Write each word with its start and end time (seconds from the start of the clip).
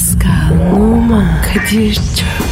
Pascal, 0.00 0.72
Oman, 0.72 1.42
Kadir 1.42 1.94
çok 1.94 2.49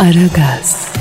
Aragaz, 0.00 0.92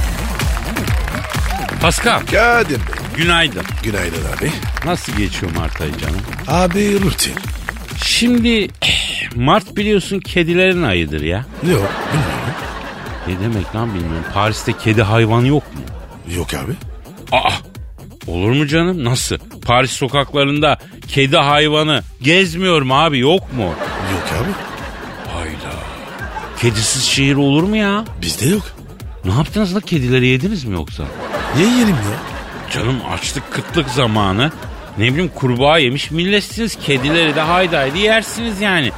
Pascal 1.82 2.20
Kadir 2.20 2.70
Bey. 2.76 2.78
günaydın. 3.18 3.64
Günaydın 3.84 4.22
abi. 4.38 4.52
Nasıl 4.86 5.14
geçiyor 5.14 5.52
Mart 5.56 5.82
ayı 5.82 5.98
canım? 5.98 6.22
Abi 6.48 7.02
rutin. 7.02 7.34
Şimdi 8.04 8.68
Mart 9.36 9.76
biliyorsun 9.76 10.20
kedilerin 10.20 10.84
ayıdır 10.84 11.22
ya. 11.22 11.46
Yok 11.64 11.90
bilmiyorum. 12.14 12.54
Ne 13.28 13.40
demek 13.40 13.76
lan 13.76 13.94
bilmiyorum. 13.94 14.26
Paris'te 14.34 14.74
kedi 14.78 15.04
hayvanı 15.04 15.48
yok 15.48 15.64
mu? 15.76 15.82
Yok 16.36 16.48
abi. 16.54 16.72
Aa 17.32 17.52
olur 18.28 18.52
mu 18.52 18.68
canım 18.68 19.04
nasıl? 19.04 19.38
Paris 19.66 19.92
sokaklarında 19.92 20.78
kedi 21.08 21.38
hayvanı 21.38 22.04
gezmiyor 22.22 22.82
mu 22.82 23.00
abi 23.00 23.20
yok 23.20 23.54
mu? 23.54 23.64
Yok 24.14 24.28
abi. 24.42 24.52
Hayda. 25.34 25.76
Kedisiz 26.60 27.04
şehir 27.04 27.36
olur 27.36 27.64
mu 27.64 27.76
ya? 27.78 28.06
Bizde 28.22 28.50
yok. 28.50 28.79
Ne 29.30 29.36
yaptınız 29.36 29.76
da 29.76 29.82
kedileri 29.82 30.28
yediniz 30.28 30.64
mi 30.64 30.74
yoksa? 30.74 31.04
Niye 31.56 31.68
yiyelim 31.70 31.96
ya? 31.96 32.20
Canım 32.74 32.96
açlık 33.12 33.52
kıtlık 33.52 33.90
zamanı. 33.90 34.52
Ne 34.98 35.12
bileyim 35.14 35.32
kurbağa 35.36 35.78
yemiş 35.78 36.12
milletsiniz. 36.12 36.76
Kedileri 36.86 37.36
de 37.36 37.42
haydi 37.42 37.76
haydi 37.76 38.00
yersiniz 38.00 38.62
yani. 38.62 38.92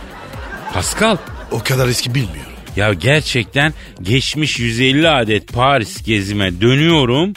Pascal 0.73 1.17
O 1.51 1.59
kadar 1.63 1.87
riski 1.87 2.15
bilmiyorum. 2.15 2.51
ya 2.75 2.93
gerçekten 2.93 3.73
geçmiş 4.01 4.59
150 4.59 5.09
adet 5.09 5.53
Paris 5.53 6.03
gezime 6.03 6.61
dönüyorum. 6.61 7.33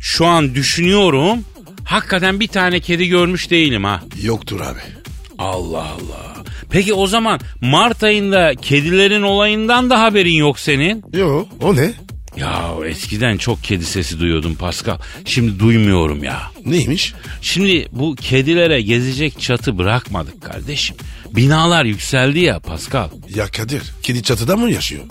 Şu 0.00 0.26
an 0.26 0.54
düşünüyorum. 0.54 1.38
Hakikaten 1.84 2.40
bir 2.40 2.48
tane 2.48 2.80
kedi 2.80 3.08
görmüş 3.08 3.50
değilim 3.50 3.84
ha. 3.84 4.00
Yoktur 4.22 4.60
abi. 4.60 4.80
Allah 5.38 5.82
Allah. 5.82 6.34
Peki 6.70 6.94
o 6.94 7.06
zaman 7.06 7.40
Mart 7.60 8.02
ayında 8.02 8.54
kedilerin 8.54 9.22
olayından 9.22 9.90
da 9.90 10.00
haberin 10.00 10.34
yok 10.34 10.58
senin. 10.58 11.04
Yok. 11.12 11.48
O 11.62 11.76
ne? 11.76 11.92
Ya 12.40 12.74
eskiden 12.86 13.36
çok 13.36 13.64
kedi 13.64 13.84
sesi 13.84 14.20
duyuyordum 14.20 14.54
Pascal. 14.54 14.98
Şimdi 15.24 15.60
duymuyorum 15.60 16.24
ya. 16.24 16.42
Neymiş? 16.66 17.14
Şimdi 17.42 17.88
bu 17.92 18.14
kedilere 18.14 18.80
gezecek 18.82 19.40
çatı 19.40 19.78
bırakmadık 19.78 20.42
kardeşim. 20.42 20.96
Binalar 21.36 21.84
yükseldi 21.84 22.38
ya 22.38 22.60
Pascal. 22.60 23.08
Ya 23.34 23.46
Kadir. 23.46 23.82
Kedi 24.02 24.22
çatıda 24.22 24.56
mı 24.56 24.70
yaşıyor? 24.70 25.04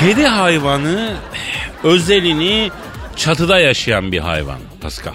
Kedi 0.00 0.26
hayvanı 0.26 1.16
özelini 1.84 2.70
çatıda 3.16 3.58
yaşayan 3.58 4.12
bir 4.12 4.18
hayvan 4.18 4.58
Pascal. 4.80 5.14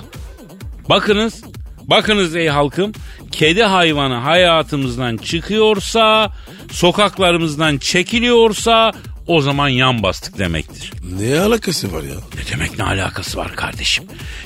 Bakınız, 0.90 1.44
bakınız 1.84 2.36
ey 2.36 2.48
halkım. 2.48 2.92
Kedi 3.32 3.64
hayvanı 3.64 4.16
hayatımızdan 4.16 5.18
çıkıyorsa, 5.18 6.32
sokaklarımızdan 6.72 7.78
çekiliyorsa 7.78 8.92
o 9.32 9.42
zaman 9.42 9.70
yan 9.70 10.04
bastık 10.04 10.38
demektir. 10.38 10.92
Ne 11.20 11.40
alakası 11.40 11.94
var 11.94 12.04
ya? 12.04 12.16
Ne 12.16 12.52
demek 12.52 12.78
ne 12.78 12.84
alakası 12.84 13.38
var 13.38 13.56
kardeşim? 13.56 14.04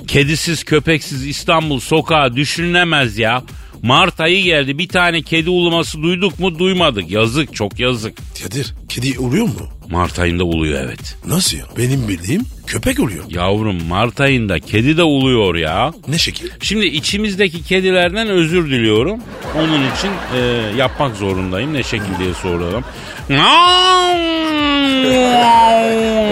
Kedisiz 0.08 0.63
köpeksiz 0.63 1.28
İstanbul 1.28 1.79
sokağı 1.79 2.35
düşünülemez 2.35 3.18
ya. 3.18 3.44
Mart 3.84 4.19
ayı 4.19 4.44
geldi 4.44 4.78
bir 4.78 4.88
tane 4.88 5.22
kedi 5.22 5.50
uluması 5.50 6.01
duyduk 6.01 6.40
mu 6.40 6.59
duymadık. 6.59 7.12
Yazık 7.12 7.56
çok 7.56 7.79
yazık. 7.79 8.18
Kadir. 8.44 8.74
Kedi 8.90 9.19
oluyor 9.19 9.45
mu? 9.45 9.69
Mart 9.90 10.19
ayında 10.19 10.44
uluyor 10.44 10.81
evet. 10.85 11.18
Nasıl 11.28 11.57
ya? 11.57 11.63
Benim 11.78 12.07
bildiğim 12.07 12.46
köpek 12.68 13.00
oluyor. 13.00 13.23
Yavrum 13.29 13.84
Mart 13.88 14.22
ayında 14.22 14.59
kedi 14.59 14.97
de 14.97 15.03
uluyor 15.03 15.56
ya. 15.56 15.94
Ne 16.07 16.18
şekil? 16.18 16.50
Şimdi 16.62 16.85
içimizdeki 16.85 17.63
kedilerden 17.63 18.28
özür 18.29 18.69
diliyorum. 18.69 19.19
Onun 19.57 19.91
için 19.95 20.12
e, 20.38 20.40
yapmak 20.78 21.16
zorundayım. 21.16 21.74
Ne 21.74 21.84
şekil 21.84 22.19
diye 22.19 22.34
soruyorum. 22.34 22.84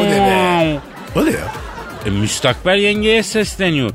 O 0.01 0.05
ne 0.05 0.17
be? 0.17 0.79
O 1.15 1.25
ne 1.25 1.29
ya? 1.31 1.51
E, 2.05 2.09
müstakbel 2.09 2.77
yengeye 2.77 3.23
sesleniyor. 3.23 3.91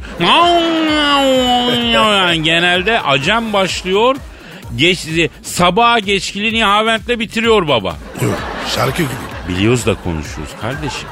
yani 1.94 2.42
genelde 2.42 3.00
acem 3.00 3.52
başlıyor. 3.52 4.16
Geç, 4.76 5.06
sabaha 5.42 5.98
geçkili 5.98 6.54
nihaventle 6.54 7.18
bitiriyor 7.18 7.68
baba. 7.68 7.96
Yok. 8.22 8.38
Şarkı 8.74 9.02
gibi. 9.02 9.27
Biliyoruz 9.48 9.86
da 9.86 9.94
konuşuyoruz 9.94 10.54
kardeşim. 10.60 11.08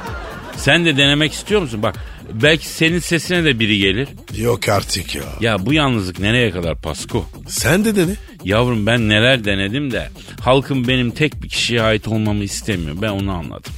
Sen 0.57 0.85
de 0.85 0.97
denemek 0.97 1.33
istiyor 1.33 1.61
musun? 1.61 1.83
Bak 1.83 1.97
belki 2.33 2.69
senin 2.69 2.99
sesine 2.99 3.45
de 3.45 3.59
biri 3.59 3.79
gelir. 3.79 4.09
Yok 4.37 4.69
artık 4.69 5.15
ya. 5.15 5.23
Ya 5.41 5.67
bu 5.67 5.73
yalnızlık 5.73 6.19
nereye 6.19 6.51
kadar 6.51 6.81
Pasko? 6.81 7.25
Sen 7.49 7.85
de 7.85 7.97
dene. 7.97 8.13
Yavrum 8.45 8.87
ben 8.87 9.09
neler 9.09 9.45
denedim 9.45 9.91
de 9.91 10.09
halkım 10.41 10.89
benim 10.89 11.11
tek 11.11 11.43
bir 11.43 11.49
kişiye 11.49 11.83
ait 11.83 12.09
olmamı 12.09 12.45
istemiyor. 12.45 12.97
Ben 13.03 13.09
onu 13.09 13.33
anladım. 13.33 13.73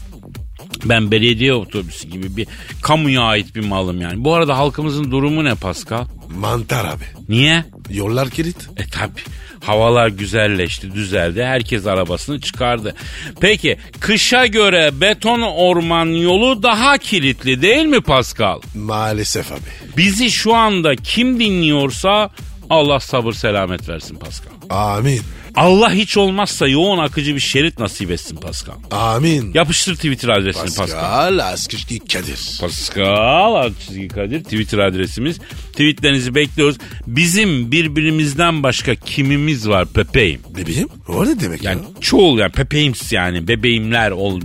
Ben 0.85 1.11
belediye 1.11 1.55
otobüsü 1.55 2.09
gibi 2.09 2.37
bir 2.37 2.47
kamuya 2.83 3.23
ait 3.23 3.55
bir 3.55 3.65
malım 3.65 4.01
yani. 4.01 4.25
Bu 4.25 4.35
arada 4.35 4.59
halkımızın 4.59 5.11
durumu 5.11 5.45
ne 5.45 5.55
Pascal? 5.55 6.05
Mantar 6.39 6.85
abi. 6.85 7.05
Niye? 7.29 7.65
Yollar 7.91 8.31
kilit. 8.31 8.69
E 8.77 8.87
tabi 8.87 9.21
havalar 9.65 10.09
güzelleşti 10.09 10.95
düzeldi 10.95 11.45
herkes 11.45 11.87
arabasını 11.87 12.41
çıkardı. 12.41 12.95
Peki 13.41 13.79
kışa 14.01 14.47
göre 14.47 14.91
beton 15.01 15.41
orman 15.43 16.07
yolu 16.07 16.63
daha 16.63 16.99
kilitli 16.99 17.63
değil 17.63 17.87
mi 17.87 18.01
Pascal? 18.01 18.61
Maalesef 18.75 19.53
abi. 19.53 19.61
Bizi 19.97 20.31
şu 20.31 20.55
anda 20.55 20.97
kim 20.97 21.41
dinliyorsa 21.41 22.31
Allah 22.71 23.01
sabır 23.01 23.33
selamet 23.33 23.89
versin 23.89 24.17
Pascal. 24.17 24.51
Amin. 24.71 25.21
Allah 25.55 25.93
hiç 25.93 26.17
olmazsa 26.17 26.69
yoğun 26.69 26.99
akıcı 26.99 27.35
bir 27.35 27.41
şerit 27.41 27.79
nasip 27.79 28.11
etsin 28.11 28.37
Pascal. 28.37 28.75
Amin. 28.91 29.55
Yapıştır 29.55 29.95
Twitter 29.95 30.29
adresini 30.29 30.63
Pascal. 30.65 30.87
Pascal 30.87 31.39
Askışki 31.39 31.99
Kadir. 31.99 32.59
Pascal 32.61 33.73
çizgi 33.87 34.09
Kadir 34.09 34.45
Twitter 34.45 34.79
adresimiz. 34.79 35.39
Tweetlerinizi 35.73 36.35
bekliyoruz. 36.35 36.77
Bizim 37.07 37.73
birbirimizden 37.73 38.63
başka 38.63 38.95
kimimiz 38.95 39.69
var 39.69 39.87
Pepe'yim. 39.87 40.41
Bebeğim? 40.57 40.89
O 41.09 41.27
ne 41.27 41.41
demek 41.41 41.65
Yani 41.65 41.81
ya? 41.81 42.01
çoğul 42.01 42.39
yani 42.39 42.53
Pepe'yims 42.53 43.13
yani 43.13 43.49
bebeğimler 43.49 44.11
ol. 44.11 44.41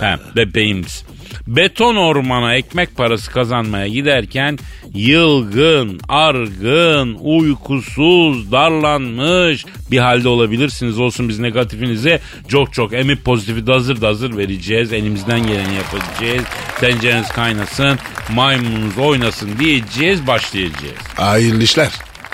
Ha, 0.00 0.18
bebeğims. 0.36 1.02
Beton 1.46 1.96
ormana 1.96 2.54
ekmek 2.54 2.96
parası 2.96 3.30
kazanmaya 3.30 3.88
giderken 3.88 4.58
yılgın, 4.94 6.00
argın, 6.08 7.14
uykusuz, 7.20 8.52
darlanmış 8.52 9.64
bir 9.90 9.98
halde 9.98 10.28
olabilirsiniz. 10.28 10.98
Olsun 10.98 11.28
biz 11.28 11.38
negatifinize 11.38 12.20
çok 12.48 12.72
çok 12.72 12.92
emip 12.92 13.24
pozitifi 13.24 13.66
de 13.66 13.72
hazır 13.72 14.00
da 14.00 14.08
hazır 14.08 14.36
vereceğiz. 14.36 14.92
Elimizden 14.92 15.46
geleni 15.46 15.74
yapacağız. 15.74 16.44
Tencereniz 16.80 17.28
kaynasın, 17.28 17.98
maymununuz 18.34 18.98
oynasın 18.98 19.58
diyeceğiz, 19.58 20.26
başlayacağız. 20.26 20.94
Hayırlı 21.16 21.62
işler. 21.62 21.90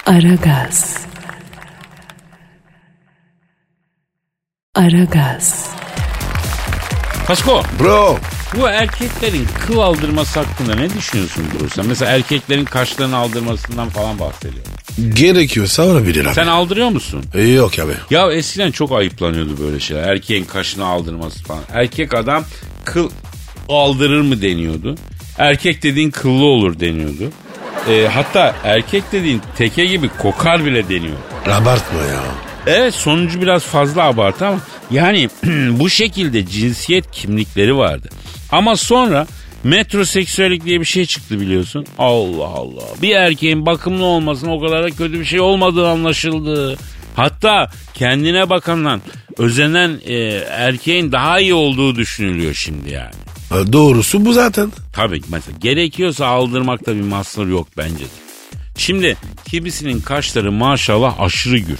Aragaz. 0.06 1.06
Aragaz, 4.74 5.70
Pasko, 7.26 7.62
Bro. 7.78 8.18
Bu 8.60 8.68
erkeklerin 8.68 9.46
kıl 9.66 9.78
aldırması 9.78 10.40
hakkında 10.40 10.74
ne 10.74 10.94
düşünüyorsun? 10.94 11.44
Sen 11.74 11.86
mesela 11.86 12.10
erkeklerin 12.12 12.64
kaşlarını 12.64 13.16
aldırmasından 13.16 13.88
falan 13.88 14.18
bahsediyor. 14.18 14.64
Gerekiyorsa 15.14 15.82
olabilir 15.82 16.24
abi. 16.26 16.34
Sen 16.34 16.46
aldırıyor 16.46 16.88
musun? 16.88 17.24
E, 17.34 17.42
Yok 17.42 17.78
abi. 17.78 17.92
Ya 18.10 18.32
eskiden 18.32 18.70
çok 18.70 18.92
ayıplanıyordu 18.92 19.58
böyle 19.60 19.80
şeyler. 19.80 20.02
Erkeğin 20.02 20.44
kaşını 20.44 20.86
aldırması 20.86 21.44
falan. 21.44 21.62
Erkek 21.72 22.14
adam 22.14 22.44
kıl 22.84 23.10
aldırır 23.68 24.20
mı 24.20 24.42
deniyordu. 24.42 24.94
Erkek 25.38 25.82
dediğin 25.82 26.10
kıllı 26.10 26.44
olur 26.44 26.80
deniyordu. 26.80 27.32
Ee, 27.90 28.08
hatta 28.14 28.56
erkek 28.64 29.12
dediğin 29.12 29.42
teke 29.56 29.84
gibi 29.86 30.08
kokar 30.08 30.64
bile 30.64 30.88
deniyor. 30.88 31.16
Abartma 31.46 32.00
ya. 32.00 32.22
Evet 32.66 32.94
sonucu 32.94 33.40
biraz 33.40 33.62
fazla 33.62 34.02
abartı 34.02 34.46
ama 34.46 34.58
yani 34.90 35.28
bu 35.70 35.90
şekilde 35.90 36.46
cinsiyet 36.46 37.10
kimlikleri 37.10 37.76
vardı. 37.76 38.08
Ama 38.52 38.76
sonra 38.76 39.26
metroseksüellik 39.64 40.64
diye 40.64 40.80
bir 40.80 40.84
şey 40.84 41.06
çıktı 41.06 41.40
biliyorsun. 41.40 41.86
Allah 41.98 42.44
Allah. 42.46 42.82
Bir 43.02 43.10
erkeğin 43.16 43.66
bakımlı 43.66 44.04
olmasının 44.04 44.50
o 44.50 44.60
kadar 44.60 44.84
da 44.84 44.90
kötü 44.90 45.20
bir 45.20 45.24
şey 45.24 45.40
olmadığı 45.40 45.88
anlaşıldı. 45.88 46.76
Hatta 47.16 47.70
kendine 47.94 48.50
bakandan 48.50 49.00
özenen 49.38 50.00
e, 50.06 50.14
erkeğin 50.50 51.12
daha 51.12 51.40
iyi 51.40 51.54
olduğu 51.54 51.96
düşünülüyor 51.96 52.54
şimdi 52.54 52.92
yani. 52.92 53.14
Ha, 53.50 53.72
Doğrusu 53.72 54.24
bu 54.24 54.32
zaten. 54.32 54.72
Tabii 54.92 55.20
mesela 55.28 55.58
gerekiyorsa 55.60 56.26
aldırmakta 56.26 56.94
bir 56.94 57.00
mahsur 57.00 57.48
yok 57.48 57.68
bence. 57.76 58.04
Şimdi 58.76 59.16
kimisinin 59.48 60.00
kaşları 60.00 60.52
maşallah 60.52 61.20
aşırı 61.20 61.58
gür. 61.58 61.78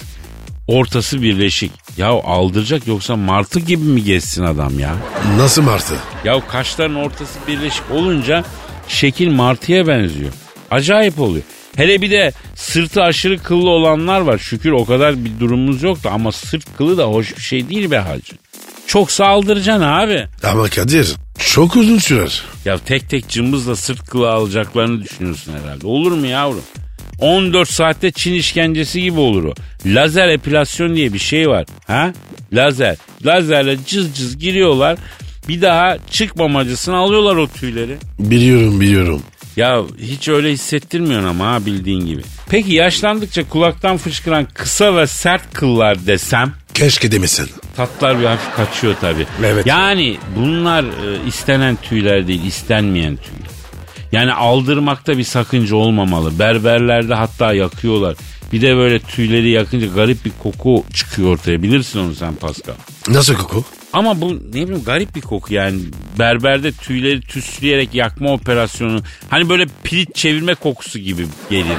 Ortası 0.66 1.22
birleşik. 1.22 1.72
Ya 1.96 2.08
aldıracak 2.08 2.86
yoksa 2.86 3.16
martı 3.16 3.60
gibi 3.60 3.84
mi 3.84 4.04
geçsin 4.04 4.44
adam 4.44 4.78
ya? 4.78 4.96
Nasıl 5.36 5.62
martı? 5.62 5.94
Ya 6.24 6.46
kaşların 6.48 6.96
ortası 6.96 7.38
birleşik 7.48 7.90
olunca 7.90 8.44
şekil 8.88 9.30
martıya 9.30 9.86
benziyor. 9.86 10.32
Acayip 10.70 11.20
oluyor. 11.20 11.44
Hele 11.76 12.02
bir 12.02 12.10
de 12.10 12.32
sırtı 12.54 13.02
aşırı 13.02 13.42
kıllı 13.42 13.70
olanlar 13.70 14.20
var. 14.20 14.38
Şükür 14.38 14.70
o 14.70 14.84
kadar 14.84 15.24
bir 15.24 15.40
durumumuz 15.40 15.82
yoktu 15.82 16.08
ama 16.12 16.32
sırt 16.32 16.76
kılı 16.76 16.98
da 16.98 17.04
hoş 17.04 17.36
bir 17.36 17.42
şey 17.42 17.68
değil 17.68 17.90
be 17.90 17.98
hacı. 17.98 18.32
Çok 18.86 19.10
saldıracaksın 19.10 19.82
abi. 19.82 20.26
Ama 20.44 20.68
Kadir 20.68 21.14
çok 21.38 21.76
uzun 21.76 21.98
sürer. 21.98 22.42
Ya 22.64 22.78
tek 22.78 23.10
tek 23.10 23.28
cımbızla 23.28 23.76
sırt 23.76 24.06
kılı 24.10 24.30
alacaklarını 24.30 25.02
düşünüyorsun 25.02 25.52
herhalde. 25.62 25.86
Olur 25.86 26.12
mu 26.12 26.26
yavrum? 26.26 26.62
14 27.20 27.70
saatte 27.70 28.10
Çin 28.10 28.34
işkencesi 28.34 29.02
gibi 29.02 29.20
olur 29.20 29.44
o. 29.44 29.54
Lazer 29.86 30.28
epilasyon 30.28 30.96
diye 30.96 31.12
bir 31.12 31.18
şey 31.18 31.48
var. 31.48 31.66
Ha? 31.86 32.12
Lazer. 32.52 32.96
Lazerle 33.26 33.76
cız 33.86 34.14
cız 34.14 34.38
giriyorlar. 34.38 34.98
Bir 35.48 35.62
daha 35.62 35.96
çıkmamacısını 36.10 36.96
alıyorlar 36.96 37.36
o 37.36 37.48
tüyleri. 37.48 37.96
Biliyorum 38.18 38.80
biliyorum. 38.80 39.22
Ya 39.56 39.82
hiç 40.00 40.28
öyle 40.28 40.52
hissettirmiyorsun 40.52 41.28
ama 41.28 41.46
ha 41.52 41.66
bildiğin 41.66 42.06
gibi. 42.06 42.22
Peki 42.50 42.74
yaşlandıkça 42.74 43.48
kulaktan 43.48 43.96
fışkıran 43.96 44.46
kısa 44.54 44.96
ve 44.96 45.06
sert 45.06 45.54
kıllar 45.54 46.06
desem 46.06 46.52
Keşke 46.74 47.12
demesen. 47.12 47.46
tatlar 47.76 48.20
bir 48.20 48.24
hafif 48.24 48.54
kaçıyor 48.56 48.94
tabii. 49.00 49.26
Evet. 49.44 49.66
Yani 49.66 50.16
bunlar 50.36 50.84
e, 50.84 51.26
istenen 51.28 51.76
tüyler 51.82 52.28
değil 52.28 52.44
istenmeyen 52.44 53.16
tüyler. 53.16 53.55
Yani 54.12 54.32
aldırmakta 54.32 55.18
bir 55.18 55.24
sakınca 55.24 55.76
olmamalı. 55.76 56.38
Berberlerde 56.38 57.14
hatta 57.14 57.52
yakıyorlar. 57.52 58.16
Bir 58.52 58.62
de 58.62 58.76
böyle 58.76 58.98
tüyleri 58.98 59.50
yakınca 59.50 59.86
garip 59.86 60.24
bir 60.24 60.32
koku 60.42 60.84
çıkıyor 60.94 61.28
ortaya. 61.28 61.62
Bilirsin 61.62 61.98
onu 61.98 62.14
sen 62.14 62.34
Pascal. 62.34 62.74
Nasıl 63.08 63.34
koku? 63.34 63.64
Ama 63.92 64.20
bu 64.20 64.34
ne 64.34 64.52
bileyim 64.52 64.84
garip 64.84 65.16
bir 65.16 65.20
koku 65.20 65.54
yani. 65.54 65.80
Berberde 66.18 66.72
tüyleri 66.72 67.20
tüsleyerek 67.20 67.94
yakma 67.94 68.32
operasyonu. 68.32 69.02
Hani 69.28 69.48
böyle 69.48 69.66
pirit 69.84 70.14
çevirme 70.14 70.54
kokusu 70.54 70.98
gibi 70.98 71.26
gelir 71.50 71.76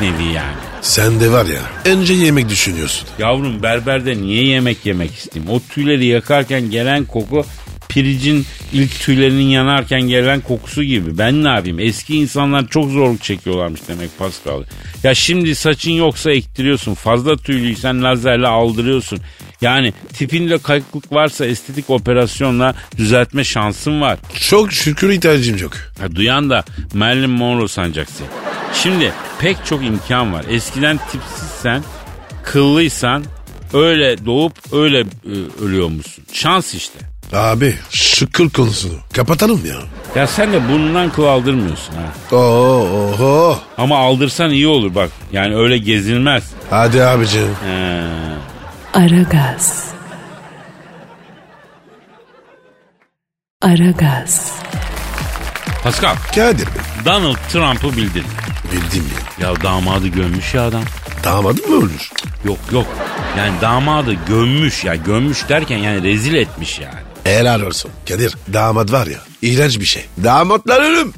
nevi 0.00 0.24
yani. 0.34 0.56
Sen 0.82 1.20
de 1.20 1.32
var 1.32 1.46
ya 1.46 1.60
önce 1.84 2.14
yemek 2.14 2.48
düşünüyorsun. 2.48 3.08
Yavrum 3.18 3.62
berberde 3.62 4.16
niye 4.16 4.46
yemek 4.46 4.86
yemek 4.86 5.14
isteyeyim? 5.14 5.52
O 5.52 5.60
tüyleri 5.60 6.06
yakarken 6.06 6.70
gelen 6.70 7.04
koku 7.04 7.44
piricin 7.94 8.46
ilk 8.72 9.00
tüylerinin 9.00 9.48
yanarken 9.48 10.02
gelen 10.02 10.40
kokusu 10.40 10.82
gibi. 10.82 11.18
Ben 11.18 11.44
ne 11.44 11.48
yapayım? 11.48 11.78
Eski 11.78 12.16
insanlar 12.16 12.68
çok 12.68 12.90
zorluk 12.90 13.22
çekiyorlarmış 13.22 13.80
demek 13.88 14.18
Pascal. 14.18 14.62
Ya 15.02 15.14
şimdi 15.14 15.54
saçın 15.54 15.90
yoksa 15.90 16.30
ektiriyorsun. 16.30 16.94
Fazla 16.94 17.36
tüylüysen 17.36 18.02
lazerle 18.02 18.46
aldırıyorsun. 18.46 19.18
Yani 19.60 19.92
tipinde 20.12 20.58
kayıklık 20.58 21.12
varsa 21.12 21.46
estetik 21.46 21.90
operasyonla 21.90 22.74
düzeltme 22.96 23.44
şansın 23.44 24.00
var. 24.00 24.18
Çok 24.48 24.72
şükür 24.72 25.10
ihtiyacım 25.10 25.58
yok. 25.58 25.72
Ha, 26.00 26.14
duyan 26.14 26.50
da 26.50 26.64
Marilyn 26.94 27.30
Monroe 27.30 27.68
sanacak 27.68 28.08
seni. 28.10 28.28
Şimdi 28.74 29.12
pek 29.40 29.56
çok 29.66 29.84
imkan 29.84 30.32
var. 30.32 30.44
Eskiden 30.50 30.98
tipsizsen, 31.12 31.82
kıllıysan 32.44 33.24
öyle 33.72 34.26
doğup 34.26 34.72
öyle 34.72 35.00
e, 35.00 35.64
ölüyormuşsun. 35.64 36.24
Şans 36.32 36.74
işte. 36.74 37.11
Abi 37.32 37.74
şükür 37.90 38.50
konusunu 38.50 38.92
kapatalım 39.12 39.60
ya. 39.66 39.76
Ya 40.20 40.26
sen 40.26 40.52
de 40.52 40.68
burnundan 40.68 41.12
kıl 41.12 41.24
aldırmıyorsun 41.24 41.94
ha. 41.94 42.36
Oo, 42.36 42.86
oho. 43.12 43.58
Ama 43.78 43.98
aldırsan 43.98 44.50
iyi 44.50 44.66
olur 44.66 44.94
bak. 44.94 45.10
Yani 45.32 45.56
öyle 45.56 45.78
gezilmez. 45.78 46.44
Hadi 46.70 47.04
abicim. 47.04 47.48
He. 47.64 48.02
Aragaz. 48.94 49.84
Aragaz. 53.62 54.52
Pascal, 55.82 56.16
Kadir 56.34 56.66
Bey. 56.66 57.04
Donald 57.04 57.36
Trump'ı 57.52 57.96
bildin. 57.96 58.24
Bildim 58.72 59.04
ya. 59.38 59.48
Ya 59.48 59.62
damadı 59.62 60.08
gömmüş 60.08 60.54
ya 60.54 60.62
adam. 60.62 60.82
Damadın 61.24 61.70
mı 61.70 61.86
ölür? 61.86 62.10
Yok 62.44 62.58
yok. 62.72 62.86
Yani 63.38 63.52
damadı 63.60 64.14
gömmüş 64.28 64.84
ya. 64.84 64.94
Gömmüş 64.94 65.48
derken 65.48 65.78
yani 65.78 66.02
rezil 66.02 66.34
etmiş 66.34 66.78
yani. 66.78 67.11
Helal 67.24 67.60
olsun. 67.60 67.90
Kadir 68.08 68.36
damat 68.52 68.92
var 68.92 69.06
ya 69.06 69.18
iğrenç 69.42 69.80
bir 69.80 69.84
şey. 69.84 70.04
Damatlar 70.24 70.80
ölüm. 70.80 71.12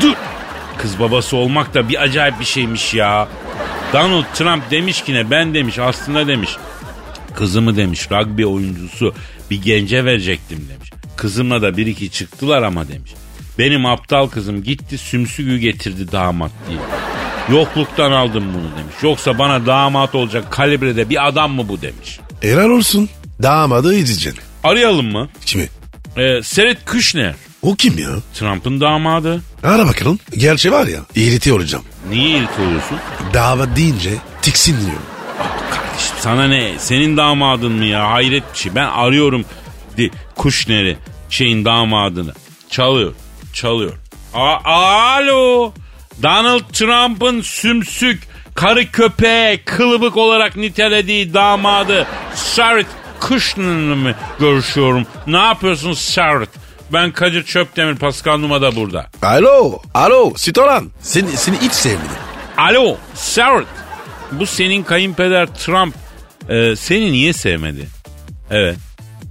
Dur. 0.00 0.14
Kız 0.78 1.00
babası 1.00 1.36
olmak 1.36 1.74
da 1.74 1.88
bir 1.88 2.02
acayip 2.02 2.40
bir 2.40 2.44
şeymiş 2.44 2.94
ya. 2.94 3.28
Donald 3.92 4.24
Trump 4.34 4.70
demiş 4.70 5.02
ki 5.02 5.14
ne 5.14 5.30
ben 5.30 5.54
demiş 5.54 5.78
aslında 5.78 6.26
demiş. 6.26 6.50
Kızımı 7.34 7.76
demiş 7.76 8.10
rugby 8.10 8.44
oyuncusu 8.44 9.14
bir 9.50 9.62
gence 9.62 10.04
verecektim 10.04 10.68
demiş. 10.74 10.90
Kızımla 11.16 11.62
da 11.62 11.76
bir 11.76 11.86
iki 11.86 12.10
çıktılar 12.10 12.62
ama 12.62 12.88
demiş. 12.88 13.14
Benim 13.58 13.86
aptal 13.86 14.28
kızım 14.28 14.62
gitti 14.62 14.98
sümsügü 14.98 15.58
getirdi 15.58 16.12
damat 16.12 16.50
diye. 16.68 16.78
Yokluktan 17.58 18.12
aldım 18.12 18.44
bunu 18.54 18.78
demiş. 18.78 18.94
Yoksa 19.02 19.38
bana 19.38 19.66
damat 19.66 20.14
olacak 20.14 20.52
kalibrede 20.52 21.10
bir 21.10 21.28
adam 21.28 21.52
mı 21.52 21.68
bu 21.68 21.82
demiş. 21.82 22.20
Helal 22.40 22.70
olsun. 22.70 23.08
Damadı 23.42 23.94
izleyeceksin. 23.94 24.47
Arayalım 24.64 25.12
mı? 25.12 25.28
Kimi? 25.46 25.68
Ee, 26.16 26.42
Seret 26.42 26.84
Kushner. 26.84 27.34
O 27.62 27.74
kim 27.74 27.98
ya? 27.98 28.08
Trump'ın 28.34 28.80
damadı. 28.80 29.42
Ara 29.62 29.86
bakalım. 29.86 30.18
Gerçi 30.36 30.72
var 30.72 30.86
ya 30.86 31.00
iriti 31.14 31.52
olacağım. 31.52 31.84
Niye 32.10 32.38
irit 32.38 32.58
oluyorsun? 32.66 32.98
Davat 33.34 33.76
deyince 33.76 34.10
tiksinliyorum. 34.42 35.02
Kardeşim 35.70 36.16
sana 36.20 36.48
ne? 36.48 36.72
Senin 36.78 37.16
damadın 37.16 37.72
mı 37.72 37.84
ya? 37.84 38.10
Hayret 38.10 38.42
bir 38.54 38.58
şey. 38.58 38.74
Ben 38.74 38.84
arıyorum 38.86 39.44
di, 39.96 40.10
Kuşner'i 40.36 40.96
şeyin 41.30 41.64
damadını. 41.64 42.32
Çalıyor. 42.70 43.12
Çalıyor. 43.52 43.92
A- 44.34 44.64
Alo. 44.64 45.72
Donald 46.22 46.60
Trump'ın 46.72 47.40
sümsük 47.40 48.22
karı 48.54 48.90
köpeğe 48.90 49.62
kılıbık 49.64 50.16
olarak 50.16 50.56
nitelediği 50.56 51.34
damadı 51.34 52.06
Sarah 52.34 52.84
Kushner'la 53.20 53.96
mı 53.96 54.14
görüşüyorum? 54.40 55.06
Ne 55.26 55.36
yapıyorsun 55.36 55.92
Sarah? 55.92 56.46
Ben 56.92 57.10
Kadir 57.12 57.42
Çöptemir, 57.42 57.96
Pascal 57.96 58.38
Numa 58.38 58.62
da 58.62 58.76
burada. 58.76 59.06
Alo. 59.22 59.78
Alo. 59.94 60.32
Sitoran. 60.36 60.90
Seni, 61.00 61.28
seni 61.28 61.56
hiç 61.56 61.72
sevmedim. 61.72 62.10
Alo 62.56 62.96
Sarah. 63.14 63.64
Bu 64.32 64.46
senin 64.46 64.82
kayınpeder 64.82 65.46
Trump 65.46 65.94
e, 66.48 66.76
seni 66.76 67.12
niye 67.12 67.32
sevmedi? 67.32 67.88
Evet. 68.50 68.76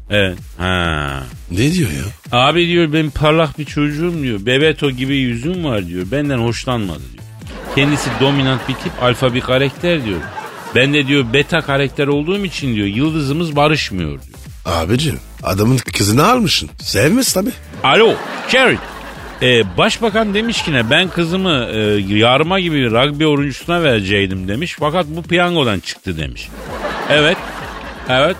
Evet. 0.09 0.37
Ha. 0.57 1.23
Ne 1.51 1.73
diyor 1.73 1.89
ya? 1.91 2.39
Abi 2.39 2.67
diyor 2.67 2.93
ben 2.93 3.09
parlak 3.09 3.59
bir 3.59 3.65
çocuğum 3.65 4.13
diyor. 4.21 4.45
Bebeto 4.45 4.91
gibi 4.91 5.15
yüzüm 5.15 5.65
var 5.65 5.87
diyor. 5.87 6.05
Benden 6.11 6.37
hoşlanmadı 6.37 7.01
diyor. 7.13 7.23
Kendisi 7.75 8.09
dominant 8.21 8.69
bir 8.69 8.73
tip, 8.73 9.03
alfa 9.03 9.33
bir 9.33 9.41
karakter 9.41 10.05
diyor. 10.05 10.19
Ben 10.77 10.93
de 10.93 11.07
diyor 11.07 11.25
beta 11.33 11.61
karakter 11.61 12.07
olduğum 12.07 12.45
için 12.45 12.75
diyor 12.75 12.87
yıldızımız 12.87 13.55
barışmıyor 13.55 14.09
diyor. 14.09 14.37
Abicim 14.65 15.19
adamın 15.43 15.77
kızını 15.77 16.27
almışsın. 16.27 16.69
Sevmez 16.81 17.33
tabi. 17.33 17.49
Alo 17.83 18.13
Jared. 18.49 18.77
Ee, 19.41 19.77
başbakan 19.77 20.33
demiş 20.33 20.63
ki 20.63 20.73
ne 20.73 20.89
ben 20.89 21.09
kızımı 21.09 21.67
e, 21.73 21.79
yarma 22.17 22.59
gibi 22.59 22.75
bir 22.75 22.91
rugby 22.91 23.25
oyuncusuna 23.25 23.83
vereceydim 23.83 24.47
demiş. 24.47 24.75
Fakat 24.79 25.05
bu 25.07 25.23
piyangodan 25.23 25.79
çıktı 25.79 26.17
demiş. 26.17 26.49
Evet. 27.09 27.37
Evet. 28.09 28.35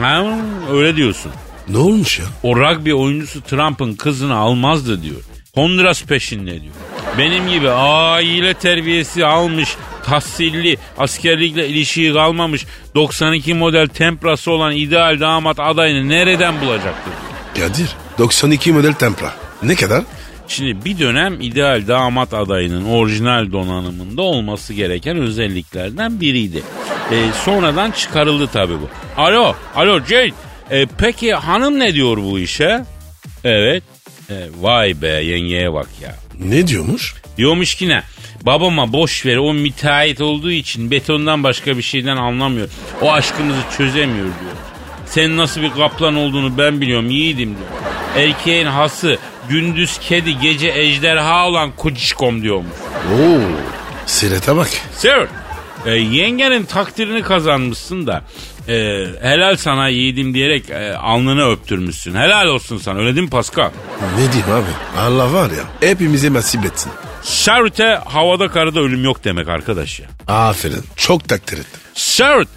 Ha, 0.00 0.24
öyle 0.72 0.96
diyorsun. 0.96 1.32
Ne 1.68 1.78
olmuş 1.78 2.18
ya? 2.18 2.24
O 2.42 2.56
rugby 2.56 2.94
oyuncusu 2.94 3.40
Trump'ın 3.40 3.94
kızını 3.94 4.34
almazdı 4.34 5.02
diyor. 5.02 5.20
Honduras 5.54 6.04
peşinde 6.04 6.60
diyor. 6.60 6.74
Benim 7.18 7.48
gibi 7.48 7.70
aile 7.70 8.54
terbiyesi 8.54 9.26
almış, 9.26 9.76
tahsilli, 10.02 10.76
askerlikle 10.98 11.68
ilişiği 11.68 12.12
kalmamış, 12.12 12.66
92 12.94 13.54
model 13.54 13.88
temprası 13.88 14.50
olan 14.50 14.72
ideal 14.72 15.20
damat 15.20 15.60
adayını 15.60 16.08
nereden 16.08 16.60
bulacaktı 16.60 17.10
diyor. 17.56 17.68
Kadir 17.68 17.88
92 18.18 18.72
model 18.72 18.92
Tempra. 18.92 19.32
Ne 19.62 19.74
kadar? 19.74 20.04
Şimdi 20.48 20.84
bir 20.84 20.98
dönem 20.98 21.40
ideal 21.40 21.86
damat 21.88 22.34
adayının 22.34 22.84
orijinal 22.84 23.52
donanımında 23.52 24.22
olması 24.22 24.74
gereken 24.74 25.16
özelliklerden 25.16 26.20
biriydi. 26.20 26.62
Ee, 27.12 27.24
sonradan 27.44 27.90
çıkarıldı 27.90 28.46
tabii 28.52 28.74
bu. 28.74 28.88
Alo, 29.16 29.54
alo 29.76 30.00
Jade. 30.00 30.30
Ee, 30.70 30.86
peki 30.98 31.34
hanım 31.34 31.78
ne 31.78 31.94
diyor 31.94 32.16
bu 32.16 32.38
işe? 32.38 32.84
Evet. 33.44 33.82
Ee, 34.30 34.34
vay 34.60 35.02
be 35.02 35.08
yengeye 35.08 35.72
bak 35.72 35.88
ya. 36.02 36.16
Ne 36.44 36.66
diyormuş? 36.66 37.14
Diyormuş 37.40 37.74
ki 37.74 37.88
ne? 37.88 38.02
Babama 38.42 38.92
boş 38.92 39.26
ver 39.26 39.36
o 39.36 39.52
müteahhit 39.52 40.20
olduğu 40.20 40.50
için 40.50 40.90
betondan 40.90 41.44
başka 41.44 41.76
bir 41.76 41.82
şeyden 41.82 42.16
anlamıyor. 42.16 42.68
O 43.00 43.12
aşkımızı 43.12 43.60
çözemiyor 43.76 44.24
diyor. 44.24 44.52
Senin 45.06 45.36
nasıl 45.36 45.62
bir 45.62 45.70
kaplan 45.70 46.16
olduğunu 46.16 46.58
ben 46.58 46.80
biliyorum 46.80 47.10
yiğidim 47.10 47.48
diyor. 47.56 48.26
Erkeğin 48.26 48.66
hası 48.66 49.18
gündüz 49.48 49.98
kedi 49.98 50.38
gece 50.38 50.68
ejderha 50.68 51.48
olan 51.48 51.72
kucişkom 51.76 52.42
diyormuş. 52.42 52.76
Oo. 53.14 53.40
Sirete 54.06 54.56
bak. 54.56 54.68
Sir 54.92 55.28
e, 55.86 55.90
yengenin 55.90 56.64
takdirini 56.64 57.22
kazanmışsın 57.22 58.06
da 58.06 58.22
e, 58.68 58.74
helal 59.22 59.56
sana 59.56 59.88
yiğidim 59.88 60.34
diyerek 60.34 60.70
e, 60.70 60.96
alnını 60.96 61.50
öptürmüşsün. 61.50 62.14
Helal 62.14 62.46
olsun 62.46 62.78
sana 62.78 62.98
öyle 62.98 63.14
değil 63.14 63.24
mi 63.24 63.30
Pascal? 63.30 63.70
Ne 64.18 64.32
diyeyim 64.32 64.52
abi? 64.52 65.00
Allah 65.00 65.32
var 65.32 65.50
ya 65.50 65.88
hepimize 65.88 66.32
nasip 66.32 66.64
etsin. 66.64 66.92
Şerute 67.22 68.00
havada 68.04 68.48
karada 68.48 68.80
ölüm 68.80 69.04
yok 69.04 69.24
demek 69.24 69.48
arkadaş 69.48 70.00
ya. 70.00 70.06
Aferin. 70.28 70.82
Çok 70.96 71.28
takdir 71.28 71.58
ettim. 71.58 71.80
Şerut 71.94 72.48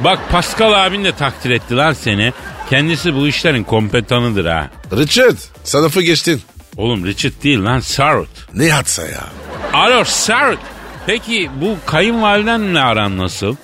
bak 0.00 0.18
Pascal 0.30 0.86
abin 0.86 1.04
de 1.04 1.12
takdir 1.12 1.50
etti 1.50 1.76
lan 1.76 1.92
seni. 1.92 2.32
Kendisi 2.70 3.14
bu 3.14 3.28
işlerin 3.28 3.64
kompetanıdır 3.64 4.44
ha. 4.46 4.70
Richard 4.96 5.36
sınıfı 5.64 6.02
geçtin. 6.02 6.42
Oğlum 6.76 7.06
Richard 7.06 7.32
değil 7.42 7.64
lan 7.64 7.80
Sarut. 7.80 8.28
Ne 8.54 8.70
hatsa 8.70 9.02
ya? 9.02 9.24
Alo 9.72 10.04
Sarut. 10.04 10.58
Peki 11.06 11.50
bu 11.60 11.76
kayınvalidenle 11.86 12.80
aran 12.80 13.18
nasıl? 13.18 13.56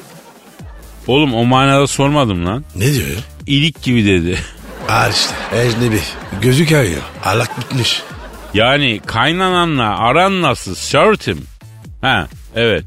Oğlum 1.07 1.35
o 1.35 1.45
manada 1.45 1.87
sormadım 1.87 2.47
lan. 2.47 2.65
Ne 2.77 2.95
diyor 2.95 3.09
ya? 3.09 3.17
İlik 3.47 3.83
gibi 3.83 4.05
dedi. 4.07 4.39
Al 4.89 5.11
işte 5.13 5.35
ecnebi. 5.61 6.01
Gözü 6.43 6.67
kayıyor. 6.67 7.03
Alak 7.25 7.59
bitmiş. 7.61 8.03
Yani 8.55 9.01
kaynananla 9.07 9.99
aran 9.99 10.43
nasıl 10.43 10.75
Sarut'im? 10.75 11.45
Ha 12.01 12.29
evet. 12.57 12.85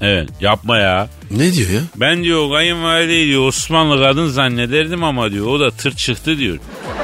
Evet 0.00 0.28
yapma 0.40 0.78
ya. 0.78 1.08
Ne 1.30 1.52
diyor 1.52 1.70
ya? 1.70 1.80
Ben 1.96 2.24
diyor 2.24 2.50
kayınvalideyi 2.50 3.26
diyor 3.26 3.48
Osmanlı 3.48 4.02
kadın 4.02 4.26
zannederdim 4.26 5.04
ama 5.04 5.30
diyor 5.30 5.46
o 5.46 5.60
da 5.60 5.70
tır 5.70 5.96
çıktı 5.96 6.38
diyor. 6.38 6.58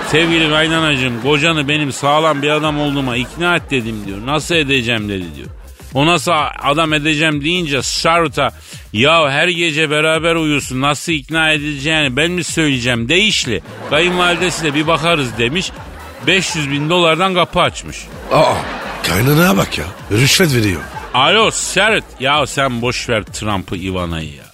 Sevgili 0.09 0.51
kaynanacığım 0.51 1.23
kocanı 1.23 1.69
benim 1.69 1.93
sağlam 1.93 2.43
bir 2.43 2.51
adam 2.51 2.81
olduğuma 2.81 3.17
ikna 3.17 3.57
et 3.57 3.63
dedim 3.71 3.97
diyor. 4.07 4.19
Nasıl 4.27 4.55
edeceğim 4.55 5.09
dedi 5.09 5.25
diyor. 5.37 5.49
O 5.95 6.07
nasıl 6.07 6.33
adam 6.63 6.93
edeceğim 6.93 7.45
deyince 7.45 7.83
Sarut'a 7.83 8.51
ya 8.93 9.31
her 9.31 9.49
gece 9.49 9.91
beraber 9.91 10.35
uyuyorsun 10.35 10.81
nasıl 10.81 11.13
ikna 11.13 11.53
edileceğini 11.53 12.17
ben 12.17 12.31
mi 12.31 12.45
söyleyeceğim 12.45 13.09
değişli. 13.09 13.61
Kayınvalidesiyle 13.91 14.75
bir 14.75 14.87
bakarız 14.87 15.39
demiş. 15.39 15.73
500 16.27 16.71
bin 16.71 16.91
dolardan 16.91 17.35
kapı 17.35 17.61
açmış. 17.61 17.99
Aa 18.33 18.55
kaynanaya 19.09 19.57
bak 19.57 19.79
ya. 19.79 19.85
Rüşvet 20.13 20.55
veriyor. 20.55 20.81
Alo 21.15 21.51
Sert. 21.51 22.05
Ya 22.21 22.47
sen 22.47 22.83
boş 22.83 23.09
ver 23.09 23.23
Trump'ı 23.25 23.77
Ivana'yı 23.77 24.35
ya. 24.35 24.45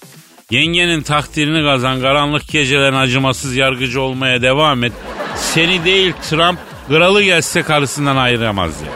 Yengenin 0.50 1.02
takdirini 1.02 1.64
kazan 1.64 2.00
karanlık 2.00 2.49
gecelerin 2.49 2.94
acımasız 2.96 3.56
yargıcı 3.56 4.00
olmaya 4.00 4.42
devam 4.42 4.85
et. 4.85 4.92
Seni 5.37 5.85
değil 5.85 6.12
Trump 6.30 6.58
kralı 6.88 7.23
gelse 7.23 7.62
karısından 7.62 8.16
ayıramaz 8.16 8.73
ya. 8.80 8.88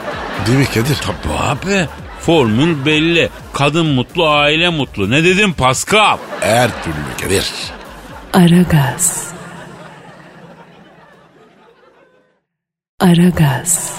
Değil 0.47 0.57
mi 0.59 0.65
Kadir? 0.65 0.97
Tabii 1.01 1.33
abi. 1.39 1.87
Formül 2.19 2.85
belli. 2.85 3.29
Kadın 3.53 3.85
mutlu, 3.85 4.29
aile 4.29 4.69
mutlu. 4.69 5.11
Ne 5.11 5.23
dedim 5.23 5.53
Pascal? 5.53 6.17
Her 6.39 6.69
türlü 6.83 7.21
Kadir. 7.21 7.51
Aragaz. 8.33 9.30
Aragaz. 13.01 13.93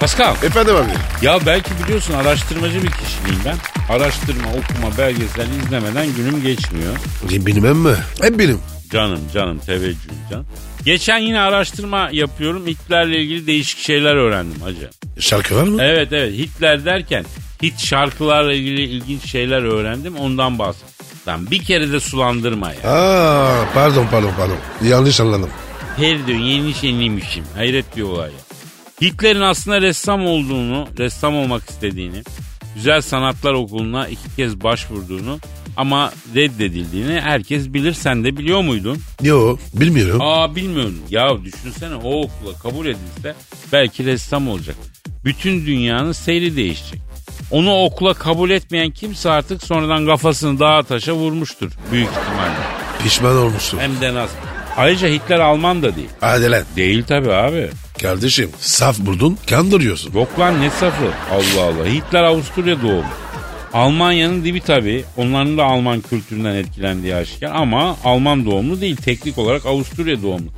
Pascal. 0.00 0.34
Efendim 0.42 0.74
abi. 0.76 1.26
Ya 1.26 1.38
belki 1.46 1.70
biliyorsun 1.84 2.14
araştırmacı 2.14 2.82
bir 2.82 2.90
kişiliğim 2.90 3.40
ben. 3.44 3.56
Araştırma, 3.94 4.48
okuma, 4.48 4.98
belgesel 4.98 5.46
izlemeden 5.64 6.06
günüm 6.16 6.42
geçmiyor. 6.42 6.92
Bilmem 7.22 7.76
mi? 7.76 7.94
Hep 8.22 8.38
benim. 8.38 8.60
Canım 8.92 9.20
canım 9.34 9.58
teveccühüm 9.58 10.14
can. 10.30 10.44
Geçen 10.84 11.18
yine 11.18 11.40
araştırma 11.40 12.08
yapıyorum. 12.12 12.66
Hitler'le 12.66 13.12
ilgili 13.14 13.46
değişik 13.46 13.78
şeyler 13.78 14.14
öğrendim 14.16 14.60
hacı. 14.60 14.90
Şarkı 15.20 15.56
var 15.56 15.62
mı? 15.62 15.82
Evet 15.82 16.08
evet 16.12 16.32
Hitler 16.34 16.84
derken 16.84 17.24
hit 17.62 17.78
şarkılarla 17.78 18.52
ilgili 18.52 18.82
ilginç 18.82 19.30
şeyler 19.30 19.62
öğrendim 19.62 20.16
ondan 20.16 20.58
bahsedeyim. 20.58 20.94
Lan 21.28 21.50
bir 21.50 21.64
kere 21.64 21.92
de 21.92 22.00
sulandırma 22.00 22.72
ya. 22.72 22.90
Aa, 22.90 23.64
pardon 23.74 24.06
pardon 24.10 24.32
pardon. 24.38 24.56
Yanlış 24.82 25.20
anladım. 25.20 25.50
Her 25.96 26.26
diyor 26.26 26.38
yeni 26.38 26.72
yeniymişim. 26.82 27.44
Hayret 27.54 27.96
bir 27.96 28.02
olay 28.02 28.30
ya. 28.30 28.38
Hitler'in 29.02 29.40
aslında 29.40 29.80
ressam 29.80 30.26
olduğunu, 30.26 30.88
ressam 30.98 31.36
olmak 31.36 31.70
istediğini, 31.70 32.22
güzel 32.74 33.00
sanatlar 33.00 33.52
okuluna 33.52 34.08
iki 34.08 34.36
kez 34.36 34.62
başvurduğunu 34.62 35.38
ama 35.76 36.12
reddedildiğini 36.34 37.20
herkes 37.20 37.68
bilir. 37.68 37.92
Sen 37.92 38.24
de 38.24 38.36
biliyor 38.36 38.60
muydun? 38.60 38.98
Yo 39.22 39.56
bilmiyorum. 39.74 40.20
Aa 40.22 40.56
bilmiyorum. 40.56 40.98
Ya 41.10 41.44
düşünsene 41.44 41.94
o 41.94 42.22
okula 42.22 42.58
kabul 42.62 42.86
edilse 42.86 43.34
belki 43.72 44.04
ressam 44.04 44.48
olacak. 44.48 44.76
Bütün 45.24 45.66
dünyanın 45.66 46.12
seyri 46.12 46.56
değişecek. 46.56 47.00
Onu 47.50 47.74
okula 47.84 48.14
kabul 48.14 48.50
etmeyen 48.50 48.90
kimse 48.90 49.30
artık 49.30 49.62
sonradan 49.62 50.06
kafasını 50.06 50.60
dağa 50.60 50.82
taşa 50.82 51.12
vurmuştur 51.12 51.70
büyük 51.92 52.08
ihtimalle. 52.08 52.56
Pişman 53.02 53.36
olmuşsun. 53.36 53.78
Hem 53.78 54.00
de 54.00 54.14
nasıl. 54.14 54.36
Ayrıca 54.76 55.08
Hitler 55.08 55.38
Alman 55.40 55.82
da 55.82 55.96
değil. 55.96 56.08
Hadi 56.20 56.50
lan. 56.50 56.62
Değil 56.76 57.04
tabii 57.08 57.32
abi. 57.32 57.68
Kardeşim 58.02 58.50
saf 58.60 58.98
buldun 58.98 59.38
kandırıyorsun. 59.50 60.12
Yok 60.14 60.38
lan 60.38 60.60
ne 60.62 60.70
safı. 60.70 61.04
Allah 61.32 61.62
Allah. 61.64 61.86
Hitler 61.86 62.22
Avusturya 62.22 62.82
doğumlu. 62.82 63.04
Almanya'nın 63.72 64.44
dibi 64.44 64.60
tabii. 64.60 65.04
Onların 65.16 65.58
da 65.58 65.64
Alman 65.64 66.00
kültüründen 66.00 66.54
etkilendiği 66.54 67.14
aşikar. 67.14 67.50
Ama 67.54 67.96
Alman 68.04 68.46
doğumlu 68.46 68.80
değil. 68.80 68.96
Teknik 68.96 69.38
olarak 69.38 69.66
Avusturya 69.66 70.22
doğumlu. 70.22 70.50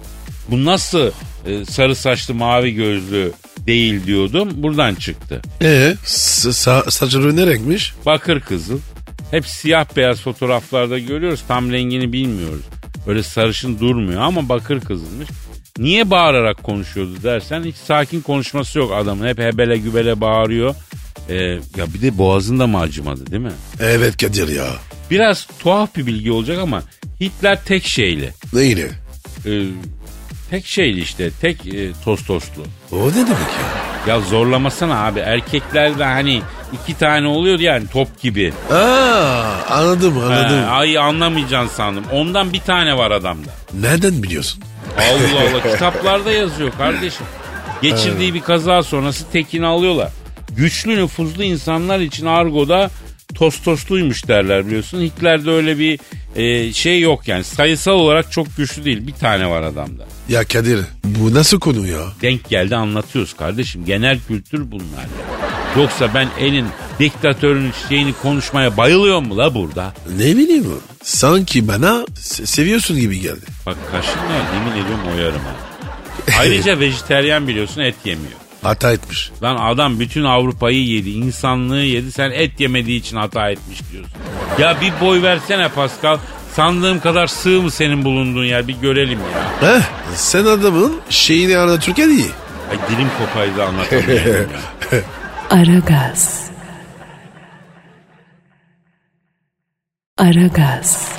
Bu 0.49 0.65
nasıl 0.65 1.11
e, 1.47 1.65
sarı 1.65 1.95
saçlı 1.97 2.35
mavi 2.35 2.75
gözlü 2.75 3.33
değil 3.67 4.07
diyordum. 4.07 4.49
Buradan 4.55 4.95
çıktı. 4.95 5.43
Ee, 5.63 5.95
sa- 6.05 6.49
sa- 6.49 6.91
saçları 6.91 7.37
ne 7.37 7.47
renkmiş? 7.47 7.93
Bakır 8.07 8.41
kızıl. 8.41 8.79
Hep 9.31 9.47
siyah 9.47 9.85
beyaz 9.97 10.21
fotoğraflarda 10.21 10.99
görüyoruz. 10.99 11.41
Tam 11.49 11.73
rengini 11.73 12.13
bilmiyoruz. 12.13 12.63
Öyle 13.07 13.23
sarışın 13.23 13.79
durmuyor 13.79 14.21
ama 14.23 14.49
bakır 14.49 14.81
kızılmış. 14.81 15.29
Niye 15.79 16.11
bağırarak 16.11 16.63
konuşuyordu 16.63 17.23
dersen 17.23 17.65
hiç 17.65 17.77
sakin 17.77 18.21
konuşması 18.21 18.79
yok 18.79 18.93
adamın. 18.95 19.27
Hep 19.29 19.39
hebele 19.39 19.77
gübele 19.79 20.21
bağırıyor. 20.21 20.75
Ee, 21.29 21.35
ya 21.77 21.95
bir 21.95 22.03
de 22.03 22.19
boğazında 22.19 22.67
mı 22.67 22.81
acımadı 22.81 23.27
değil 23.31 23.43
mi? 23.43 23.53
Evet 23.81 24.17
Kadir 24.17 24.49
ya. 24.49 24.67
Biraz 25.11 25.47
tuhaf 25.59 25.97
bir 25.97 26.07
bilgi 26.07 26.33
olacak 26.33 26.59
ama 26.59 26.83
Hitler 27.21 27.65
tek 27.65 27.85
şeyli. 27.87 28.31
Neyle? 28.53 28.91
Ee, 29.47 29.63
tek 30.51 30.67
şeyli 30.67 31.01
işte. 31.01 31.31
Tek 31.41 31.67
e, 31.75 31.91
tostoslu. 32.05 32.63
O 32.93 33.09
ne 33.09 33.15
demek 33.15 33.29
ya? 33.29 34.15
Ya 34.15 34.21
zorlamasana 34.21 35.05
abi. 35.07 35.19
Erkeklerde 35.21 36.05
hani 36.05 36.43
iki 36.73 36.99
tane 36.99 37.27
oluyor 37.27 37.59
yani 37.59 37.87
top 37.93 38.21
gibi. 38.21 38.53
Aa, 38.73 39.43
anladım 39.71 40.19
anladım. 40.19 40.59
He, 40.63 40.67
ay 40.67 40.99
anlamayacaksın 40.99 41.77
sandım. 41.77 42.05
Ondan 42.13 42.53
bir 42.53 42.61
tane 42.61 42.97
var 42.97 43.11
adamda. 43.11 43.51
Nereden 43.81 44.23
biliyorsun? 44.23 44.63
Allah 44.99 45.41
Allah 45.41 45.73
kitaplarda 45.73 46.33
yazıyor 46.33 46.71
kardeşim. 46.79 47.27
Geçirdiği 47.83 48.35
bir 48.35 48.41
kaza 48.41 48.83
sonrası 48.83 49.25
tekini 49.33 49.67
alıyorlar. 49.67 50.11
Güçlü 50.57 50.97
nüfuzlu 50.97 51.43
insanlar 51.43 52.01
için 52.01 52.27
argoda 52.27 52.91
tostosluymuş 53.35 54.29
derler 54.29 54.67
biliyorsun. 54.67 55.01
Hitler'de 55.01 55.51
öyle 55.51 55.79
bir 55.79 55.99
e, 56.37 56.73
şey 56.73 57.01
yok 57.01 57.29
yani 57.29 57.45
sayısal 57.45 57.93
olarak 57.93 58.33
çok 58.33 58.57
güçlü 58.57 58.85
değil. 58.85 59.07
Bir 59.07 59.13
tane 59.13 59.51
var 59.51 59.63
adamda. 59.63 60.05
Ya 60.29 60.45
Kadir 60.45 60.81
bu 61.05 61.35
nasıl 61.35 61.61
konu 61.61 61.87
ya? 61.89 62.01
Denk 62.23 62.49
geldi 62.49 62.77
anlatıyoruz 62.77 63.35
kardeşim. 63.35 63.85
Genel 63.85 64.19
kültür 64.29 64.71
bunlar 64.71 65.03
ya. 65.03 65.52
Yoksa 65.77 66.15
ben 66.15 66.29
elin 66.41 66.67
diktatörün 66.99 67.73
şeyini 67.89 68.13
konuşmaya 68.23 68.77
bayılıyor 68.77 69.21
mu 69.21 69.39
la 69.39 69.55
burada? 69.55 69.93
Ne 70.19 70.37
bileyim 70.37 70.67
sanki 71.03 71.69
bana 71.69 72.05
se- 72.17 72.47
seviyorsun 72.47 73.01
gibi 73.01 73.21
geldi. 73.21 73.47
Bak 73.67 73.77
kaşınma 73.93 74.35
yemin 74.55 74.71
ediyorum 74.85 75.01
oyarım 75.17 75.41
ha. 75.41 75.55
Ayrıca 76.41 76.81
vejeteryan 76.81 77.49
biliyorsun 77.49 77.81
et 77.81 77.95
yemiyor. 78.05 78.33
Hata 78.63 78.93
etmiş. 78.93 79.31
Lan 79.43 79.57
adam 79.61 80.01
bütün 80.01 80.25
Avrupa'yı 80.25 80.85
yedi, 80.87 81.11
insanlığı 81.11 81.83
yedi. 81.83 82.13
Sen 82.13 82.31
et 82.31 82.61
yemediği 82.61 83.01
için 83.01 83.17
hata 83.17 83.51
etmiş 83.51 83.79
diyorsun. 83.93 84.13
Ya 84.59 84.77
bir 84.81 84.93
boy 85.07 85.23
versene 85.23 85.69
Pascal. 85.69 86.19
Sandığım 86.57 87.01
kadar 87.01 87.27
sığ 87.27 87.63
mı 87.63 87.71
senin 87.71 88.05
bulunduğun 88.05 88.45
yer 88.45 88.69
bir 88.69 88.75
görelim 88.75 89.19
ya. 89.21 89.69
Heh, 89.77 89.83
sen 90.17 90.45
adamın 90.45 90.93
şeyini 91.11 91.59
anlatırken 91.59 92.09
iyi. 92.09 92.27
Ay 92.71 92.77
dilim 92.91 93.09
kopaydı 93.19 93.65
anlatamıyorum 93.65 94.51
ya. 94.93 94.99
Aragaz. 95.53 96.51
Aragaz. 100.19 101.13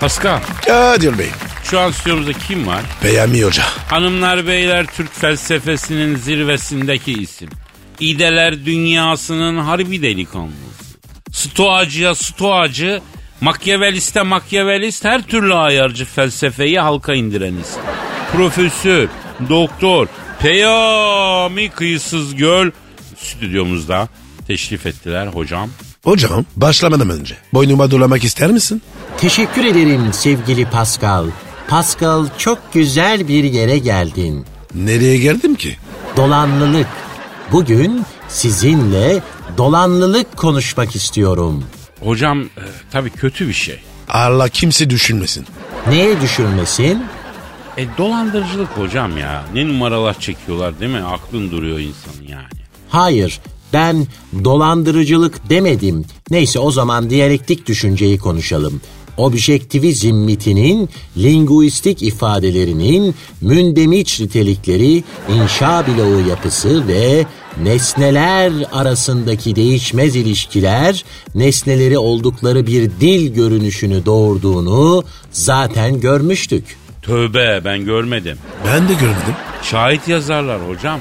Pascal 0.00 0.40
Kadir 0.66 1.18
Bey. 1.18 1.28
şu 1.64 1.80
an 1.80 1.90
stüdyomuzda 1.90 2.32
kim 2.32 2.66
var? 2.66 2.80
Peyami 3.02 3.44
Hoca. 3.44 3.62
Hanımlar 3.88 4.46
beyler 4.46 4.86
Türk 4.86 5.14
felsefesinin 5.14 6.16
zirvesindeki 6.16 7.12
isim. 7.12 7.48
İdeler 8.00 8.66
dünyasının 8.66 9.58
harbi 9.58 10.02
delikanlısı. 10.02 10.98
Stoacıya 11.32 12.14
stoacı, 12.14 13.00
makyaveliste 13.40 14.22
makyavelist 14.22 15.04
her 15.04 15.22
türlü 15.22 15.54
ayarcı 15.54 16.04
felsefeyi 16.04 16.80
halka 16.80 17.14
indireniz. 17.14 17.76
Profesör, 18.32 19.08
doktor, 19.48 20.06
peyami 20.40 21.70
kıyısız 21.70 22.36
göl 22.36 22.70
stüdyomuzda 23.22 24.08
teşrif 24.46 24.86
ettiler 24.86 25.26
hocam. 25.26 25.68
Hocam 26.04 26.44
başlamadan 26.56 27.10
önce 27.10 27.34
boynuma 27.54 27.90
dolamak 27.90 28.24
ister 28.24 28.50
misin? 28.50 28.82
Teşekkür 29.18 29.64
ederim 29.64 30.12
sevgili 30.12 30.64
Pascal. 30.70 31.26
Pascal 31.68 32.26
çok 32.38 32.58
güzel 32.72 33.28
bir 33.28 33.44
yere 33.44 33.78
geldin. 33.78 34.44
Nereye 34.74 35.18
geldim 35.18 35.54
ki? 35.54 35.76
Dolanlılık. 36.16 36.86
Bugün 37.52 38.02
sizinle 38.28 39.22
dolanlılık 39.58 40.36
konuşmak 40.36 40.96
istiyorum. 40.96 41.64
Hocam 42.00 42.40
e, 42.42 42.48
tabii 42.92 43.10
kötü 43.10 43.48
bir 43.48 43.52
şey. 43.52 43.80
Allah 44.08 44.48
kimse 44.48 44.90
düşünmesin. 44.90 45.46
Neye 45.88 46.20
düşürmesin? 46.20 47.04
E 47.76 47.86
dolandırıcılık 47.98 48.68
hocam 48.68 49.18
ya. 49.18 49.44
Ne 49.54 49.68
numaralar 49.68 50.20
çekiyorlar 50.20 50.80
değil 50.80 50.92
mi? 50.92 51.02
Aklın 51.02 51.50
duruyor 51.50 51.78
insanın 51.78 52.26
yani. 52.28 52.59
Hayır, 52.90 53.40
ben 53.72 54.06
dolandırıcılık 54.44 55.50
demedim. 55.50 56.04
Neyse 56.30 56.58
o 56.58 56.70
zaman 56.70 57.10
diyalektik 57.10 57.66
düşünceyi 57.66 58.18
konuşalım. 58.18 58.80
Objektivizm 59.16 60.14
mitinin 60.14 60.88
linguistik 61.16 62.02
ifadelerinin 62.02 63.14
mündemiş 63.40 64.20
nitelikleri, 64.20 65.04
inşa 65.28 65.86
bloğu 65.86 66.28
yapısı 66.28 66.88
ve 66.88 67.26
nesneler 67.62 68.52
arasındaki 68.72 69.56
değişmez 69.56 70.16
ilişkiler 70.16 71.04
nesneleri 71.34 71.98
oldukları 71.98 72.66
bir 72.66 72.90
dil 73.00 73.34
görünüşünü 73.34 74.06
doğurduğunu 74.06 75.04
zaten 75.30 76.00
görmüştük. 76.00 76.76
Tövbe 77.02 77.60
ben 77.64 77.84
görmedim. 77.84 78.38
Ben 78.66 78.88
de 78.88 78.92
görmedim. 78.92 79.34
Şahit 79.62 80.08
yazarlar 80.08 80.68
hocam. 80.68 81.00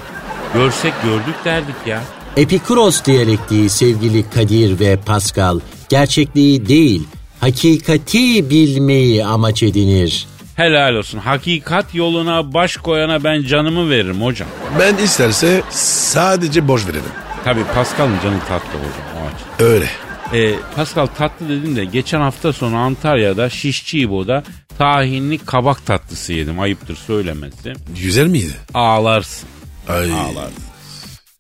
Görsek 0.53 0.93
gördük 1.03 1.35
derdik 1.45 1.75
ya. 1.85 2.01
Epikuros 2.37 3.03
diyalektiği 3.05 3.69
sevgili 3.69 4.29
Kadir 4.29 4.79
ve 4.79 4.97
Pascal 4.97 5.59
gerçekliği 5.89 6.67
değil, 6.67 7.07
hakikati 7.39 8.49
bilmeyi 8.49 9.25
amaç 9.25 9.63
edinir. 9.63 10.27
Helal 10.55 10.95
olsun. 10.95 11.17
Hakikat 11.19 11.95
yoluna 11.95 12.53
baş 12.53 12.77
koyana 12.77 13.23
ben 13.23 13.41
canımı 13.43 13.89
veririm 13.89 14.21
hocam. 14.21 14.49
Ben 14.79 14.97
isterse 14.97 15.61
sadece 15.69 16.67
boş 16.67 16.85
verelim. 16.87 17.03
Tabii 17.43 17.63
Pascal'ın 17.75 18.19
canı 18.23 18.39
tatlı 18.39 18.79
hocam 18.79 19.25
o. 19.59 19.63
Öyle. 19.63 19.89
E, 20.33 20.55
Pascal 20.75 21.05
tatlı 21.05 21.49
dedim 21.49 21.75
de 21.75 21.85
geçen 21.85 22.21
hafta 22.21 22.53
sonu 22.53 22.77
Antalya'da 22.77 23.49
Şişçi 23.49 23.99
İbo'da 23.99 24.43
tahinli 24.77 25.37
kabak 25.37 25.85
tatlısı 25.85 26.33
yedim. 26.33 26.59
Ayıptır 26.59 26.95
söylemesi. 26.95 27.73
Güzel 28.01 28.27
miydi? 28.27 28.53
Ağlarsın. 28.73 29.49
Ay. 29.89 30.11
Ağlarsın. 30.13 30.53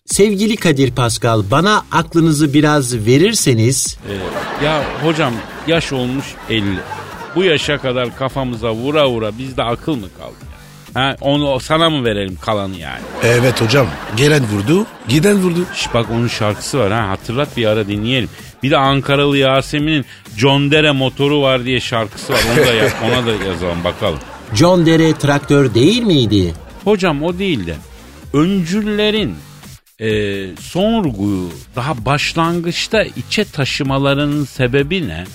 Sevgili 0.05 0.55
Kadir 0.55 0.91
Pascal 0.91 1.43
bana 1.51 1.83
aklınızı 1.91 2.53
biraz 2.53 2.95
verirseniz 3.05 3.97
E, 4.61 4.65
ya 4.65 4.83
hocam 5.03 5.33
yaş 5.67 5.93
olmuş 5.93 6.25
50. 6.49 6.63
Bu 7.35 7.43
yaşa 7.43 7.77
kadar 7.77 8.15
kafamıza 8.17 8.73
vura 8.73 9.09
vura 9.09 9.37
bizde 9.37 9.63
akıl 9.63 9.95
mı 9.95 10.07
kaldı 10.19 10.33
ya? 10.95 11.01
Ha, 11.01 11.15
onu 11.21 11.59
sana 11.59 11.89
mı 11.89 12.05
verelim 12.05 12.35
kalanı 12.41 12.75
yani? 12.77 12.99
Evet 13.23 13.61
hocam. 13.61 13.87
Gelen 14.17 14.43
vurdu, 14.43 14.85
giden 15.07 15.37
vurdu. 15.37 15.65
Şş, 15.75 15.93
bak 15.93 16.05
onun 16.11 16.27
şarkısı 16.27 16.79
var 16.79 16.91
ha 16.91 17.09
hatırlat 17.09 17.57
bir 17.57 17.65
ara 17.65 17.87
dinleyelim. 17.87 18.29
Bir 18.63 18.71
de 18.71 18.77
Ankaralı 18.77 19.37
Yasemin'in 19.37 20.05
John 20.37 20.71
Dere 20.71 20.91
motoru 20.91 21.41
var 21.41 21.65
diye 21.65 21.79
şarkısı 21.79 22.33
var. 22.33 22.39
Onu 22.57 22.65
da 22.67 22.73
yap, 22.73 22.91
ona 23.05 23.25
da 23.25 23.45
yazalım 23.45 23.83
bakalım. 23.83 24.19
John 24.53 24.85
Dere 24.85 25.13
traktör 25.13 25.73
değil 25.73 26.01
miydi? 26.03 26.53
Hocam 26.83 27.23
o 27.23 27.39
değil 27.39 27.67
de 27.67 27.75
öncüllerin 28.33 29.35
e, 29.99 30.09
sonurguyu 30.61 31.49
daha 31.75 32.05
başlangıçta 32.05 33.03
içe 33.03 33.45
taşımalarının 33.45 34.45
sebebi 34.45 35.07
ne? 35.07 35.25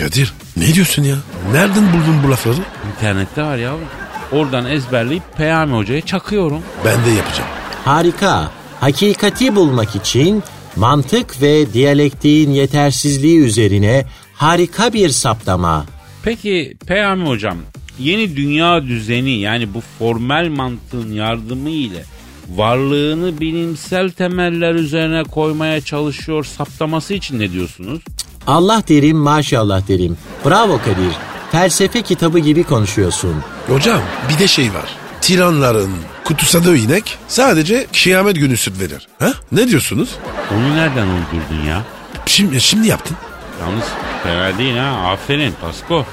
Kadir 0.00 0.32
ne 0.56 0.74
diyorsun 0.74 1.02
ya? 1.02 1.16
Nereden 1.52 1.92
buldun 1.92 2.22
bu 2.26 2.30
lafları? 2.30 2.56
İnternette 2.96 3.42
var 3.42 3.56
yavrum. 3.56 3.88
Oradan 4.32 4.66
ezberleyip 4.66 5.22
Peyami 5.36 5.76
Hoca'ya 5.76 6.00
çakıyorum. 6.00 6.62
Ben 6.84 7.04
de 7.04 7.10
yapacağım. 7.10 7.50
Harika. 7.84 8.50
Hakikati 8.80 9.56
bulmak 9.56 9.96
için 9.96 10.42
mantık 10.76 11.42
ve 11.42 11.72
diyalektiğin 11.72 12.50
yetersizliği 12.50 13.38
üzerine 13.38 14.04
harika 14.34 14.92
bir 14.92 15.08
saptama. 15.08 15.86
Peki 16.22 16.76
Peyami 16.86 17.28
Hocam 17.28 17.56
yeni 17.98 18.36
dünya 18.36 18.82
düzeni 18.82 19.30
yani 19.30 19.74
bu 19.74 19.82
formel 19.98 20.48
mantığın 20.48 21.12
yardımı 21.12 21.70
ile 21.70 22.04
varlığını 22.56 23.40
bilimsel 23.40 24.10
temeller 24.10 24.74
üzerine 24.74 25.24
koymaya 25.24 25.80
çalışıyor 25.80 26.44
saptaması 26.44 27.14
için 27.14 27.38
ne 27.40 27.52
diyorsunuz? 27.52 28.00
Allah 28.46 28.82
derim 28.88 29.16
maşallah 29.16 29.88
derim. 29.88 30.16
Bravo 30.44 30.78
Kadir. 30.78 31.14
Felsefe 31.52 32.02
kitabı 32.02 32.38
gibi 32.38 32.62
konuşuyorsun. 32.62 33.34
Hocam 33.66 34.00
bir 34.28 34.38
de 34.38 34.46
şey 34.48 34.74
var. 34.74 34.96
Tiranların 35.20 35.90
kutusadığı 36.24 36.76
inek 36.76 37.18
sadece 37.28 37.86
kıyamet 38.02 38.36
günü 38.36 38.56
süt 38.56 38.80
verir. 38.80 39.08
Ha? 39.18 39.32
Ne 39.52 39.68
diyorsunuz? 39.68 40.10
Onu 40.54 40.76
nereden 40.76 41.06
uydurdun 41.06 41.64
ya? 41.68 41.84
Şimdi, 42.26 42.60
şimdi 42.60 42.88
yaptın. 42.88 43.16
Yalnız 43.60 43.84
fena 44.22 44.58
değil 44.58 44.76
ha 44.76 45.10
aferin 45.12 45.54
Pasko. 45.60 46.06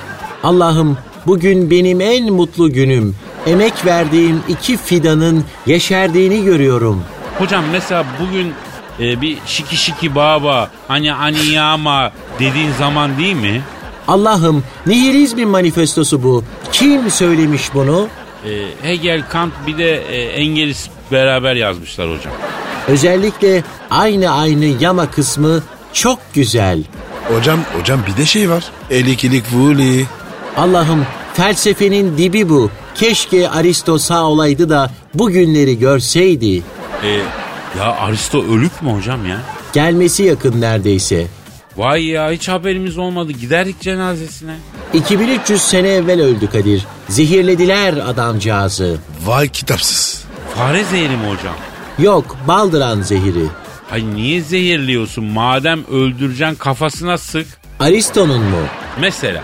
Allah'ım 0.43 0.97
bugün 1.27 1.71
benim 1.71 2.01
en 2.01 2.33
mutlu 2.33 2.73
günüm. 2.73 3.15
Emek 3.47 3.85
verdiğim 3.85 4.41
iki 4.47 4.77
fidanın 4.77 5.45
yeşerdiğini 5.65 6.43
görüyorum. 6.43 7.03
Hocam 7.37 7.63
mesela 7.71 8.05
bugün 8.21 8.53
e, 8.99 9.21
bir 9.21 9.37
şiki 9.45 9.77
şiki 9.77 10.15
baba 10.15 10.71
hani 10.87 11.13
aniyama 11.13 12.11
dediğin 12.39 12.71
zaman 12.71 13.17
değil 13.17 13.35
mi? 13.35 13.61
Allah'ım 14.07 14.63
nihilizmin 14.85 15.47
manifestosu 15.49 16.23
bu. 16.23 16.43
Kim 16.71 17.11
söylemiş 17.11 17.73
bunu? 17.73 18.07
E, 18.45 18.49
Hegel, 18.81 19.29
Kant 19.29 19.53
bir 19.67 19.77
de 19.77 19.97
e, 19.97 20.21
Engels 20.21 20.87
beraber 21.11 21.55
yazmışlar 21.55 22.07
hocam. 22.17 22.33
Özellikle 22.87 23.63
aynı 23.91 24.29
aynı 24.29 24.65
yama 24.65 25.11
kısmı 25.11 25.63
çok 25.93 26.19
güzel. 26.33 26.83
Hocam 27.35 27.59
hocam 27.79 27.99
bir 28.07 28.17
de 28.17 28.25
şey 28.25 28.49
var. 28.49 28.63
Elikilik 28.89 29.53
vuli. 29.53 30.05
Allah'ım 30.57 31.05
felsefenin 31.33 32.17
dibi 32.17 32.49
bu. 32.49 32.71
Keşke 32.95 33.49
Aristo 33.49 33.97
sağ 33.97 34.23
olaydı 34.23 34.69
da 34.69 34.91
bu 35.13 35.29
günleri 35.29 35.79
görseydi. 35.79 36.63
E, 37.03 37.09
ya 37.79 37.85
Aristo 37.99 38.43
ölük 38.43 38.81
mü 38.81 38.91
hocam 38.91 39.25
ya? 39.25 39.37
Gelmesi 39.73 40.23
yakın 40.23 40.61
neredeyse. 40.61 41.27
Vay 41.77 42.05
ya 42.05 42.31
hiç 42.31 42.47
haberimiz 42.49 42.97
olmadı 42.97 43.31
giderdik 43.31 43.81
cenazesine. 43.81 44.55
2300 44.93 45.61
sene 45.61 45.87
evvel 45.89 46.21
öldü 46.21 46.49
Kadir. 46.49 46.85
Zehirlediler 47.09 47.93
adamcağızı. 47.93 48.97
Vay 49.25 49.47
kitapsız. 49.47 50.25
Fare 50.55 50.83
zehri 50.83 51.17
mi 51.17 51.27
hocam? 51.29 51.55
Yok 51.99 52.37
baldıran 52.47 53.01
zehiri. 53.01 53.45
Ay 53.91 54.15
niye 54.15 54.41
zehirliyorsun 54.41 55.23
madem 55.23 55.85
öldüreceksin 55.91 56.55
kafasına 56.55 57.17
sık. 57.17 57.47
Aristo'nun 57.79 58.41
mu? 58.41 58.61
Mesela 58.99 59.43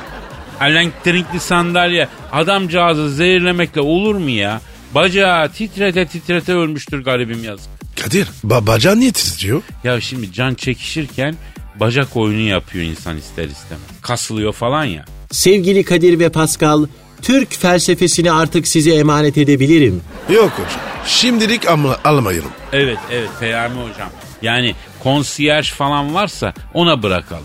elektrikli 0.67 1.39
sandalye 1.39 2.07
adamcağızı 2.31 3.09
zehirlemekle 3.09 3.81
olur 3.81 4.15
mu 4.15 4.29
ya? 4.29 4.61
Bacağı 4.95 5.49
titrete 5.51 6.05
titrete 6.07 6.53
ölmüştür 6.53 7.03
garibim 7.03 7.43
yazık. 7.43 7.69
Kadir 8.03 8.27
babacan 8.43 8.99
niye 8.99 9.11
titriyor? 9.11 9.61
Ya 9.83 10.01
şimdi 10.01 10.33
can 10.33 10.53
çekişirken 10.53 11.35
bacak 11.75 12.17
oyunu 12.17 12.41
yapıyor 12.41 12.85
insan 12.85 13.17
ister 13.17 13.43
istemez. 13.43 13.83
Kasılıyor 14.01 14.53
falan 14.53 14.85
ya. 14.85 15.05
Sevgili 15.31 15.83
Kadir 15.83 16.19
ve 16.19 16.29
Pascal, 16.29 16.85
Türk 17.21 17.53
felsefesini 17.53 18.31
artık 18.31 18.67
size 18.67 18.95
emanet 18.95 19.37
edebilirim. 19.37 20.01
Yok 20.29 20.51
hocam. 20.51 20.81
Şimdilik 21.05 21.69
ama 21.69 21.97
almayalım. 22.03 22.51
Evet 22.71 22.97
evet 23.11 23.29
Peyami 23.39 23.75
hocam. 23.75 24.09
Yani 24.41 24.75
konsiyerj 25.03 25.71
falan 25.71 26.13
varsa 26.13 26.53
ona 26.73 27.03
bırakalım. 27.03 27.43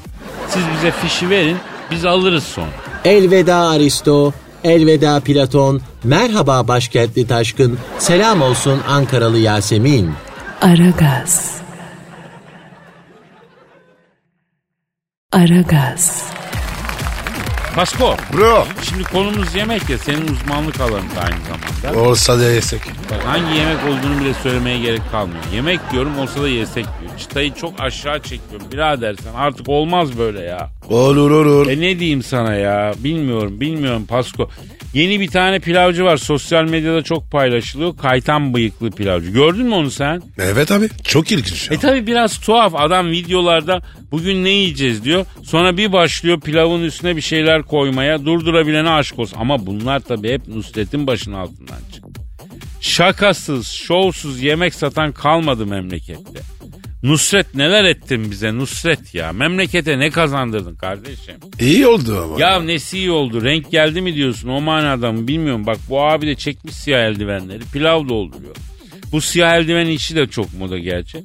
Siz 0.48 0.62
bize 0.76 0.90
fişi 0.90 1.30
verin 1.30 1.56
biz 1.90 2.04
alırız 2.04 2.44
sonra. 2.44 2.87
Elveda 3.04 3.56
Aristo, 3.56 4.32
elveda 4.64 5.20
Platon, 5.20 5.80
merhaba 6.04 6.68
başkentli 6.68 7.26
taşkın, 7.26 7.78
selam 7.98 8.42
olsun 8.42 8.80
Ankaralı 8.88 9.38
Yasemin. 9.38 10.12
Aragaz. 10.60 11.58
Aragaz. 15.32 16.22
Pasko. 17.74 18.16
Bro. 18.32 18.66
Şimdi 18.82 19.04
konumuz 19.04 19.54
yemek 19.54 19.90
ya. 19.90 19.98
Senin 19.98 20.28
uzmanlık 20.28 20.80
alanın 20.80 21.10
da 21.16 21.20
aynı 21.20 21.38
zamanda. 21.44 22.08
Olsa 22.08 22.38
da 22.38 22.44
yesek. 22.50 22.80
Bak 23.10 23.24
hangi 23.24 23.56
yemek 23.56 23.76
olduğunu 23.84 24.20
bile 24.20 24.34
söylemeye 24.34 24.78
gerek 24.78 25.02
kalmıyor. 25.12 25.40
Yemek 25.54 25.90
diyorum 25.92 26.18
olsa 26.18 26.42
da 26.42 26.48
yesek. 26.48 26.86
Çıtayı 27.18 27.54
çok 27.54 27.80
aşağı 27.80 28.22
çekiyorum 28.22 28.72
birader 28.72 29.16
sen. 29.24 29.34
Artık 29.34 29.68
olmaz 29.68 30.18
böyle 30.18 30.40
ya. 30.40 30.70
Olur 30.88 31.30
olur. 31.30 31.70
E 31.70 31.80
ne 31.80 31.98
diyeyim 31.98 32.22
sana 32.22 32.54
ya? 32.54 32.92
Bilmiyorum, 32.98 33.60
bilmiyorum 33.60 34.06
Pasko. 34.08 34.50
Yeni 34.94 35.20
bir 35.20 35.28
tane 35.28 35.58
pilavcı 35.58 36.04
var. 36.04 36.16
Sosyal 36.16 36.64
medyada 36.64 37.02
çok 37.02 37.30
paylaşılıyor. 37.30 37.96
Kaytan 37.96 38.54
bıyıklı 38.54 38.90
pilavcı. 38.90 39.30
Gördün 39.30 39.66
mü 39.66 39.74
onu 39.74 39.90
sen? 39.90 40.22
Evet 40.38 40.70
abi. 40.72 40.88
Çok 41.04 41.32
ilginç. 41.32 41.72
E 41.72 41.76
tabi 41.76 42.06
biraz 42.06 42.40
tuhaf. 42.40 42.74
Adam 42.76 43.10
videolarda 43.10 43.82
bugün 44.10 44.44
ne 44.44 44.50
yiyeceğiz 44.50 45.04
diyor. 45.04 45.26
Sonra 45.42 45.76
bir 45.76 45.92
başlıyor 45.92 46.40
pilavın 46.40 46.82
üstüne 46.82 47.16
bir 47.16 47.20
şeyler 47.20 47.62
koymaya. 47.62 48.24
Durdurabilene 48.24 48.90
aşk 48.90 49.18
olsun. 49.18 49.36
Ama 49.40 49.66
bunlar 49.66 50.00
tabi 50.00 50.32
hep 50.32 50.48
Nusret'in 50.48 51.06
başının 51.06 51.36
altından 51.36 51.78
çıktı. 51.92 52.08
Şakasız, 52.80 53.66
şovsuz 53.68 54.42
yemek 54.42 54.74
satan 54.74 55.12
kalmadı 55.12 55.66
memlekette. 55.66 56.40
Nusret 57.02 57.54
neler 57.54 57.84
ettin 57.84 58.30
bize 58.30 58.54
Nusret 58.54 59.14
ya. 59.14 59.32
Memlekete 59.32 59.98
ne 59.98 60.10
kazandırdın 60.10 60.74
kardeşim? 60.74 61.34
İyi 61.60 61.86
oldu 61.86 62.22
ama. 62.24 62.40
Ya 62.40 62.60
nesi 62.60 62.98
iyi 62.98 63.10
oldu? 63.10 63.44
Renk 63.44 63.70
geldi 63.70 64.00
mi 64.00 64.14
diyorsun? 64.14 64.48
O 64.48 64.60
manada 64.60 65.12
mı 65.12 65.28
bilmiyorum. 65.28 65.66
Bak 65.66 65.78
bu 65.88 66.02
abi 66.02 66.26
de 66.26 66.34
çekmiş 66.34 66.74
siyah 66.74 67.00
eldivenleri. 67.00 67.60
Pilav 67.72 68.08
dolduruyor. 68.08 68.56
Bu 69.12 69.20
siyah 69.20 69.54
eldiven 69.54 69.86
işi 69.86 70.16
de 70.16 70.26
çok 70.26 70.54
moda 70.54 70.78
gerçi. 70.78 71.24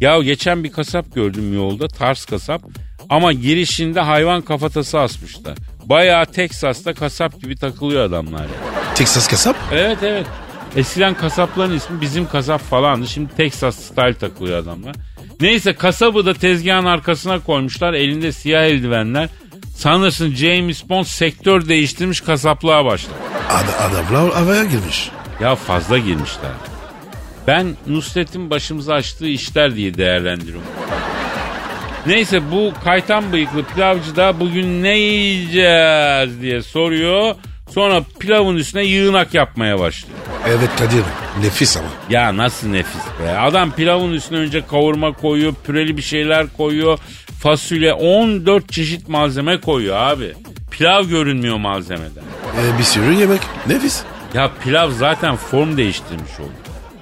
Ya 0.00 0.18
geçen 0.22 0.64
bir 0.64 0.72
kasap 0.72 1.14
gördüm 1.14 1.54
yolda. 1.54 1.88
Tars 1.88 2.24
kasap. 2.24 2.62
Ama 3.10 3.32
girişinde 3.32 4.00
hayvan 4.00 4.42
kafatası 4.42 5.00
asmışlar. 5.00 5.58
Bayağı 5.84 6.26
Teksas'ta 6.26 6.94
kasap 6.94 7.40
gibi 7.40 7.56
takılıyor 7.56 8.04
adamlar 8.04 8.42
ya. 8.42 8.94
Texas 8.94 9.28
kasap. 9.28 9.56
Evet 9.72 9.98
evet. 10.02 10.26
Eskiden 10.76 11.14
kasapların 11.14 11.76
ismi 11.76 12.00
bizim 12.00 12.28
kasap 12.28 12.60
falandı. 12.60 13.06
Şimdi 13.06 13.34
Texas 13.36 13.76
style 13.76 14.14
takılıyor 14.14 14.58
adamlar. 14.58 14.96
Neyse 15.40 15.74
kasabı 15.74 16.26
da 16.26 16.34
tezgahın 16.34 16.84
arkasına 16.84 17.40
koymuşlar. 17.40 17.94
Elinde 17.94 18.32
siyah 18.32 18.62
eldivenler. 18.62 19.28
Sanırsın 19.76 20.34
James 20.34 20.88
Bond 20.88 21.04
sektör 21.04 21.68
değiştirmiş 21.68 22.20
kasaplığa 22.20 22.84
başladı. 22.84 23.14
Ad 23.50 23.90
adamlar 23.90 24.34
havaya 24.34 24.64
girmiş. 24.64 25.10
Ya 25.40 25.54
fazla 25.54 25.98
girmişler. 25.98 26.50
Ben 27.46 27.76
Nusret'in 27.86 28.50
başımıza 28.50 28.94
açtığı 28.94 29.28
işler 29.28 29.76
diye 29.76 29.94
değerlendiriyorum. 29.94 30.62
Neyse 32.06 32.50
bu 32.50 32.72
kaytan 32.84 33.32
bıyıklı 33.32 33.64
pilavcı 33.64 34.16
da 34.16 34.40
bugün 34.40 34.82
ne 34.82 34.98
yiyeceğiz 34.98 36.42
diye 36.42 36.62
soruyor. 36.62 37.34
Sonra 37.70 38.02
pilavın 38.20 38.56
üstüne 38.56 38.84
yığınak 38.84 39.34
yapmaya 39.34 39.78
başlıyor. 39.78 40.18
Evet 40.48 40.70
Kadir. 40.78 41.02
Nefis 41.42 41.76
ama. 41.76 41.86
Ya 42.10 42.36
nasıl 42.36 42.68
nefis 42.68 43.02
be. 43.24 43.38
Adam 43.38 43.72
pilavın 43.72 44.12
üstüne 44.12 44.38
önce 44.38 44.66
kavurma 44.66 45.12
koyuyor, 45.12 45.54
püreli 45.66 45.96
bir 45.96 46.02
şeyler 46.02 46.46
koyuyor. 46.56 46.98
Fasulye 47.42 47.92
14 47.92 48.72
çeşit 48.72 49.08
malzeme 49.08 49.60
koyuyor 49.60 49.96
abi. 49.96 50.32
Pilav 50.70 51.04
görünmüyor 51.04 51.56
malzemeden. 51.56 52.22
E, 52.58 52.78
bir 52.78 52.84
sürü 52.84 53.12
yemek. 53.14 53.40
Nefis. 53.66 54.02
Ya 54.34 54.50
pilav 54.64 54.90
zaten 54.90 55.36
form 55.36 55.76
değiştirmiş 55.76 56.40
oldu. 56.40 56.52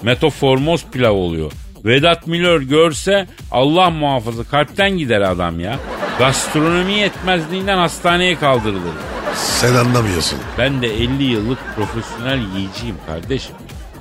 Metaformos 0.02 0.84
pilav 0.92 1.12
oluyor. 1.12 1.52
Vedat 1.84 2.26
Milor 2.26 2.60
görse 2.60 3.26
Allah 3.50 3.90
muhafaza 3.90 4.44
kalpten 4.44 4.90
gider 4.90 5.20
adam 5.20 5.60
ya. 5.60 5.78
Gastronomi 6.18 6.92
yetmezliğinden 6.92 7.78
hastaneye 7.78 8.38
kaldırılır. 8.38 8.94
Sen 9.36 9.74
anlamıyorsun. 9.74 10.38
Ben 10.58 10.82
de 10.82 10.94
50 10.96 11.24
yıllık 11.24 11.58
profesyonel 11.76 12.40
yiyiciyim 12.56 12.96
kardeşim. 13.06 13.54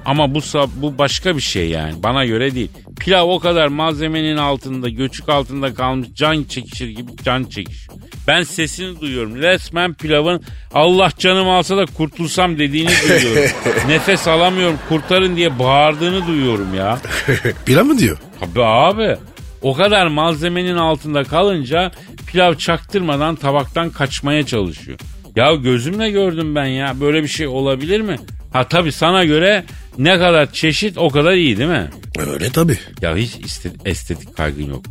Ama 0.06 0.36
bu 0.36 0.39
bu 0.76 0.98
başka 0.98 1.36
bir 1.36 1.41
şey 1.41 1.69
yani. 1.69 2.04
Bana 2.04 2.26
göre 2.26 2.56
değil. 2.56 2.71
Pilav 3.00 3.30
o 3.30 3.39
kadar 3.39 3.67
malzemenin 3.67 4.38
altında, 4.38 4.89
göçük 4.89 5.30
altında 5.30 5.74
kalmış 5.74 6.08
can 6.15 6.43
çekişir 6.43 6.88
gibi 6.89 7.12
can 7.24 7.43
çekişiyor. 7.43 7.98
Ben 8.28 8.43
sesini 8.43 9.02
duyuyorum. 9.02 9.36
Resmen 9.36 9.93
pilavın 9.93 10.43
Allah 10.74 11.10
canımı 11.17 11.52
alsa 11.52 11.78
da 11.78 11.86
kurtulsam 11.86 12.60
dediğini 12.60 12.89
duyuyorum. 13.10 13.52
Nefes 13.88 14.28
alamıyorum 14.28 14.80
kurtarın 14.89 15.36
diye 15.36 15.60
bağırdığını 15.60 16.28
duyuyorum 16.28 16.74
ya. 16.74 17.00
Pilav 17.65 17.84
mı 17.84 17.98
diyor? 17.98 18.17
Tabii 18.39 18.63
abi. 18.63 19.17
O 19.62 19.74
kadar 19.74 20.08
malzemenin 20.08 20.78
altında 20.78 21.24
kalınca 21.24 21.91
pilav 22.28 22.54
çaktırmadan 22.56 23.36
tabaktan 23.36 23.89
kaçmaya 23.89 24.45
çalışıyor. 24.45 25.00
Ya 25.36 25.56
gözümle 25.56 26.12
gördüm 26.12 26.56
ben 26.56 26.65
ya. 26.65 27.00
Böyle 27.02 27.24
bir 27.24 27.28
şey 27.28 27.48
olabilir 27.48 28.02
mi? 28.02 28.15
Ha 28.54 28.67
tabii 28.67 28.91
sana 28.91 29.26
göre 29.26 29.63
ne 29.98 30.17
kadar 30.17 30.54
çeşit 30.54 30.98
o 30.98 31.10
kadar 31.10 31.34
iyi 31.34 31.58
değil 31.58 31.69
mi? 31.69 31.89
Öyle 32.17 32.50
tabii. 32.50 32.78
Ya 33.02 33.15
hiç 33.15 33.38
estetik 33.86 34.38
kaygın 34.38 34.69
yok. 34.69 34.86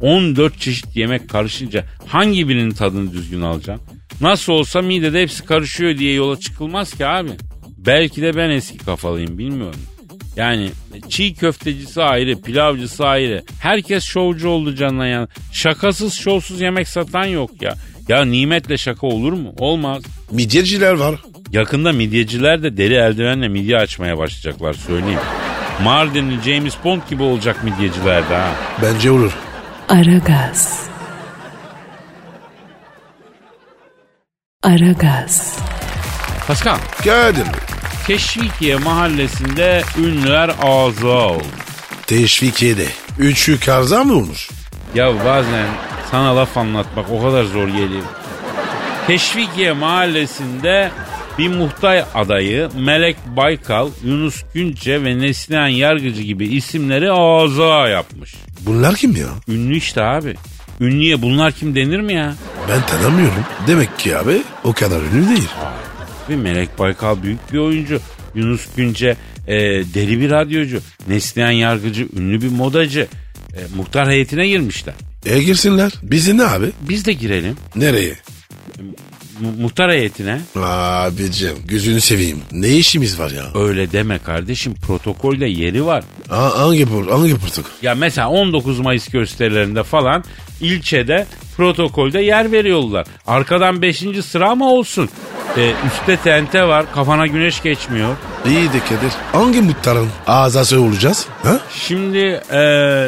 14 0.00 0.60
çeşit 0.60 0.96
yemek 0.96 1.30
karışınca 1.30 1.84
hangi 2.06 2.48
birinin 2.48 2.70
tadını 2.70 3.12
düzgün 3.12 3.40
alacaksın? 3.40 3.86
Nasıl 4.20 4.52
olsa 4.52 4.82
midede 4.82 5.22
hepsi 5.22 5.44
karışıyor 5.44 5.98
diye 5.98 6.14
yola 6.14 6.40
çıkılmaz 6.40 6.94
ki 6.94 7.06
abi. 7.06 7.30
Belki 7.78 8.22
de 8.22 8.36
ben 8.36 8.50
eski 8.50 8.78
kafalıyım 8.78 9.38
bilmiyorum. 9.38 9.80
Yani 10.36 10.70
çiğ 11.08 11.34
köftecisi 11.34 12.02
ayrı, 12.02 12.42
pilavcısı 12.42 13.06
ayrı. 13.06 13.42
Herkes 13.60 14.04
şovcu 14.04 14.48
oldu 14.48 14.74
canına 14.74 15.06
yani. 15.06 15.28
Şakasız 15.52 16.14
şovsuz 16.14 16.60
yemek 16.60 16.88
satan 16.88 17.24
yok 17.24 17.62
ya. 17.62 17.74
Ya 18.08 18.24
nimetle 18.24 18.78
şaka 18.78 19.06
olur 19.06 19.32
mu? 19.32 19.54
Olmaz. 19.58 20.02
Midyeciler 20.30 20.92
var. 20.92 21.14
Yakında 21.52 21.92
midyeciler 21.92 22.62
de 22.62 22.76
deri 22.76 22.94
eldivenle 22.94 23.48
midye 23.48 23.76
açmaya 23.76 24.18
başlayacaklar 24.18 24.74
söyleyeyim. 24.74 25.18
Mardinli 25.82 26.42
James 26.42 26.74
Bond 26.84 27.00
gibi 27.10 27.22
olacak 27.22 27.64
midyeciler 27.64 28.28
de 28.30 28.34
ha. 28.34 28.50
Bence 28.82 29.10
olur. 29.10 29.32
Aragaz. 29.88 30.86
Aragaz. 34.62 35.58
Pascal, 36.46 36.78
Bey. 37.06 37.44
Teşvikiye 38.06 38.76
mahallesinde 38.76 39.82
ünlüler 39.98 40.50
ağza 40.62 41.06
oldu. 41.08 41.42
Teşvikiye'de. 42.06 42.86
Üçü 43.18 43.60
karza 43.60 44.04
mı 44.04 44.14
olmuş? 44.14 44.50
Ya 44.94 45.24
bazen 45.24 45.66
sana 46.10 46.36
laf 46.36 46.56
anlatmak 46.56 47.10
o 47.10 47.22
kadar 47.22 47.44
zor 47.44 47.68
geliyor. 47.68 48.02
Teşvikiye 49.06 49.72
mahallesinde 49.72 50.90
bir 51.38 51.48
muhtay 51.48 52.04
adayı 52.14 52.68
Melek 52.78 53.16
Baykal, 53.36 53.88
Yunus 54.04 54.42
Günce 54.54 55.04
ve 55.04 55.18
Neslihan 55.18 55.68
Yargıcı 55.68 56.22
gibi 56.22 56.46
isimleri 56.46 57.12
ağza 57.12 57.88
yapmış. 57.88 58.34
Bunlar 58.60 58.94
kim 58.94 59.16
ya? 59.16 59.26
Ünlü 59.48 59.76
işte 59.76 60.02
abi. 60.02 60.34
Ünlüye 60.80 61.22
bunlar 61.22 61.52
kim 61.52 61.74
denir 61.74 62.00
mi 62.00 62.12
ya? 62.14 62.34
Ben 62.68 62.86
tanımıyorum. 62.86 63.44
Demek 63.66 63.98
ki 63.98 64.16
abi 64.18 64.42
o 64.64 64.72
kadar 64.72 65.00
ünlü 65.00 65.28
değil. 65.28 65.48
Bir 66.28 66.36
Melek 66.36 66.78
Baykal 66.78 67.22
büyük 67.22 67.52
bir 67.52 67.58
oyuncu. 67.58 68.00
Yunus 68.34 68.66
Günce 68.76 69.16
e, 69.46 69.56
deli 69.94 70.20
bir 70.20 70.30
radyocu. 70.30 70.80
Neslihan 71.08 71.50
Yargıcı 71.50 72.08
ünlü 72.16 72.42
bir 72.42 72.50
modacı. 72.50 73.06
E, 73.56 73.60
muhtar 73.76 74.08
heyetine 74.10 74.48
girmişler. 74.48 74.94
E 75.26 75.42
girsinler. 75.42 75.92
Bizi 76.02 76.38
ne 76.38 76.44
abi? 76.44 76.72
Biz 76.80 77.04
de 77.06 77.12
girelim. 77.12 77.56
Nereye? 77.76 78.14
Mu- 79.40 79.52
muhtar 79.58 79.90
heyetine. 79.92 80.40
Abicim 80.56 81.56
gözünü 81.64 82.00
seveyim. 82.00 82.38
Ne 82.52 82.68
işimiz 82.68 83.18
var 83.18 83.30
ya? 83.30 83.60
Öyle 83.62 83.92
deme 83.92 84.18
kardeşim 84.18 84.74
protokolde 84.74 85.46
yeri 85.46 85.84
var. 85.86 86.04
Ha, 86.28 86.58
hangi 86.58 86.86
port 86.86 87.10
hangi 87.12 87.36
portuk? 87.38 87.66
Ya 87.82 87.94
mesela 87.94 88.28
19 88.28 88.80
Mayıs 88.80 89.08
gösterilerinde 89.08 89.82
falan 89.82 90.24
ilçede 90.60 91.26
protokolde 91.56 92.20
yer 92.20 92.52
veriyorlar. 92.52 93.06
Arkadan 93.26 93.82
5. 93.82 94.04
sıra 94.26 94.54
mı 94.54 94.70
olsun? 94.70 95.08
E, 95.56 95.72
üstte 95.86 96.16
tente 96.16 96.62
var 96.68 96.86
kafana 96.94 97.26
güneş 97.26 97.62
geçmiyor. 97.62 98.16
İyi 98.46 98.72
de 98.72 98.78
Kadir. 98.80 99.12
Hangi 99.32 99.60
muhtarın 99.60 100.08
azası 100.26 100.80
olacağız? 100.80 101.26
Ha? 101.42 101.60
Şimdi 101.74 102.18
e, 102.52 102.60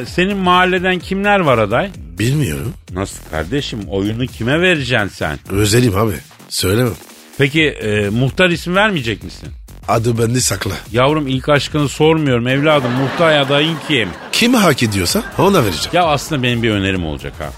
senin 0.09 0.37
mahalleden 0.37 0.99
kimler 0.99 1.41
var 1.41 1.59
aday? 1.59 1.91
Bilmiyorum. 2.19 2.75
Nasıl 2.93 3.19
kardeşim 3.31 3.81
oyunu 3.89 4.27
kime 4.27 4.61
vereceksin 4.61 5.09
sen? 5.09 5.39
Özelim 5.51 5.97
abi. 5.97 6.15
Söylemem. 6.49 6.95
Peki 7.39 7.65
e, 7.69 8.09
muhtar 8.09 8.51
isim 8.51 8.75
vermeyecek 8.77 9.25
misin? 9.25 9.49
Adı 9.89 10.19
bende 10.19 10.41
sakla. 10.41 10.73
Yavrum 10.93 11.27
ilk 11.29 11.49
aşkını 11.49 11.89
sormuyorum 11.89 12.49
evladım 12.49 12.93
muhtar 12.93 13.39
adayın 13.39 13.77
kim? 13.89 14.09
Kim 14.33 14.55
hak 14.55 14.83
ediyorsa 14.83 15.23
ona 15.39 15.65
vereceğim. 15.65 15.91
Ya 15.93 16.05
aslında 16.05 16.43
benim 16.43 16.63
bir 16.63 16.71
önerim 16.71 17.07
olacak 17.07 17.33
ha. 17.39 17.51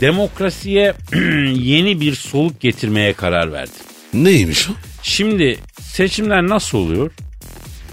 Demokrasiye 0.00 0.94
yeni 1.54 2.00
bir 2.00 2.14
soluk 2.14 2.60
getirmeye 2.60 3.12
karar 3.12 3.52
verdim. 3.52 3.74
Neymiş 4.24 4.68
o? 4.68 4.72
Şimdi 5.02 5.58
seçimler 5.80 6.48
nasıl 6.48 6.78
oluyor? 6.78 7.10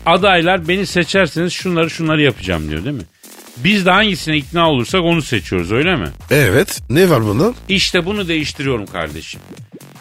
Adaylar 0.06 0.68
beni 0.68 0.86
seçerseniz 0.86 1.54
şunları 1.54 1.90
şunları 1.90 2.22
yapacağım 2.22 2.70
diyor 2.70 2.84
değil 2.86 2.96
mi? 2.96 3.04
Biz 3.58 3.86
de 3.86 3.92
hangisine 3.92 4.38
ikna 4.38 4.70
olursak 4.70 5.02
onu 5.02 5.22
seçiyoruz 5.22 5.72
öyle 5.72 5.96
mi? 5.96 6.08
Evet. 6.32 6.82
Ne 6.90 7.10
var 7.10 7.24
bunda? 7.24 7.54
İşte 7.70 8.06
bunu 8.06 8.28
değiştiriyorum 8.28 8.86
kardeşim. 8.86 9.42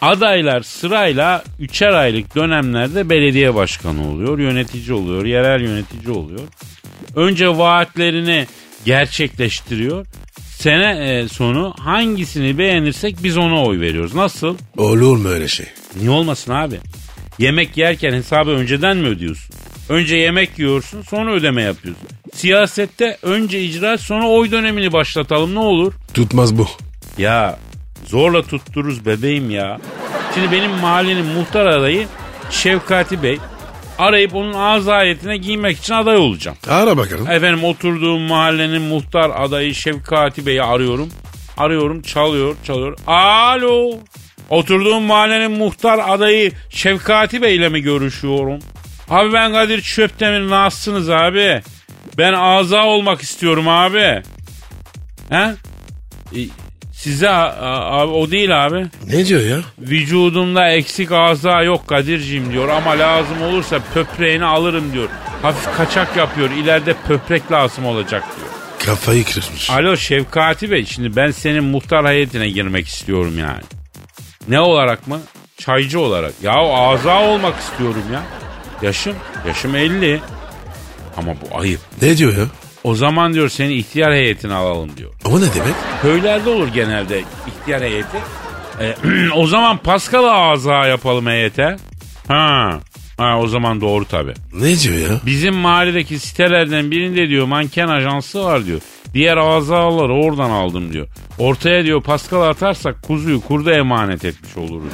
Adaylar 0.01 0.61
sırayla 0.61 1.43
üçer 1.59 1.93
aylık 1.93 2.35
dönemlerde 2.35 3.09
belediye 3.09 3.55
başkanı 3.55 4.09
oluyor, 4.09 4.39
yönetici 4.39 4.93
oluyor, 4.93 5.25
yerel 5.25 5.61
yönetici 5.61 6.09
oluyor. 6.09 6.41
Önce 7.15 7.57
vaatlerini 7.57 8.47
gerçekleştiriyor. 8.85 10.05
Sene 10.63 11.09
e, 11.09 11.27
sonu 11.27 11.73
hangisini 11.79 12.57
beğenirsek 12.57 13.15
biz 13.23 13.37
ona 13.37 13.63
oy 13.63 13.79
veriyoruz. 13.79 14.15
Nasıl? 14.15 14.57
Olur 14.77 15.17
mu 15.17 15.27
öyle 15.27 15.47
şey? 15.47 15.65
Niye 15.95 16.09
olmasın 16.09 16.51
abi? 16.51 16.79
Yemek 17.39 17.77
yerken 17.77 18.13
hesabı 18.13 18.49
önceden 18.49 18.97
mi 18.97 19.07
ödüyorsun? 19.07 19.55
Önce 19.89 20.15
yemek 20.15 20.59
yiyorsun 20.59 21.01
sonra 21.01 21.33
ödeme 21.33 21.61
yapıyorsun. 21.61 22.07
Siyasette 22.33 23.17
önce 23.21 23.63
icraat 23.63 23.99
sonra 24.01 24.27
oy 24.27 24.51
dönemini 24.51 24.93
başlatalım 24.93 25.55
ne 25.55 25.59
olur? 25.59 25.93
Tutmaz 26.13 26.57
bu. 26.57 26.67
Ya 27.17 27.59
zorla 28.07 28.41
tuttururuz 28.41 29.05
bebeğim 29.05 29.49
ya. 29.49 29.79
Şimdi 30.33 30.51
benim 30.51 30.71
mahallenin 30.71 31.25
muhtar 31.25 31.65
adayı 31.65 32.07
Şevkati 32.49 33.23
Bey. 33.23 33.39
Arayıp 33.99 34.35
onun 34.35 34.53
ağız 34.53 34.87
ayetine 34.87 35.37
giymek 35.37 35.77
için 35.77 35.93
aday 35.93 36.17
olacağım. 36.17 36.57
Ara 36.69 36.97
bakalım. 36.97 37.31
Efendim 37.31 37.63
oturduğum 37.63 38.21
mahallenin 38.21 38.81
muhtar 38.81 39.31
adayı 39.35 39.75
Şevkati 39.75 40.45
Bey'i 40.45 40.63
arıyorum. 40.63 41.09
Arıyorum 41.57 42.01
çalıyor 42.01 42.55
çalıyor. 42.63 42.97
Alo. 43.07 43.91
Oturduğum 44.49 45.03
mahallenin 45.03 45.51
muhtar 45.51 45.99
adayı 46.07 46.51
Şevkati 46.69 47.41
Bey 47.41 47.55
ile 47.55 47.69
mi 47.69 47.81
görüşüyorum? 47.81 48.59
Abi 49.09 49.33
ben 49.33 49.51
Kadir 49.51 49.81
Çöptemir 49.81 50.49
nasılsınız 50.49 51.09
abi? 51.09 51.61
Ben 52.17 52.33
aza 52.33 52.85
olmak 52.85 53.21
istiyorum 53.21 53.67
abi. 53.67 54.21
He? 55.29 55.53
E, 56.35 56.39
Size 57.03 57.29
abi 57.29 58.11
o 58.11 58.31
değil 58.31 58.65
abi. 58.65 58.85
Ne 59.07 59.25
diyor 59.25 59.41
ya? 59.41 59.59
Vücudumda 59.79 60.69
eksik 60.69 61.11
aza 61.11 61.63
yok 61.63 61.87
Kadir'cim 61.87 62.51
diyor 62.53 62.69
ama 62.69 62.91
lazım 62.91 63.41
olursa 63.41 63.79
pöpreğini 63.93 64.45
alırım 64.45 64.93
diyor. 64.93 65.09
Hafif 65.41 65.77
kaçak 65.77 66.17
yapıyor 66.17 66.51
ileride 66.51 66.95
pöprek 67.07 67.51
lazım 67.51 67.85
olacak 67.85 68.23
diyor. 68.37 68.47
Kafayı 68.85 69.25
kırmış. 69.25 69.69
Alo 69.69 69.97
Şevkati 69.97 70.71
Bey 70.71 70.85
şimdi 70.85 71.15
ben 71.15 71.31
senin 71.31 71.63
muhtar 71.63 72.07
heyetine 72.07 72.49
girmek 72.49 72.87
istiyorum 72.87 73.39
yani. 73.39 73.63
Ne 74.47 74.59
olarak 74.59 75.07
mı? 75.07 75.19
Çaycı 75.57 75.99
olarak. 75.99 76.33
Ya 76.43 76.53
aza 76.53 77.21
olmak 77.21 77.59
istiyorum 77.59 78.03
ya. 78.13 78.23
Yaşım, 78.81 79.15
yaşım 79.47 79.75
50. 79.75 80.21
Ama 81.17 81.31
bu 81.31 81.59
ayıp. 81.59 81.79
Ne 82.01 82.17
diyor 82.17 82.37
ya? 82.37 82.45
O 82.83 82.95
zaman 82.95 83.33
diyor 83.33 83.49
seni 83.49 83.73
ihtiyar 83.73 84.13
heyetine 84.13 84.53
alalım 84.53 84.97
diyor. 84.97 85.11
O 85.25 85.37
ne 85.41 85.53
demek? 85.53 85.73
Köylerde 86.01 86.49
olur 86.49 86.67
genelde 86.67 87.23
ihtiyar 87.47 87.81
heyeti. 87.81 88.17
E, 88.79 88.95
o 89.35 89.47
zaman 89.47 89.77
Paskal'ı 89.77 90.31
ağza 90.31 90.87
yapalım 90.87 91.27
heyete. 91.27 91.77
Ha. 92.27 92.79
Ha 93.17 93.39
o 93.39 93.47
zaman 93.47 93.81
doğru 93.81 94.05
tabi. 94.05 94.33
Ne 94.53 94.79
diyor 94.79 95.09
ya? 95.09 95.19
Bizim 95.25 95.55
mahalledeki 95.55 96.19
sitelerden 96.19 96.91
birinde 96.91 97.29
diyor 97.29 97.45
manken 97.45 97.87
ajansı 97.87 98.43
var 98.43 98.65
diyor. 98.65 98.81
Diğer 99.13 99.37
azaları 99.37 100.13
oradan 100.13 100.49
aldım 100.49 100.93
diyor. 100.93 101.07
Ortaya 101.39 101.83
diyor 101.83 102.01
Pascal 102.01 102.41
atarsak 102.41 103.03
kuzuyu 103.03 103.41
kurda 103.41 103.73
emanet 103.73 104.25
etmiş 104.25 104.57
oluruz. 104.57 104.93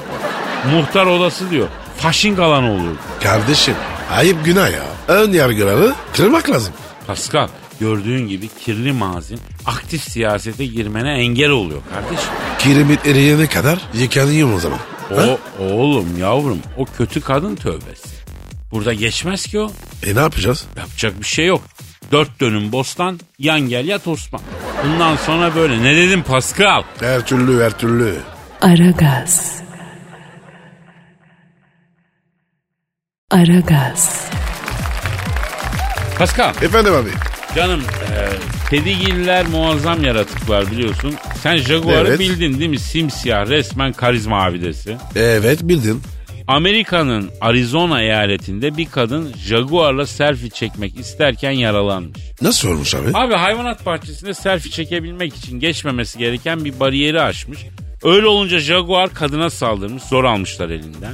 Muhtar 0.74 1.06
odası 1.06 1.52
diyor. 1.52 1.68
Faşing 1.98 2.40
alanı 2.40 2.72
olur. 2.72 2.96
Kardeşim 3.24 3.76
ayıp 4.18 4.46
günah 4.46 4.72
ya. 4.72 4.84
Ön 5.08 5.32
yargıları 5.34 5.94
kırmak 6.14 6.50
lazım. 6.50 6.74
Pascal 7.08 7.48
gördüğün 7.80 8.28
gibi 8.28 8.48
kirli 8.48 8.92
mazin 8.92 9.40
aktif 9.66 10.04
siyasete 10.04 10.66
girmene 10.66 11.12
engel 11.12 11.50
oluyor 11.50 11.82
kardeşim. 11.94 12.30
Kiremit 12.60 13.06
eriyene 13.06 13.48
kadar 13.48 13.80
yıkanıyorum 13.94 14.56
o 14.56 14.60
zaman. 14.60 14.80
Ha? 15.10 15.38
O 15.60 15.64
oğlum 15.64 16.18
yavrum 16.20 16.60
o 16.78 16.86
kötü 16.86 17.22
kadın 17.22 17.56
tövbesi. 17.56 18.10
Burada 18.72 18.94
geçmez 18.94 19.46
ki 19.46 19.60
o. 19.60 19.72
E 20.04 20.16
ne 20.16 20.20
yapacağız? 20.20 20.66
Yapacak 20.78 21.20
bir 21.20 21.26
şey 21.26 21.46
yok. 21.46 21.62
Dört 22.12 22.40
dönüm 22.40 22.72
bostan 22.72 23.20
yan 23.40 23.60
gel 23.62 23.86
yat 23.86 24.08
Osman. 24.08 24.42
Bundan 24.86 25.16
sonra 25.16 25.56
böyle. 25.56 25.84
Ne 25.84 25.96
dedim 25.96 26.24
Pascal? 26.24 26.84
Her 27.00 27.26
türlü 27.26 27.64
her 27.64 27.78
türlü. 27.78 28.16
Aragaz. 28.62 29.62
Aragaz. 33.32 34.30
Pascal 36.18 36.54
Efendim 36.62 36.94
abi. 36.94 37.29
Canım 37.56 37.82
e, 38.72 39.44
muazzam 39.52 40.04
yaratıklar 40.04 40.72
biliyorsun. 40.72 41.14
Sen 41.42 41.58
Jaguar'ı 41.58 42.08
Evet. 42.08 42.20
bildin 42.20 42.60
değil 42.60 42.70
mi? 42.70 42.80
Simsiyah 42.80 43.50
resmen 43.50 43.94
karizma 43.94 44.44
abidesi. 44.44 44.98
Evet 45.16 45.60
bildin. 45.64 46.02
Amerika'nın 46.48 47.30
Arizona 47.42 48.02
eyaletinde 48.02 48.78
bir 48.78 48.86
kadın 48.86 49.34
Jaguar'la 49.38 50.06
selfie 50.06 50.50
çekmek 50.50 51.00
isterken 51.00 51.52
yaralanmış. 51.52 52.20
Nasıl 52.42 52.70
olmuş 52.70 52.96
abi? 52.96 53.10
Abi 53.14 53.34
hayvanat 53.34 53.86
bahçesinde 53.86 54.34
selfie 54.34 54.72
çekebilmek 54.72 55.36
için 55.36 55.60
geçmemesi 55.60 56.20
gereken 56.20 56.66
bir 56.66 56.80
bariyeri 56.80 57.22
aşmış. 57.22 57.60
Öyle 58.04 58.28
olunca 58.28 58.60
Jaguar 58.60 59.14
kadına 59.14 59.50
saldırmış. 59.50 60.04
Zor 60.04 60.24
almışlar 60.24 60.70
elinden. 60.70 61.14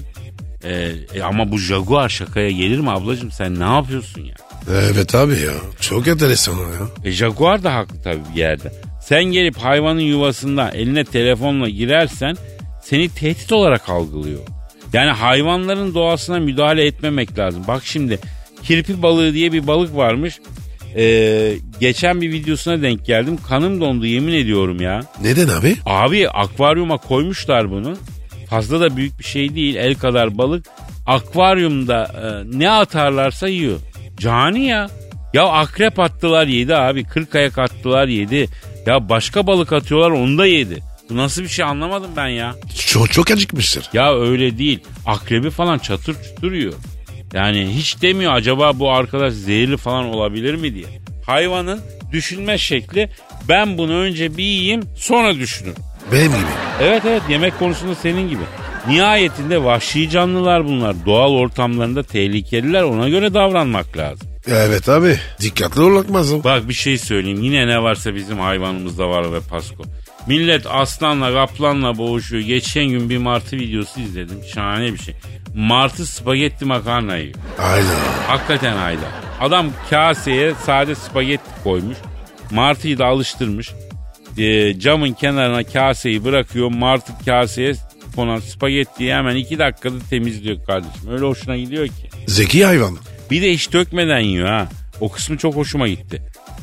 Ee, 0.64 0.92
e, 1.16 1.22
ama 1.24 1.52
bu 1.52 1.58
Jaguar 1.58 2.10
şakaya 2.10 2.52
gelir 2.52 2.80
mi 2.80 2.92
ablacığım 2.92 3.32
sen 3.32 3.60
ne 3.60 3.64
yapıyorsun 3.64 4.22
ya? 4.22 4.36
Evet 4.72 5.16
abi 5.16 5.34
ya. 5.34 5.54
Çok 5.80 6.08
enteresan 6.08 6.56
o 6.60 6.62
ya. 6.62 6.90
E 7.04 7.12
Jaguar 7.12 7.64
da 7.64 7.74
haklı 7.76 8.02
tabii 8.04 8.22
bir 8.36 8.40
yerde. 8.40 8.72
Sen 9.02 9.24
gelip 9.24 9.58
hayvanın 9.58 10.00
yuvasında 10.00 10.70
eline 10.72 11.04
telefonla 11.04 11.70
girersen 11.70 12.36
seni 12.84 13.10
tehdit 13.10 13.52
olarak 13.52 13.90
algılıyor. 13.90 14.40
Yani 14.94 15.12
hayvanların 15.12 15.94
doğasına 15.94 16.40
müdahale 16.40 16.86
etmemek 16.86 17.38
lazım. 17.40 17.64
Bak 17.68 17.82
şimdi 17.86 18.20
kirpi 18.64 19.02
balığı 19.02 19.34
diye 19.34 19.52
bir 19.52 19.68
balık 19.68 19.96
varmış. 19.96 20.40
Ee, 20.96 21.54
geçen 21.80 22.22
bir 22.22 22.32
videosuna 22.32 22.82
denk 22.82 23.06
geldim. 23.06 23.38
Kanım 23.48 23.82
dondu 23.82 24.06
yemin 24.06 24.34
ediyorum 24.34 24.82
ya. 24.82 25.02
Neden 25.22 25.48
abi? 25.48 25.76
Abi 25.86 26.30
akvaryuma 26.30 26.98
koymuşlar 26.98 27.72
bunu. 27.72 27.98
Fazla 28.50 28.80
da 28.80 28.98
büyük 28.98 29.20
bir 29.20 29.24
şey 29.24 29.56
değil. 29.56 29.76
El 29.76 29.96
kadar 29.96 30.38
balık. 30.38 30.66
Akvaryumda 31.06 32.04
e, 32.04 32.58
ne 32.60 32.70
atarlarsa 32.72 33.48
yiyor. 33.48 33.80
Cani 34.20 34.66
ya. 34.66 34.90
Ya 35.34 35.44
akrep 35.44 36.00
attılar 36.00 36.48
yedi 36.48 36.76
abi. 36.76 37.04
Kırk 37.04 37.36
ayak 37.36 37.58
attılar 37.58 38.08
yedi. 38.08 38.48
Ya 38.86 39.10
başka 39.10 39.48
balık 39.48 39.74
atıyorlar 39.74 40.12
onu 40.12 40.38
da 40.38 40.46
yedi. 40.46 40.84
Bu 41.10 41.18
nasıl 41.18 41.44
bir 41.44 41.48
şey 41.48 41.66
anlamadım 41.66 42.12
ben 42.18 42.28
ya. 42.28 42.56
Çok, 42.88 43.12
çok 43.12 43.32
acıkmıştır. 43.32 43.90
Ya 43.94 44.16
öyle 44.20 44.58
değil. 44.58 44.80
Akrebi 45.06 45.50
falan 45.50 45.78
çatır 45.78 46.16
çutur 46.24 46.52
yiyor. 46.52 46.74
Yani 47.34 47.68
hiç 47.76 48.02
demiyor 48.02 48.34
acaba 48.34 48.80
bu 48.80 48.92
arkadaş 48.92 49.34
zehirli 49.34 49.78
falan 49.78 50.06
olabilir 50.06 50.56
mi 50.56 50.74
diye. 50.76 50.86
Hayvanın 51.26 51.82
düşünme 52.12 52.58
şekli 52.58 53.10
ben 53.50 53.78
bunu 53.78 53.94
önce 53.94 54.38
bir 54.38 54.44
yiyeyim 54.44 54.84
sonra 54.98 55.36
düşünürüm. 55.36 55.76
Benim 56.12 56.32
gibi. 56.32 56.46
Evet 56.82 57.04
evet 57.08 57.22
yemek 57.30 57.60
konusunda 57.60 57.96
senin 57.96 58.30
gibi. 58.30 58.44
Nihayetinde 58.88 59.64
vahşi 59.64 60.10
canlılar 60.10 60.66
bunlar. 60.66 60.96
Doğal 61.06 61.32
ortamlarında 61.32 62.04
tehlikeliler 62.04 62.84
ona 62.84 63.10
göre 63.10 63.34
davranmak 63.34 63.98
lazım. 63.98 64.28
Evet 64.48 64.90
abi. 64.90 65.20
Dikkatli 65.42 65.82
olmak 65.82 66.14
lazım. 66.14 66.44
Bak 66.44 66.70
bir 66.70 66.74
şey 66.74 66.98
söyleyeyim 66.98 67.44
yine 67.44 67.68
ne 67.68 67.84
varsa 67.84 68.16
bizim 68.16 68.40
hayvanımızda 68.40 69.10
var 69.10 69.34
ve 69.34 69.40
Pasko. 69.50 69.84
Millet 70.28 70.66
aslanla 70.70 71.34
kaplanla 71.34 71.98
boğuşuyor. 71.98 72.44
Geçen 72.44 72.86
gün 72.86 73.10
bir 73.10 73.18
martı 73.18 73.56
videosu 73.56 74.00
izledim. 74.00 74.40
Şahane 74.54 74.94
bir 74.94 74.98
şey. 74.98 75.16
Martı 75.56 76.06
spagetti 76.06 76.66
makarna 76.66 77.18
yiyor. 77.18 77.36
Aynen. 77.60 77.86
Hakikaten 78.28 78.78
ayda. 78.78 79.06
Adam 79.42 79.68
kaseye 79.90 80.54
sade 80.66 80.96
spagetti 80.96 81.64
koymuş. 81.64 81.98
Martıyı 82.52 82.98
da 82.98 83.06
alıştırmış. 83.06 83.72
Ee, 84.38 84.80
camın 84.80 85.14
kenarına 85.14 85.64
kaseyi 85.64 86.26
bırakıyor. 86.26 86.72
Martı 86.72 87.14
kaseye 87.26 87.74
konan 88.16 88.40
spagettiyi 88.40 89.14
hemen 89.14 89.36
iki 89.36 89.60
dakikada 89.60 89.96
temizliyor 90.10 90.66
kardeşim. 90.66 91.12
Öyle 91.12 91.26
hoşuna 91.26 91.58
gidiyor 91.58 91.88
ki. 91.88 92.10
Zeki 92.28 92.66
hayvan. 92.66 92.98
Bir 93.32 93.42
de 93.42 93.54
hiç 93.54 93.74
dökmeden 93.74 94.20
yiyor 94.20 94.48
ha. 94.48 94.68
O 95.00 95.12
kısmı 95.12 95.38
çok 95.38 95.56
hoşuma 95.56 95.88
gitti. 95.88 96.22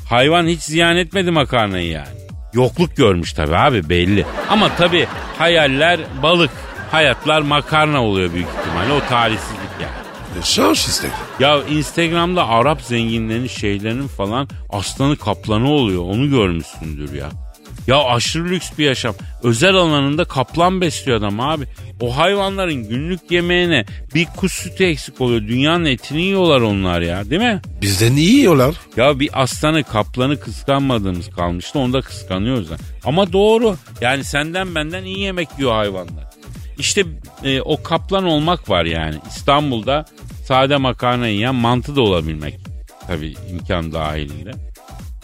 Hayvan 0.09 0.47
hiç 0.47 0.61
ziyan 0.63 0.97
etmedi 0.97 1.31
makarnayı 1.31 1.89
yani. 1.89 2.09
Yokluk 2.55 2.97
görmüş 2.97 3.33
tabii 3.33 3.57
abi 3.57 3.89
belli. 3.89 4.27
Ama 4.51 4.77
tabii 4.77 5.07
hayaller 5.39 6.01
balık. 6.23 6.51
Hayatlar 6.91 7.41
makarna 7.43 8.05
oluyor 8.05 8.33
büyük 8.35 8.49
ihtimalle. 8.49 8.93
O 8.93 9.09
talihsizlik 9.09 9.59
yani. 9.83 9.93
E, 10.41 10.43
Şans 10.43 10.89
işte. 10.89 11.09
Ya 11.41 11.65
Instagram'da 11.65 12.49
Arap 12.49 12.83
zenginlerinin 12.83 13.47
şeylerinin 13.47 14.09
falan 14.09 14.49
aslanı 14.71 15.17
kaplanı 15.17 15.71
oluyor. 15.71 16.03
Onu 16.03 16.31
görmüşsündür 16.31 17.13
ya. 17.13 17.31
Ya 17.87 18.05
aşırı 18.05 18.45
lüks 18.45 18.71
bir 18.79 18.85
yaşam. 18.85 19.15
Özel 19.43 19.75
alanında 19.75 20.25
kaplan 20.25 20.81
besliyor 20.81 21.19
adam 21.19 21.41
abi. 21.41 21.65
O 22.01 22.17
hayvanların 22.17 22.89
günlük 22.89 23.31
yemeğine 23.31 23.85
bir 24.15 24.27
kuş 24.27 24.53
sütü 24.53 24.85
eksik 24.85 25.21
oluyor. 25.21 25.41
Dünyanın 25.41 25.85
etini 25.85 26.23
yiyorlar 26.23 26.61
onlar 26.61 27.01
ya 27.01 27.31
değil 27.31 27.43
mi? 27.43 27.61
Bizden 27.83 28.13
iyi 28.13 28.33
yiyorlar. 28.37 28.75
Ya 28.97 29.21
bir 29.21 29.43
aslanı 29.43 29.85
kaplanı 29.85 30.41
kıskanmadığımız 30.41 31.31
kalmıştı 31.31 31.79
onu 31.79 31.93
da 31.93 32.01
kıskanıyoruz. 32.01 32.71
da. 32.71 32.77
Ama 33.05 33.33
doğru 33.33 33.77
yani 34.01 34.25
senden 34.25 34.75
benden 34.75 35.05
iyi 35.05 35.19
yemek 35.21 35.49
yiyor 35.59 35.73
hayvanlar. 35.73 36.25
İşte 36.79 37.05
e, 37.45 37.61
o 37.61 37.83
kaplan 37.83 38.25
olmak 38.25 38.71
var 38.71 38.85
yani. 38.85 39.17
İstanbul'da 39.29 40.05
sade 40.47 40.77
makarna 40.77 41.27
yiyen 41.29 41.55
mantı 41.55 41.97
da 41.97 42.01
olabilmek. 42.01 42.55
Tabii 43.07 43.35
imkan 43.51 43.93
dahilinde. 43.93 44.53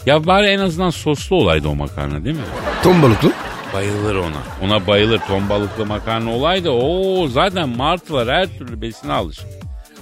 Ya 0.05 0.25
bari 0.27 0.47
en 0.47 0.59
azından 0.59 0.89
soslu 0.89 1.35
olaydı 1.35 1.67
o 1.67 1.75
makarna 1.75 2.25
değil 2.25 2.35
mi? 2.35 2.41
Ton 2.83 3.01
balıklı. 3.01 3.31
Bayılır 3.73 4.15
ona. 4.15 4.37
Ona 4.63 4.87
bayılır. 4.87 5.19
Ton 5.27 5.49
balıklı 5.49 5.85
makarna 5.85 6.31
olaydı. 6.31 6.69
O 6.69 7.27
zaten 7.27 7.69
martılar 7.69 8.27
her 8.29 8.57
türlü 8.57 8.81
besine 8.81 9.13
alışır. 9.13 9.45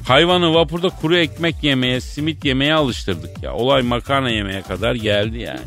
Hayvanı 0.08 0.54
vapurda 0.54 0.90
kuru 0.90 1.18
ekmek 1.18 1.64
yemeye, 1.64 2.02
simit 2.02 2.46
yemeye 2.46 2.74
alıştırdık 2.74 3.44
ya. 3.44 3.54
Olay 3.54 3.82
makarna 3.82 4.30
yemeye 4.30 4.62
kadar 4.62 4.96
geldi 4.96 5.38
yani. 5.40 5.60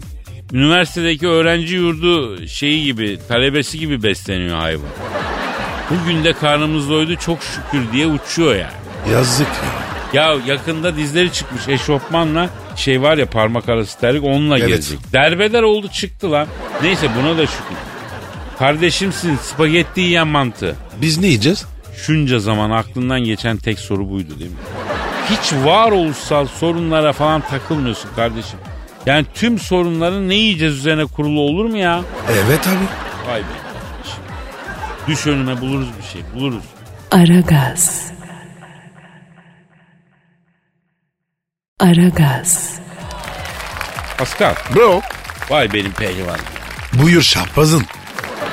Üniversitedeki 0.53 1.29
öğrenci 1.29 1.75
yurdu 1.77 2.47
şeyi 2.49 2.85
gibi, 2.85 3.19
talebesi 3.29 3.79
gibi 3.79 4.03
besleniyor 4.03 4.59
hayvan. 4.59 4.87
Bugün 5.91 6.25
de 6.25 6.33
karnımız 6.33 6.91
doydu 6.91 7.17
çok 7.17 7.39
şükür 7.43 7.93
diye 7.93 8.07
uçuyor 8.07 8.55
yani. 8.55 9.13
Yazık 9.13 9.47
ya. 9.47 9.90
Ya 10.13 10.35
yakında 10.47 10.97
dizleri 10.97 11.33
çıkmış 11.33 11.69
eşofmanla 11.69 12.51
şey 12.77 13.03
var 13.03 13.19
ya 13.19 13.27
parmak 13.27 13.69
arası 13.69 14.01
terlik 14.01 14.25
onunla 14.25 14.59
Evet. 14.59 14.69
gelecek. 14.69 14.99
Derbeder 15.13 15.63
oldu 15.63 15.89
çıktı 15.89 16.31
lan. 16.33 16.47
Neyse 16.83 17.09
buna 17.19 17.39
da 17.39 17.47
şükür. 17.47 17.77
Kardeşimsin 18.59 19.37
spagetti 19.37 20.01
yiyen 20.01 20.29
mantı. 20.29 20.77
Biz 21.01 21.19
ne 21.19 21.27
yiyeceğiz? 21.27 21.65
Şunca 21.97 22.39
zaman 22.39 22.71
aklından 22.71 23.21
geçen 23.21 23.57
tek 23.57 23.79
soru 23.79 24.11
buydu 24.11 24.39
değil 24.39 24.51
mi? 24.51 24.57
Hiç 25.31 25.53
varoluşsal 25.65 26.47
sorunlara 26.47 27.13
falan 27.13 27.41
takılmıyorsun 27.41 28.11
kardeşim. 28.17 28.59
Yani 29.07 29.27
tüm 29.35 29.59
sorunların 29.59 30.29
ne 30.29 30.35
yiyeceğiz 30.35 30.75
üzerine 30.77 31.05
kurulu 31.07 31.41
olur 31.41 31.65
mu 31.65 31.77
ya? 31.77 32.01
Evet 32.33 32.67
abi. 32.69 33.31
Vay 33.31 33.41
be 33.41 33.45
kardeşim. 33.45 34.23
Düş 35.09 35.27
önüme 35.27 35.61
buluruz 35.61 35.89
bir 35.99 36.07
şey 36.13 36.23
buluruz. 36.35 36.65
Aragaz. 37.11 38.13
Aragaz. 41.81 42.79
Pascal. 44.19 44.55
Bro. 44.75 45.01
Vay 45.51 45.73
benim 45.73 45.93
pehlivan. 45.93 46.39
Buyur 46.93 47.23
şahbazın. 47.23 47.83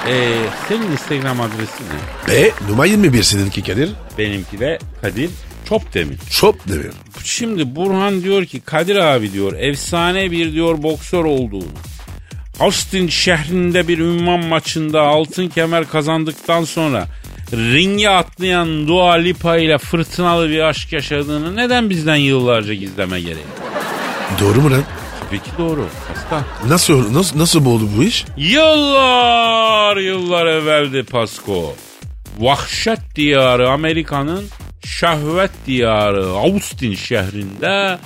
Ee, 0.10 0.34
senin 0.68 0.92
Instagram 0.92 1.42
adresin 1.42 1.86
ne? 2.28 2.34
Be 2.34 2.52
numara 2.70 2.88
21 2.88 3.24
seninki 3.24 3.64
Kadir. 3.64 3.90
Benimki 4.18 4.60
de 4.60 4.80
Kadir 5.02 5.30
Çopdemir. 5.70 6.18
Çok 6.30 6.68
demir. 6.68 6.92
Şimdi 7.24 7.76
Burhan 7.76 8.24
diyor 8.24 8.46
ki 8.46 8.60
Kadir 8.60 8.96
abi 8.96 9.34
diyor 9.34 9.54
efsane 9.54 10.32
bir 10.32 10.54
diyor 10.54 10.84
boksör 10.84 11.26
olduğunu. 11.26 11.72
Austin 12.60 13.08
şehrinde 13.08 13.88
bir 13.88 14.00
ünvan 14.00 14.46
maçında 14.46 15.02
altın 15.02 15.48
kemer 15.48 15.90
kazandıktan 15.90 16.64
sonra 16.64 17.08
ringe 17.54 18.10
atlayan 18.10 18.88
Dua 18.88 19.14
Lipa 19.14 19.58
ile 19.58 19.78
fırtınalı 19.78 20.50
bir 20.50 20.60
aşk 20.60 20.94
yaşadığını 20.94 21.56
neden 21.56 21.90
bizden 21.90 22.16
yıllarca 22.16 22.74
gizleme 22.74 23.22
gereği? 23.22 23.46
Doğru 24.42 24.62
mu 24.62 24.72
lan? 24.72 24.84
Tabii 25.28 25.40
ki 25.40 25.50
doğru. 25.58 25.88
Pascal. 26.14 26.42
Nasıl, 26.70 27.14
nasıl, 27.14 27.40
nasıl 27.40 27.66
oldu 27.66 27.90
bu 27.98 28.04
iş? 28.04 28.26
Yıllar 28.38 29.98
yıllar 29.98 30.46
evveldi 30.46 31.04
Pasko. 31.04 31.76
Vahşet 32.40 33.00
diyarı 33.16 33.70
Amerika'nın 33.70 34.46
şehvet 34.86 35.52
diyarı 35.68 36.26
Austin 36.26 36.96
şehrinde 36.96 37.98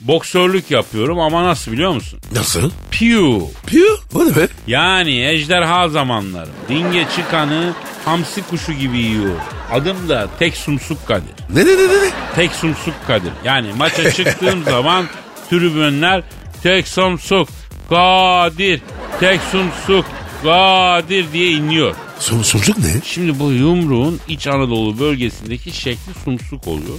boksörlük 0.00 0.70
yapıyorum 0.70 1.20
ama 1.20 1.44
nasıl 1.44 1.72
biliyor 1.72 1.92
musun? 1.92 2.20
Nasıl? 2.32 2.70
Pew. 2.90 3.40
Piyo. 3.66 3.96
O 4.14 4.26
ne 4.26 4.36
be? 4.36 4.48
Yani 4.66 5.26
ejderha 5.26 5.88
zamanları. 5.88 6.48
Ringe 6.70 7.06
çıkanı 7.16 7.72
hamsi 8.04 8.42
kuşu 8.42 8.72
gibi 8.72 8.98
yiyor. 8.98 9.34
Adım 9.72 10.08
da 10.08 10.28
tek 10.38 10.56
sumsuk 10.56 11.06
Kadir. 11.06 11.30
Ne 11.54 11.60
ne 11.60 11.76
ne 11.76 11.88
ne? 11.88 12.10
Tek 12.34 12.52
sumsuk 12.52 12.94
Kadir. 13.06 13.32
Yani 13.44 13.72
maça 13.78 14.10
çıktığım 14.12 14.64
zaman 14.64 15.06
tribünler 15.50 16.22
tek 16.62 16.88
sumsuk 16.88 17.48
Kadir. 17.88 18.80
Tek 19.20 19.40
sumsuk 19.52 20.04
Kadir 20.42 21.32
diye 21.32 21.50
inliyor. 21.50 21.94
Sun, 22.18 22.42
sucuk 22.42 22.78
ne? 22.78 22.92
Şimdi 23.04 23.38
bu 23.38 23.50
yumruğun 23.50 24.20
İç 24.28 24.46
Anadolu 24.46 24.98
bölgesindeki 24.98 25.72
şekli 25.72 26.12
sumsuk 26.24 26.68
oluyor. 26.68 26.98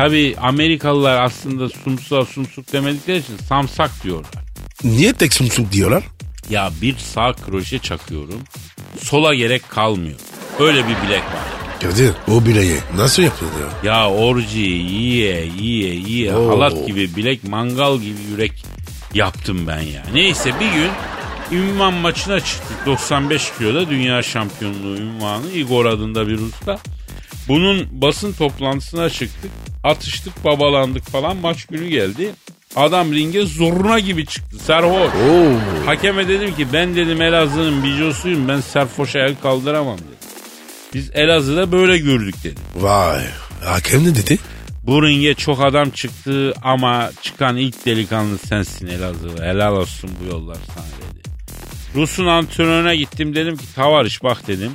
Tabi 0.00 0.36
Amerikalılar 0.40 1.24
aslında 1.24 1.68
sumsuğa 1.68 2.24
sumsuk 2.24 2.72
demedikleri 2.72 3.18
için 3.18 3.36
samsak 3.36 3.90
diyorlar. 4.04 4.30
Niye 4.84 5.12
tek 5.12 5.34
sumsuk 5.34 5.72
diyorlar? 5.72 6.04
Ya 6.50 6.70
bir 6.82 6.96
sağ 6.98 7.32
kroşe 7.32 7.78
çakıyorum. 7.78 8.40
Sola 9.00 9.34
gerek 9.34 9.68
kalmıyor. 9.68 10.18
Öyle 10.60 10.78
bir 10.78 10.96
bilek 11.06 11.22
var. 11.22 11.44
Kadir 11.82 12.12
o 12.28 12.46
bileği 12.46 12.76
nasıl 12.96 13.22
yapıldı 13.22 13.50
ya? 13.84 13.92
Ya 13.92 14.10
orji 14.10 14.60
yiye 14.60 15.48
yiye 15.58 15.94
yiye 15.94 16.36
Oo. 16.36 16.48
halat 16.48 16.86
gibi 16.86 17.16
bilek 17.16 17.44
mangal 17.44 17.98
gibi 17.98 18.20
yürek 18.30 18.64
yaptım 19.14 19.66
ben 19.66 19.80
ya. 19.80 20.02
Neyse 20.12 20.52
bir 20.60 20.72
gün 20.72 20.90
ünvan 21.58 21.94
maçına 21.94 22.40
çıktık. 22.40 22.86
95 22.86 23.52
kiloda 23.58 23.90
dünya 23.90 24.22
şampiyonluğu 24.22 24.96
ünvanı 24.96 25.50
Igor 25.50 25.86
adında 25.86 26.28
bir 26.28 26.38
usta. 26.38 26.78
Bunun 27.50 27.88
basın 27.90 28.32
toplantısına 28.32 29.10
çıktık. 29.10 29.50
Atıştık 29.84 30.44
babalandık 30.44 31.04
falan 31.04 31.36
maç 31.36 31.64
günü 31.64 31.88
geldi. 31.88 32.30
Adam 32.76 33.12
ringe 33.12 33.46
zoruna 33.46 33.98
gibi 33.98 34.26
çıktı 34.26 34.56
serhoş. 34.58 35.12
Oo. 35.14 35.52
Hakeme 35.86 36.28
dedim 36.28 36.54
ki 36.54 36.66
ben 36.72 36.96
dedim 36.96 37.22
Elazığ'ın 37.22 37.84
bicosuyum 37.84 38.48
ben 38.48 38.60
serfoşa 38.60 39.18
el 39.18 39.34
kaldıramam 39.42 39.98
dedim. 39.98 40.28
Biz 40.94 41.10
Elazığ'da 41.14 41.72
böyle 41.72 41.98
gördük 41.98 42.34
dedim. 42.44 42.62
Vay. 42.76 43.24
Hakem 43.64 44.04
ne 44.04 44.14
dedi? 44.14 44.38
Bu 44.82 45.02
ringe 45.06 45.34
çok 45.34 45.64
adam 45.64 45.90
çıktı 45.90 46.54
ama 46.62 47.10
çıkan 47.22 47.56
ilk 47.56 47.86
delikanlı 47.86 48.38
sensin 48.38 48.86
Elazığ. 48.86 49.44
Helal 49.44 49.76
olsun 49.76 50.10
bu 50.20 50.32
yollar 50.32 50.56
sana 50.74 50.86
dedi. 50.86 51.22
Rus'un 51.94 52.26
antrenörüne 52.26 52.96
gittim 52.96 53.34
dedim 53.34 53.56
ki 53.56 53.64
Tavarış 53.74 54.22
bak 54.22 54.46
dedim. 54.46 54.72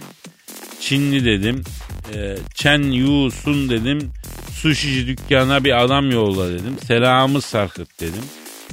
Çinli 0.82 1.26
dedim. 1.26 1.64
E, 2.14 2.36
Chen 2.54 2.92
Yu 2.92 3.32
Sun 3.32 3.70
dedim. 3.70 4.12
Sushici 4.62 5.08
dükkanına 5.08 5.64
bir 5.64 5.84
adam 5.84 6.12
yolla 6.12 6.50
dedim. 6.50 6.78
Selamı 6.88 7.42
sarkıt 7.42 8.00
dedim. 8.00 8.24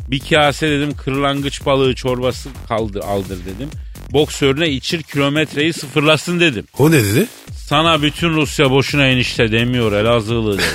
Bir 0.08 0.20
kase 0.20 0.70
dedim 0.70 0.94
kırlangıç 1.04 1.66
balığı 1.66 1.94
çorbası 1.94 2.48
kaldı 2.68 3.00
aldır 3.00 3.38
dedim. 3.46 3.68
Boksörüne 4.12 4.68
içir 4.68 5.02
kilometreyi 5.02 5.72
sıfırlasın 5.72 6.40
dedim. 6.40 6.66
O 6.78 6.90
ne 6.90 7.04
dedi? 7.04 7.26
Sana 7.56 8.02
bütün 8.02 8.28
Rusya 8.28 8.70
boşuna 8.70 9.06
enişte 9.06 9.52
demiyor 9.52 9.92
Elazığlı 9.92 10.58
dedi. 10.58 10.66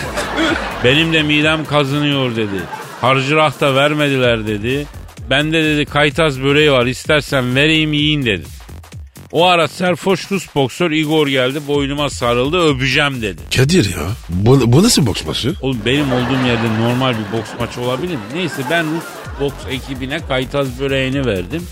Benim 0.84 1.13
de 1.13 1.24
midem 1.24 1.65
kazınıyor 1.65 2.36
dedi. 2.36 2.62
Harcırah 3.02 3.62
da 3.62 3.76
vermediler 3.76 4.48
dedi. 4.48 4.86
Bende 5.30 5.63
dedi 5.63 5.86
kaytaz 5.86 6.43
böreği 6.43 6.72
var 6.72 6.86
istersen 6.86 7.56
vereyim 7.56 7.93
yiyin 7.93 8.26
dedi. 8.26 8.46
O 9.32 9.46
ara 9.46 9.68
serfoş 9.68 10.32
Rus 10.32 10.56
boksör 10.56 10.92
Igor 10.92 11.28
geldi 11.28 11.62
boynuma 11.68 12.10
sarıldı 12.10 12.70
öpeceğim 12.70 13.22
dedi. 13.22 13.42
Kadir 13.56 13.96
ya. 13.96 14.04
Bu, 14.30 14.74
bu 14.74 14.84
nasıl 14.84 15.06
boks 15.06 15.26
maçı? 15.26 15.56
Oğlum 15.62 15.80
benim 15.86 16.13
olduğum 16.13 16.48
yerde 16.48 16.80
normal 16.82 17.13
bir 17.13 17.38
boks 17.38 17.50
maçı 17.60 17.82
olabilir 17.82 18.16
mi? 18.16 18.22
Neyse 18.34 18.62
ben 18.70 18.86
Rus 18.86 19.04
boks 19.42 19.66
ekibine 19.70 20.20
kaytaz 20.28 20.80
böreğini 20.80 21.26
verdim. 21.26 21.63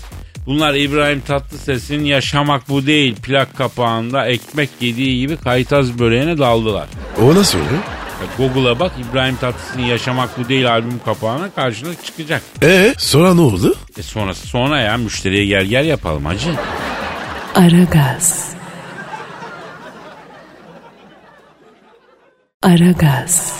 Bunlar 0.46 0.74
İbrahim 0.74 1.20
Tatlıses'in 1.20 2.04
yaşamak 2.04 2.68
bu 2.68 2.86
değil 2.86 3.16
plak 3.16 3.56
kapağında 3.56 4.26
ekmek 4.26 4.70
yediği 4.80 5.18
gibi 5.18 5.36
kaytaz 5.36 5.98
böreğine 5.98 6.38
daldılar. 6.38 6.88
O 7.22 7.34
nasıl 7.34 7.58
oluyor? 7.58 7.82
Google'a 8.38 8.80
bak 8.80 8.92
İbrahim 9.10 9.36
Tatlıses'in 9.36 9.82
Yaşamak 9.82 10.38
Bu 10.38 10.48
Değil 10.48 10.72
albüm 10.72 11.00
kapağına 11.04 11.50
karşına 11.50 11.90
çıkacak. 12.04 12.42
E 12.62 12.94
sonra 12.98 13.34
ne 13.34 13.40
oldu? 13.40 13.74
E 13.98 14.02
sonrası 14.02 14.46
sonra 14.46 14.80
ya 14.80 14.96
müşteriye 14.96 15.46
gel 15.46 15.64
gel 15.64 15.86
yapalım 15.86 16.24
hacı. 16.24 16.48
Aragaz. 17.56 18.54
Aragaz. 22.62 23.52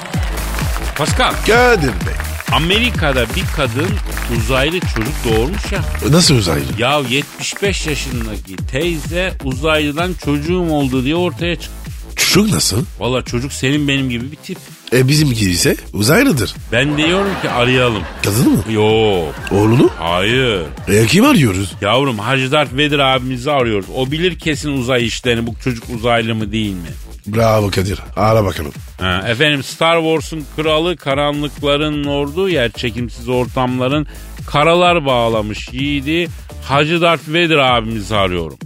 Pascal 0.96 1.32
Kadir 1.46 1.88
Bey. 1.88 2.14
Amerika'da 2.52 3.26
bir 3.36 3.44
kadın 3.56 3.88
uzaylı 4.36 4.80
çocuk 4.80 5.14
doğurmuş 5.24 5.72
ya. 5.72 5.80
Nasıl 6.10 6.34
uzaylı? 6.34 6.64
Ya 6.78 7.00
75 7.10 7.86
yaşındaki 7.86 8.56
teyze 8.56 9.32
uzaylıdan 9.44 10.14
çocuğum 10.24 10.70
oldu 10.70 11.04
diye 11.04 11.16
ortaya 11.16 11.56
çıktı. 11.56 11.90
Çocuk 12.16 12.54
nasıl? 12.54 12.84
Valla 12.98 13.22
çocuk 13.22 13.52
senin 13.52 13.88
benim 13.88 14.10
gibi 14.10 14.32
bir 14.32 14.36
tip. 14.36 14.58
E 14.92 15.08
bizim 15.08 15.32
ise 15.32 15.76
uzaylıdır. 15.92 16.54
Ben 16.72 16.96
diyorum 16.98 17.30
ki 17.42 17.50
arayalım. 17.50 18.02
Kadını 18.24 18.48
mı? 18.48 18.72
Yok. 18.72 19.34
Oğlunu? 19.50 19.90
Hayır. 19.98 20.62
E 20.88 21.06
kim 21.06 21.24
arıyoruz? 21.24 21.74
Yavrum 21.80 22.18
Hacı 22.18 22.52
Dert 22.52 22.76
Vedir 22.76 22.98
abimizi 22.98 23.50
arıyoruz. 23.50 23.86
O 23.96 24.10
bilir 24.10 24.38
kesin 24.38 24.72
uzay 24.72 25.06
işlerini. 25.06 25.46
Bu 25.46 25.54
çocuk 25.64 25.84
uzaylı 25.94 26.34
mı 26.34 26.52
değil 26.52 26.72
mi? 26.74 26.88
Bravo 27.26 27.70
Kadir. 27.70 27.98
Ara 28.16 28.44
bakalım. 28.44 28.72
Ha, 29.00 29.24
efendim 29.28 29.62
Star 29.62 30.00
Wars'un 30.02 30.44
kralı 30.56 30.96
karanlıkların 30.96 32.04
ordu 32.04 32.48
yer 32.48 32.70
çekimsiz 32.72 33.28
ortamların 33.28 34.06
karalar 34.46 35.06
bağlamış 35.06 35.68
yiğidi 35.72 36.28
Hacı 36.64 37.00
Dert 37.00 37.28
Vedir 37.28 37.56
abimizi 37.56 38.16
arıyorum. 38.16 38.58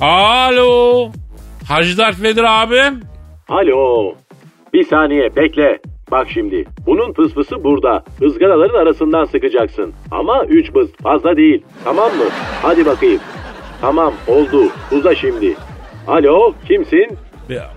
Alo. 0.00 1.12
Hacı 1.68 1.98
Dert 1.98 2.22
Vedir 2.22 2.62
abim. 2.62 3.00
Alo. 3.48 4.14
Bir 4.74 4.84
saniye 4.84 5.36
bekle. 5.36 5.78
Bak 6.10 6.26
şimdi. 6.34 6.64
Bunun 6.86 7.12
fısfısı 7.12 7.64
burada. 7.64 8.04
Izgaraların 8.20 8.78
arasından 8.78 9.24
sıkacaksın. 9.24 9.92
Ama 10.10 10.44
üç 10.44 10.74
bız 10.74 10.88
fazla 11.02 11.36
değil. 11.36 11.62
Tamam 11.84 12.06
mı? 12.16 12.24
Hadi 12.62 12.86
bakayım. 12.86 13.20
Tamam 13.80 14.14
oldu. 14.28 14.62
Uza 14.92 15.14
şimdi. 15.14 15.54
Alo 16.06 16.52
kimsin? 16.68 17.18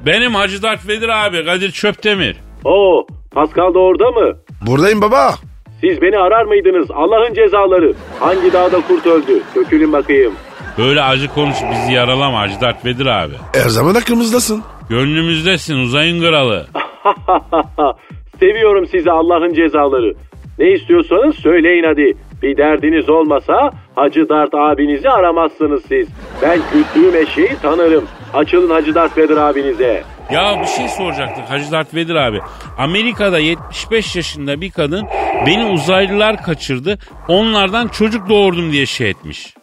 Benim 0.05 0.35
Hacı 0.35 0.63
Dert 0.63 0.87
Vedir 0.87 1.09
abi 1.09 1.45
Kadir 1.45 1.71
Çöptemir. 1.71 2.35
Oo 2.65 3.05
Pascal 3.31 3.73
da 3.73 3.79
orada 3.79 4.11
mı? 4.11 4.33
Buradayım 4.67 5.01
baba. 5.01 5.33
Siz 5.81 6.01
beni 6.01 6.17
arar 6.17 6.45
mıydınız? 6.45 6.91
Allah'ın 6.91 7.33
cezaları. 7.33 7.93
Hangi 8.19 8.53
dağda 8.53 8.81
kurt 8.87 9.07
öldü? 9.07 9.41
Dökülün 9.55 9.93
bakayım. 9.93 10.33
Böyle 10.77 11.01
acı 11.01 11.27
konuş 11.33 11.55
bizi 11.71 11.93
yaralama 11.93 12.39
Hacı 12.39 12.61
Dert 12.61 12.85
Vedir 12.85 13.05
abi. 13.05 13.33
Her 13.53 13.69
zaman 13.69 13.95
aklımızdasın. 13.95 14.63
Gönlümüzdesin 14.91 15.77
uzayın 15.77 16.21
kralı. 16.21 16.65
Seviyorum 18.39 18.85
sizi 18.91 19.11
Allah'ın 19.11 19.53
cezaları. 19.53 20.13
Ne 20.59 20.71
istiyorsanız 20.71 21.35
söyleyin 21.35 21.83
hadi. 21.83 22.13
Bir 22.41 22.57
derdiniz 22.57 23.09
olmasa 23.09 23.71
Hacı 23.95 24.29
Dert 24.29 24.53
abinizi 24.53 25.09
aramazsınız 25.09 25.81
siz. 25.87 26.07
Ben 26.41 26.59
güttüğüm 26.73 27.15
eşeği 27.15 27.51
tanırım. 27.61 28.05
Açılın 28.33 28.69
Hacı 28.69 28.95
Dert 28.95 29.17
Vedir 29.17 29.37
abinize. 29.37 30.03
Ya 30.31 30.61
bir 30.61 30.67
şey 30.67 30.87
soracaktık 30.87 31.49
Hacı 31.49 31.71
Dert 31.71 31.95
Vedir 31.95 32.15
abi. 32.15 32.39
Amerika'da 32.77 33.39
75 33.39 34.15
yaşında 34.15 34.61
bir 34.61 34.71
kadın 34.71 35.07
beni 35.47 35.65
uzaylılar 35.65 36.43
kaçırdı. 36.43 36.97
Onlardan 37.27 37.87
çocuk 37.87 38.29
doğurdum 38.29 38.71
diye 38.71 38.85
şey 38.85 39.09
etmiş. 39.09 39.53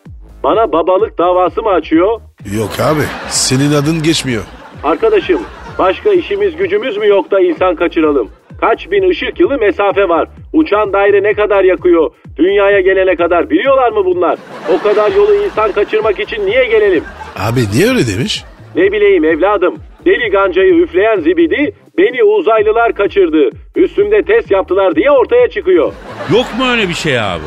Bana 0.43 0.73
babalık 0.73 1.19
davası 1.19 1.63
mı 1.63 1.69
açıyor? 1.69 2.21
Yok 2.57 2.81
abi. 2.81 3.03
Senin 3.29 3.73
adın 3.73 4.03
geçmiyor. 4.03 4.43
Arkadaşım 4.85 5.41
başka 5.79 6.11
işimiz 6.13 6.57
gücümüz 6.57 6.97
mü 6.97 7.07
yok 7.07 7.31
da 7.31 7.41
insan 7.41 7.75
kaçıralım? 7.77 8.29
Kaç 8.61 8.91
bin 8.91 9.09
ışık 9.11 9.41
yılı 9.41 9.59
mesafe 9.59 10.09
var. 10.09 10.29
Uçan 10.53 10.93
daire 10.93 11.23
ne 11.23 11.35
kadar 11.35 11.65
yakıyor? 11.65 12.11
Dünyaya 12.37 12.81
gelene 12.81 13.17
kadar 13.17 13.51
biliyorlar 13.51 13.93
mı 13.93 14.05
bunlar? 14.05 14.39
O 14.75 14.83
kadar 14.83 15.13
yolu 15.13 15.35
insan 15.35 15.73
kaçırmak 15.73 16.21
için 16.21 16.47
niye 16.47 16.65
gelelim? 16.65 17.05
Abi 17.39 17.61
niye 17.75 17.89
öyle 17.89 18.07
demiş? 18.17 18.45
Ne 18.77 18.93
bileyim 18.93 19.25
evladım. 19.25 19.75
Deli 20.05 20.31
gancayı 20.31 20.75
üfleyen 20.75 21.21
zibidi 21.21 21.73
beni 21.99 22.25
uzaylılar 22.25 22.93
kaçırdı. 22.93 23.51
Üstümde 23.77 24.23
test 24.23 24.51
yaptılar 24.51 24.95
diye 24.95 25.11
ortaya 25.11 25.49
çıkıyor. 25.49 25.93
Yok 26.33 26.47
mu 26.59 26.65
öyle 26.73 26.89
bir 26.89 26.95
şey 26.95 27.21
abi? 27.21 27.43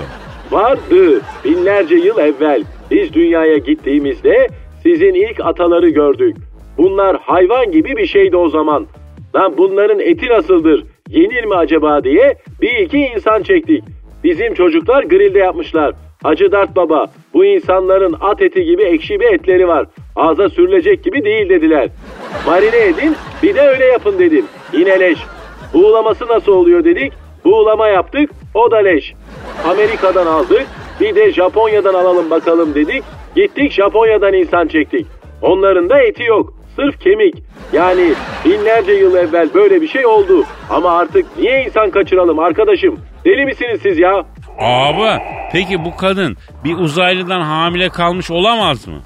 Vardı. 0.51 1.21
Binlerce 1.45 1.95
yıl 1.95 2.17
evvel 2.17 2.63
biz 2.91 3.13
dünyaya 3.13 3.57
gittiğimizde 3.57 4.47
sizin 4.83 5.13
ilk 5.13 5.39
ataları 5.39 5.89
gördük. 5.89 6.35
Bunlar 6.77 7.17
hayvan 7.21 7.71
gibi 7.71 7.97
bir 7.97 8.05
şeydi 8.05 8.37
o 8.37 8.49
zaman. 8.49 8.87
Lan 9.35 9.53
bunların 9.57 9.99
eti 9.99 10.29
nasıldır? 10.29 10.83
Yenir 11.09 11.43
mi 11.43 11.55
acaba 11.55 12.03
diye 12.03 12.35
bir 12.61 12.73
iki 12.73 12.97
insan 12.97 13.43
çektik. 13.43 13.83
Bizim 14.23 14.53
çocuklar 14.53 15.03
grilde 15.03 15.39
yapmışlar. 15.39 15.93
Hacı 16.23 16.51
Dert 16.51 16.75
Baba 16.75 17.07
bu 17.33 17.45
insanların 17.45 18.15
at 18.21 18.41
eti 18.41 18.63
gibi 18.65 18.83
ekşi 18.83 19.19
bir 19.19 19.33
etleri 19.33 19.67
var. 19.67 19.85
Ağza 20.15 20.49
sürülecek 20.49 21.03
gibi 21.03 21.25
değil 21.25 21.49
dediler. 21.49 21.89
Marine 22.45 22.77
edin 22.77 23.15
bir 23.43 23.55
de 23.55 23.61
öyle 23.61 23.85
yapın 23.85 24.19
dedim. 24.19 24.45
Yine 24.73 24.99
leş. 24.99 25.19
Buğulaması 25.73 26.27
nasıl 26.27 26.51
oluyor 26.51 26.83
dedik. 26.83 27.13
Buğulama 27.45 27.87
yaptık 27.87 28.29
o 28.55 28.71
da 28.71 28.77
leş. 28.77 29.13
Amerika'dan 29.65 30.27
aldık 30.27 30.65
bir 30.99 31.15
de 31.15 31.31
Japonya'dan 31.31 31.93
alalım 31.93 32.29
bakalım 32.29 32.75
dedik. 32.75 33.03
Gittik 33.35 33.71
Japonya'dan 33.71 34.33
insan 34.33 34.67
çektik. 34.67 35.07
Onların 35.41 35.89
da 35.89 36.01
eti 36.01 36.23
yok. 36.23 36.53
Sırf 36.81 36.99
kemik. 36.99 37.35
Yani 37.73 38.13
binlerce 38.45 38.91
yıl 38.91 39.15
evvel 39.15 39.53
böyle 39.53 39.81
bir 39.81 39.87
şey 39.87 40.05
oldu. 40.05 40.43
Ama 40.69 40.91
artık 40.97 41.25
niye 41.37 41.63
insan 41.65 41.89
kaçıralım 41.89 42.39
arkadaşım? 42.39 42.99
Deli 43.25 43.45
misiniz 43.45 43.79
siz 43.83 43.97
ya? 43.99 44.25
Abi 44.59 45.21
peki 45.51 45.85
bu 45.85 45.95
kadın 45.97 46.37
bir 46.63 46.77
uzaylıdan 46.77 47.41
hamile 47.41 47.89
kalmış 47.89 48.31
olamaz 48.31 48.87
mı? 48.87 48.99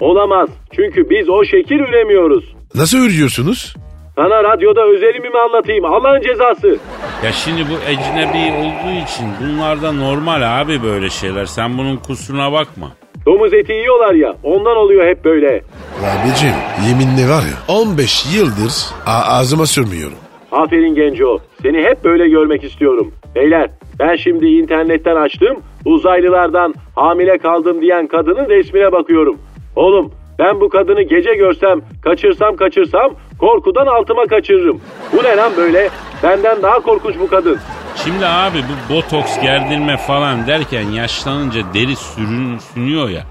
Olamaz. 0.00 0.48
Çünkü 0.76 1.10
biz 1.10 1.28
o 1.28 1.44
şekil 1.44 1.78
üremiyoruz. 1.78 2.44
Nasıl 2.74 2.98
ürüyorsunuz? 2.98 3.74
Sana 4.16 4.44
radyoda 4.44 4.80
özelimi 4.84 5.28
mi 5.28 5.38
anlatayım? 5.38 5.84
Allah'ın 5.84 6.20
cezası. 6.22 6.78
Ya 7.24 7.32
şimdi 7.32 7.62
bu 7.70 7.90
ecnebi 7.90 8.52
olduğu 8.56 9.02
için 9.04 9.26
bunlarda 9.40 9.92
normal 9.92 10.60
abi 10.60 10.82
böyle 10.82 11.10
şeyler. 11.10 11.44
Sen 11.46 11.78
bunun 11.78 11.96
kusuruna 11.96 12.52
bakma. 12.52 12.90
Domuz 13.28 13.54
eti 13.54 13.72
yiyorlar 13.72 14.14
ya 14.14 14.36
ondan 14.42 14.76
oluyor 14.76 15.06
hep 15.06 15.24
böyle. 15.24 15.62
Abicim 16.04 16.54
yeminle 16.88 17.28
var 17.28 17.42
ya 17.42 17.74
15 17.76 18.36
yıldır 18.36 18.72
ağzıma 19.06 19.66
sürmüyorum. 19.66 20.16
Aferin 20.52 20.94
Genco. 20.94 21.38
Seni 21.62 21.78
hep 21.78 22.04
böyle 22.04 22.28
görmek 22.28 22.64
istiyorum. 22.64 23.12
Beyler 23.34 23.70
ben 23.98 24.16
şimdi 24.16 24.46
internetten 24.46 25.16
açtım. 25.16 25.56
Uzaylılardan 25.84 26.74
hamile 26.94 27.38
kaldım 27.38 27.80
diyen 27.80 28.06
kadının 28.06 28.48
resmine 28.48 28.92
bakıyorum. 28.92 29.38
Oğlum 29.76 30.10
ben 30.38 30.60
bu 30.60 30.68
kadını 30.68 31.02
gece 31.02 31.34
görsem, 31.34 31.80
kaçırsam 32.02 32.56
kaçırsam 32.56 33.10
korkudan 33.38 33.86
altıma 33.86 34.26
kaçırırım. 34.26 34.80
Bu 35.12 35.22
ne 35.24 35.36
lan 35.36 35.52
böyle? 35.56 35.88
Benden 36.22 36.62
daha 36.62 36.80
korkunç 36.80 37.14
bu 37.20 37.28
kadın. 37.28 37.58
Şimdi 38.04 38.26
abi 38.26 38.58
bu 38.58 38.94
botoks 38.94 39.40
gerdirme 39.42 39.96
falan 39.96 40.46
derken 40.46 40.82
yaşlanınca 40.90 41.60
deri 41.74 41.96
sürün, 41.96 42.58
sünüyor 42.58 43.08
ya. 43.08 43.22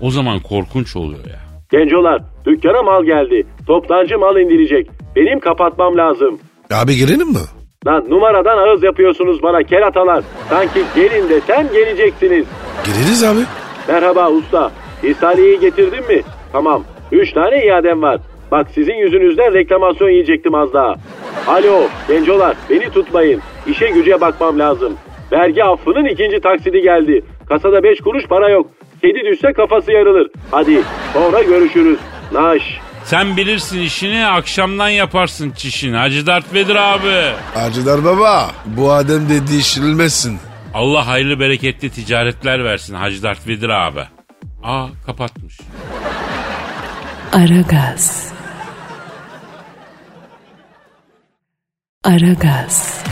O 0.00 0.10
zaman 0.10 0.40
korkunç 0.40 0.96
oluyor 0.96 1.24
ya. 1.26 1.40
Gencolar 1.70 2.22
dükkana 2.46 2.82
mal 2.82 3.04
geldi. 3.04 3.46
Toptancı 3.66 4.18
mal 4.18 4.36
indirecek. 4.36 4.90
Benim 5.16 5.40
kapatmam 5.40 5.96
lazım. 5.96 6.38
Abi 6.72 6.96
girelim 6.96 7.28
mi? 7.28 7.38
Lan 7.86 8.04
numaradan 8.08 8.58
ağız 8.58 8.82
yapıyorsunuz 8.82 9.42
bana 9.42 9.62
keratalar. 9.62 10.24
Sanki 10.50 10.82
gelin 10.94 11.28
desem 11.28 11.68
geleceksiniz. 11.72 12.46
Gireriz 12.84 13.24
abi. 13.24 13.40
Merhaba 13.88 14.30
usta. 14.30 14.70
İhsaliyeyi 15.02 15.60
getirdin 15.60 16.06
mi? 16.08 16.22
Tamam. 16.52 16.84
Üç 17.12 17.32
tane 17.32 17.64
iadem 17.64 18.02
var. 18.02 18.20
Bak 18.50 18.66
sizin 18.74 18.94
yüzünüzden 18.94 19.54
reklamasyon 19.54 20.08
yiyecektim 20.10 20.54
az 20.54 20.72
daha. 20.72 20.94
Alo 21.46 21.82
gencolar 22.08 22.56
beni 22.70 22.90
tutmayın. 22.90 23.40
İşe 23.66 23.88
güce 23.88 24.20
bakmam 24.20 24.58
lazım. 24.58 24.92
Vergi 25.32 25.64
affının 25.64 26.04
ikinci 26.04 26.40
taksidi 26.40 26.80
geldi. 26.82 27.24
Kasada 27.48 27.82
beş 27.82 28.00
kuruş 28.00 28.24
para 28.26 28.48
yok. 28.48 28.66
Kedi 29.02 29.20
düşse 29.32 29.52
kafası 29.52 29.92
yarılır. 29.92 30.30
Hadi 30.50 30.82
sonra 31.12 31.42
görüşürüz. 31.42 31.98
Naş. 32.32 32.62
Sen 33.04 33.36
bilirsin 33.36 33.80
işini 33.80 34.26
akşamdan 34.26 34.88
yaparsın 34.88 35.50
çişini. 35.50 35.96
Hacı 35.96 36.26
Dert 36.26 36.54
Vedir 36.54 36.76
abi. 36.76 37.32
Acıdar 37.56 38.04
baba 38.04 38.50
bu 38.66 38.92
adem 38.92 39.28
de 39.28 39.48
değiştirilmezsin. 39.50 40.38
Allah 40.74 41.06
hayırlı 41.06 41.40
bereketli 41.40 41.90
ticaretler 41.90 42.64
versin 42.64 42.94
Hacı 42.94 43.22
Dert 43.22 43.48
Vedir 43.48 43.68
abi. 43.68 44.00
Aa 44.64 44.86
kapatmış. 45.06 45.58
Aragaz. 47.32 48.32
Aragaz. 52.04 53.02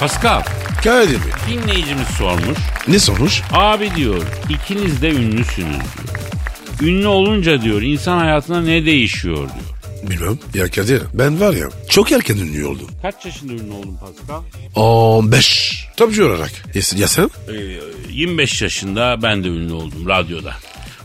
Pascal 0.00 0.42
Kadir 0.84 1.08
Bey 1.10 1.32
dinleyicimiz 1.50 2.06
sormuş. 2.08 2.58
ne 2.88 2.98
sonuç? 2.98 3.42
Abi 3.52 3.90
diyor 3.96 4.22
ikiniz 4.48 5.02
de 5.02 5.10
ünlüsünüz 5.10 5.76
diyor. 5.76 6.18
Ünlü 6.82 7.06
olunca 7.06 7.62
diyor 7.62 7.82
insan 7.82 8.18
hayatına 8.18 8.60
ne 8.60 8.86
değişiyor 8.86 9.36
diyor. 9.36 10.10
Bilmem. 10.10 10.38
Ya 10.54 10.70
Kadir 10.70 11.02
ben 11.14 11.40
var 11.40 11.54
ya 11.54 11.66
çok 11.88 12.12
erken 12.12 12.36
ünlü 12.36 12.66
oldum. 12.66 12.90
Kaç 13.02 13.24
yaşında 13.26 13.52
ünlü 13.52 13.72
oldun 13.72 13.96
Pascal? 14.00 14.42
15. 14.74 15.84
Topçu 15.96 16.26
olarak. 16.26 16.50
Ya, 16.74 16.82
ya 16.96 17.08
sen? 17.08 17.30
Ee, 17.48 17.80
25 18.12 18.62
yaşında 18.62 19.22
ben 19.22 19.44
de 19.44 19.48
ünlü 19.48 19.72
oldum 19.72 20.08
radyoda. 20.08 20.54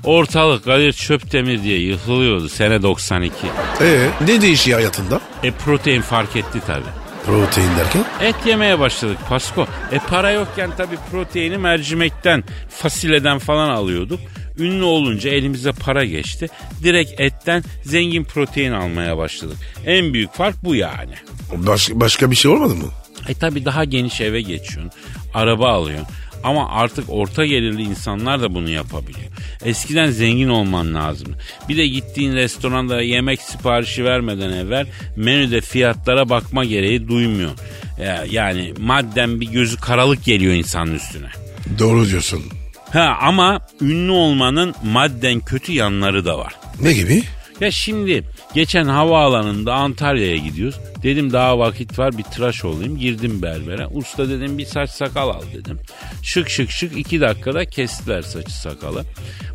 Ortalık 0.03 0.65
Kadir 0.65 0.93
Çöptemir 0.93 1.63
diye 1.63 1.79
yıkılıyordu 1.79 2.49
sene 2.49 2.81
92. 2.81 3.33
Ee, 3.81 4.07
ne 4.27 4.41
değişiyor 4.41 4.79
hayatında? 4.79 5.21
E 5.43 5.51
protein 5.51 6.01
fark 6.01 6.35
etti 6.35 6.59
tabi. 6.67 6.83
Protein 7.25 7.69
derken? 7.77 8.05
Et 8.21 8.35
yemeye 8.45 8.79
başladık 8.79 9.17
Pasko. 9.29 9.67
E 9.91 9.99
para 9.99 10.31
yokken 10.31 10.71
tabi 10.77 10.95
proteini 11.11 11.57
mercimekten, 11.57 12.43
fasulyeden 12.69 13.39
falan 13.39 13.69
alıyorduk. 13.69 14.19
Ünlü 14.57 14.83
olunca 14.83 15.29
elimize 15.29 15.71
para 15.71 16.05
geçti. 16.05 16.47
Direkt 16.83 17.19
etten 17.21 17.63
zengin 17.83 18.23
protein 18.23 18.71
almaya 18.71 19.17
başladık. 19.17 19.57
En 19.85 20.13
büyük 20.13 20.33
fark 20.33 20.63
bu 20.63 20.75
yani. 20.75 21.13
Baş, 21.55 21.89
başka 21.93 22.31
bir 22.31 22.35
şey 22.35 22.51
olmadı 22.51 22.75
mı? 22.75 22.87
E 23.27 23.33
tabi 23.33 23.65
daha 23.65 23.83
geniş 23.83 24.21
eve 24.21 24.41
geçiyorsun. 24.41 24.91
Araba 25.33 25.69
alıyorsun. 25.69 26.07
Ama 26.43 26.69
artık 26.69 27.05
orta 27.07 27.45
gelirli 27.45 27.81
insanlar 27.81 28.41
da 28.41 28.53
bunu 28.55 28.69
yapabiliyor. 28.69 29.27
Eskiden 29.65 30.11
zengin 30.11 30.49
olman 30.49 30.93
lazım. 30.95 31.35
Bir 31.69 31.77
de 31.77 31.87
gittiğin 31.87 32.33
restoranda 32.35 33.01
yemek 33.01 33.41
siparişi 33.41 34.05
vermeden 34.05 34.49
evvel 34.49 34.87
menüde 35.15 35.61
fiyatlara 35.61 36.29
bakma 36.29 36.65
gereği 36.65 37.07
duymuyor. 37.07 37.51
Ya- 37.99 38.25
Yani 38.31 38.73
madden 38.79 39.41
bir 39.41 39.47
gözü 39.47 39.77
karalık 39.77 40.23
geliyor 40.25 40.53
insanın 40.53 40.95
üstüne. 40.95 41.27
Doğru 41.79 42.07
diyorsun. 42.09 42.43
Ha 42.93 43.17
ama 43.21 43.61
ünlü 43.81 44.11
olmanın 44.11 44.75
madden 44.83 45.39
kötü 45.39 45.71
yanları 45.73 46.25
da 46.25 46.37
var. 46.37 46.53
Ne 46.81 46.93
gibi? 46.93 47.23
Ya 47.61 47.71
şimdi 47.71 48.23
geçen 48.53 48.85
havaalanında 48.85 49.73
Antalya'ya 49.73 50.37
gidiyoruz. 50.37 50.79
Dedim 51.03 51.33
daha 51.33 51.59
vakit 51.59 51.99
var 51.99 52.17
bir 52.17 52.23
tıraş 52.23 52.65
olayım. 52.65 52.97
Girdim 52.97 53.41
berbere. 53.41 53.87
Usta 53.87 54.29
dedim 54.29 54.57
bir 54.57 54.65
saç 54.65 54.89
sakal 54.89 55.29
al 55.29 55.41
dedim. 55.53 55.79
Şık 56.23 56.49
şık 56.49 56.71
şık 56.71 56.97
iki 56.97 57.21
dakikada 57.21 57.65
kestiler 57.65 58.21
saçı 58.21 58.61
sakalı. 58.61 59.05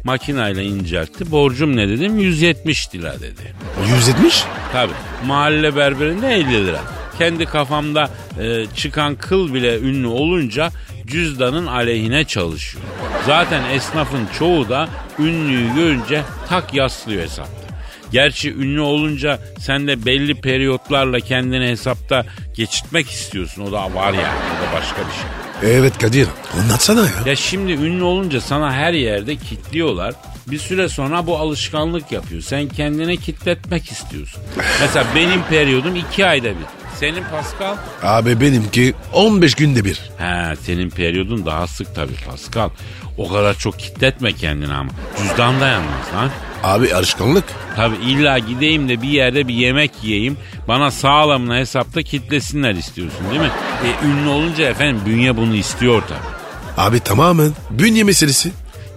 Makinayla 0.05 0.63
inceltti. 0.63 1.31
Borcum 1.31 1.77
ne 1.77 1.89
dedim 1.89 2.19
170 2.19 2.95
lira 2.95 3.21
dedi. 3.21 3.55
170? 3.89 4.45
Tabi 4.73 4.93
mahalle 5.27 5.77
berberinde 5.77 6.35
50 6.35 6.67
lira. 6.67 6.81
Kendi 7.19 7.45
kafamda 7.47 8.11
e, 8.41 8.67
çıkan 8.77 9.17
kıl 9.17 9.55
bile 9.55 9.79
ünlü 9.79 10.07
olunca 10.07 10.71
cüzdanın 11.07 11.67
aleyhine 11.67 12.25
çalışıyor. 12.25 12.85
Zaten 13.27 13.71
esnafın 13.71 14.29
çoğu 14.39 14.69
da 14.69 14.89
ünlüyü 15.19 15.75
görünce 15.75 16.23
tak 16.49 16.75
yaslıyor 16.75 17.23
hesapta. 17.23 17.64
Gerçi 18.15 18.53
ünlü 18.55 18.81
olunca 18.81 19.39
sen 19.59 19.87
de 19.87 20.07
belli 20.07 20.35
periyotlarla 20.35 21.21
kendini 21.21 21.69
hesapta 21.69 22.27
geçirtmek 22.55 23.11
istiyorsun. 23.11 23.63
O 23.63 23.73
da 23.73 23.95
var 23.95 24.13
yani. 24.13 24.39
O 24.59 24.63
da 24.63 24.81
başka 24.81 24.97
bir 24.97 25.13
şey. 25.13 25.77
Evet 25.77 25.99
Kadir. 25.99 26.29
Anlatsana 26.61 27.01
ya. 27.01 27.11
Ya 27.27 27.37
şimdi 27.37 27.73
ünlü 27.73 28.03
olunca 28.03 28.41
sana 28.41 28.73
her 28.73 28.93
yerde 28.93 29.37
kitliyorlar. 29.37 30.15
Bir 30.47 30.59
süre 30.59 30.89
sonra 30.89 31.27
bu 31.27 31.39
alışkanlık 31.39 32.13
yapıyor. 32.13 32.43
Sen 32.43 32.69
kendine 32.69 33.17
kitletmek 33.17 33.93
istiyorsun. 33.93 34.43
Mesela 34.81 35.07
benim 35.15 35.43
periyodum 35.43 35.97
iki 35.97 36.27
ayda 36.27 36.49
bir. 36.49 36.67
Senin 37.01 37.23
Pascal? 37.31 37.77
Abi 38.03 38.41
benimki 38.41 38.95
15 39.13 39.55
günde 39.55 39.85
bir. 39.85 40.01
He 40.19 40.57
senin 40.57 40.91
periyodun 40.91 41.47
daha 41.47 41.67
sık 41.67 41.95
tabii 41.95 42.17
Pascal. 42.27 42.71
O 43.19 43.29
kadar 43.29 43.59
çok 43.59 43.79
kitletme 43.79 44.33
kendini 44.33 44.73
ama. 44.73 44.91
Cüzdan 45.19 45.61
dayanmaz 45.61 46.13
lan. 46.15 46.31
Abi 46.65 46.95
alışkanlık. 46.95 47.45
Tabii 47.77 47.97
illa 47.97 48.39
gideyim 48.39 48.89
de 48.89 49.03
bir 49.03 49.09
yerde 49.09 49.49
bir 49.49 49.55
yemek 49.55 49.91
yiyeyim. 50.03 50.37
Bana 50.69 50.91
sağlamına 50.91 51.57
hesapta 51.57 52.03
kitlesinler 52.03 52.75
istiyorsun 52.75 53.21
değil 53.31 53.41
mi? 53.41 53.51
E, 53.85 54.07
ünlü 54.07 54.29
olunca 54.29 54.69
efendim 54.69 55.01
bünye 55.07 55.37
bunu 55.37 55.55
istiyor 55.55 56.03
tabii. 56.09 56.35
Abi 56.77 57.01
tamamen 57.01 57.53
bünye 57.71 58.05
meselesi. 58.05 58.51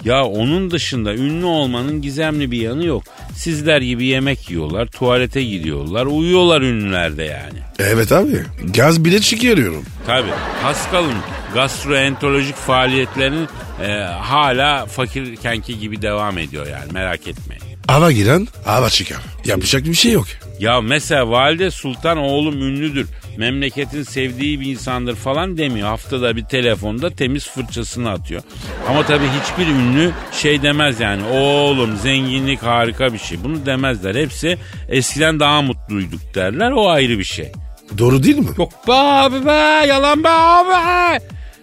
Ya 0.05 0.23
onun 0.25 0.71
dışında 0.71 1.15
ünlü 1.15 1.45
olmanın 1.45 2.01
gizemli 2.01 2.51
bir 2.51 2.61
yanı 2.61 2.85
yok. 2.85 3.03
Sizler 3.35 3.81
gibi 3.81 4.05
yemek 4.05 4.49
yiyorlar, 4.49 4.85
tuvalete 4.85 5.43
gidiyorlar, 5.43 6.05
uyuyorlar 6.05 6.61
ünlülerde 6.61 7.23
yani. 7.23 7.59
Evet 7.79 8.11
abi. 8.11 8.43
Gaz 8.75 9.05
bile 9.05 9.19
çıkarıyorum. 9.21 9.85
Tabii. 10.05 10.29
Pascal'ın 10.63 11.13
gastroenterolojik 11.53 12.55
faaliyetlerinin 12.55 13.47
e, 13.83 13.91
hala 14.03 14.85
fakirkenki 14.85 15.79
gibi 15.79 16.01
devam 16.01 16.37
ediyor 16.37 16.67
yani 16.67 16.91
merak 16.91 17.27
etmeyin. 17.27 17.63
Hava 17.87 18.11
giren 18.11 18.47
hava 18.65 18.89
çıkar. 18.89 19.17
Yapacak 19.45 19.85
bir 19.85 19.93
şey 19.93 20.11
yok. 20.11 20.25
Ya 20.59 20.81
mesela 20.81 21.29
Valide 21.31 21.71
Sultan 21.71 22.17
oğlum 22.17 22.61
ünlüdür. 22.61 23.07
Memleketin 23.37 24.03
sevdiği 24.03 24.59
bir 24.59 24.65
insandır 24.65 25.15
falan 25.15 25.57
demiyor. 25.57 25.87
Haftada 25.87 26.35
bir 26.35 26.45
telefonda 26.45 27.09
temiz 27.09 27.49
fırçasını 27.49 28.09
atıyor. 28.11 28.41
Ama 28.89 29.05
tabii 29.05 29.25
hiçbir 29.27 29.67
ünlü 29.67 30.11
şey 30.31 30.61
demez 30.61 30.99
yani. 30.99 31.23
Oğlum 31.27 31.97
zenginlik 31.97 32.63
harika 32.63 33.13
bir 33.13 33.19
şey. 33.19 33.43
Bunu 33.43 33.65
demezler. 33.65 34.15
Hepsi 34.15 34.57
eskiden 34.89 35.39
daha 35.39 35.61
mutluyduk 35.61 36.35
derler. 36.35 36.71
O 36.71 36.89
ayrı 36.89 37.19
bir 37.19 37.23
şey. 37.23 37.51
Doğru 37.97 38.23
değil 38.23 38.37
mi? 38.37 38.49
Yok 38.57 38.87
be 38.87 38.93
abi 38.93 39.45
be 39.45 39.85
yalan 39.87 40.23
be 40.23 40.29
abi. 40.29 41.19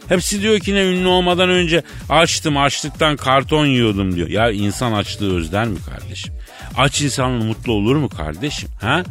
Hepsi 0.08 0.42
diyor 0.42 0.58
ki 0.58 0.74
ne 0.74 0.82
ünlü 0.84 1.06
olmadan 1.06 1.48
önce 1.48 1.82
açtım 2.08 2.56
açlıktan 2.56 3.16
karton 3.16 3.66
yiyordum 3.66 4.16
diyor. 4.16 4.28
Ya 4.28 4.50
insan 4.50 4.92
açlığı 4.92 5.36
özler 5.36 5.68
mi 5.68 5.78
kardeşim? 5.90 6.34
Aç 6.76 7.02
insan 7.02 7.30
mutlu 7.30 7.72
olur 7.72 7.96
mu 7.96 8.08
kardeşim? 8.08 8.68
Ha? 8.80 9.02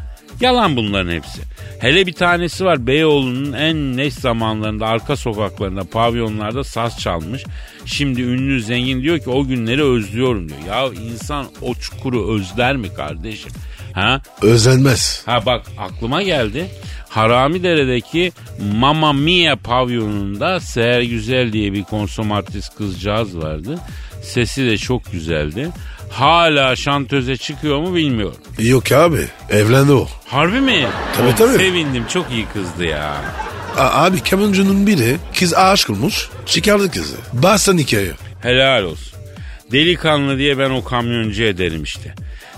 Yalan 0.41 0.75
bunların 0.75 1.11
hepsi. 1.11 1.41
Hele 1.79 2.07
bir 2.07 2.13
tanesi 2.13 2.65
var 2.65 2.87
Beyoğlu'nun 2.87 3.53
en 3.53 3.97
neş 3.97 4.13
zamanlarında 4.13 4.87
arka 4.87 5.15
sokaklarında 5.15 5.83
pavyonlarda 5.83 6.63
saz 6.63 6.99
çalmış. 6.99 7.43
Şimdi 7.85 8.21
ünlü 8.21 8.61
zengin 8.61 9.01
diyor 9.01 9.19
ki 9.19 9.29
o 9.29 9.45
günleri 9.45 9.83
özlüyorum 9.83 10.49
diyor. 10.49 10.59
Ya 10.67 10.85
insan 11.03 11.45
o 11.61 11.75
çukuru 11.75 12.35
özler 12.35 12.75
mi 12.75 12.93
kardeşim? 12.93 13.51
Ha? 13.93 14.21
Özenmez. 14.41 15.23
Ha 15.25 15.45
bak 15.45 15.65
aklıma 15.77 16.23
geldi. 16.23 16.67
Haramidere'deki 17.15 18.31
Mamma 18.75 19.13
Mia 19.13 19.55
pavyonunda 19.55 20.59
Seher 20.59 21.01
Güzel 21.01 21.53
diye 21.53 21.73
bir 21.73 21.83
konsomatris 21.83 22.69
kızcağız 22.69 23.37
vardı. 23.37 23.79
Sesi 24.23 24.65
de 24.65 24.77
çok 24.77 25.11
güzeldi. 25.11 25.69
Hala 26.09 26.75
şantöze 26.75 27.37
çıkıyor 27.37 27.79
mu 27.79 27.95
bilmiyorum. 27.95 28.37
Yok 28.59 28.91
abi. 28.91 29.27
Evlendi 29.49 29.91
o. 29.91 30.07
Harbi 30.27 30.59
mi? 30.61 30.85
Tabii, 31.17 31.27
Oh, 31.27 31.35
tabii. 31.35 31.57
Sevindim 31.57 32.03
çok 32.13 32.31
iyi 32.31 32.45
kızdı 32.53 32.85
ya. 32.85 33.15
A- 33.77 34.03
abi 34.05 34.23
kamuncunun 34.23 34.87
biri 34.87 35.15
kız 35.39 35.53
aşık 35.53 35.89
olmuş. 35.89 36.29
Çıkardı 36.45 36.91
kızı. 36.91 37.15
Bastan 37.33 37.77
hikaye. 37.77 38.11
Helal 38.41 38.83
olsun. 38.83 39.13
Delikanlı 39.71 40.37
diye 40.37 40.57
ben 40.57 40.69
o 40.69 40.83
kamyoncu 40.83 41.43
ederim 41.43 41.83
işte. 41.83 42.13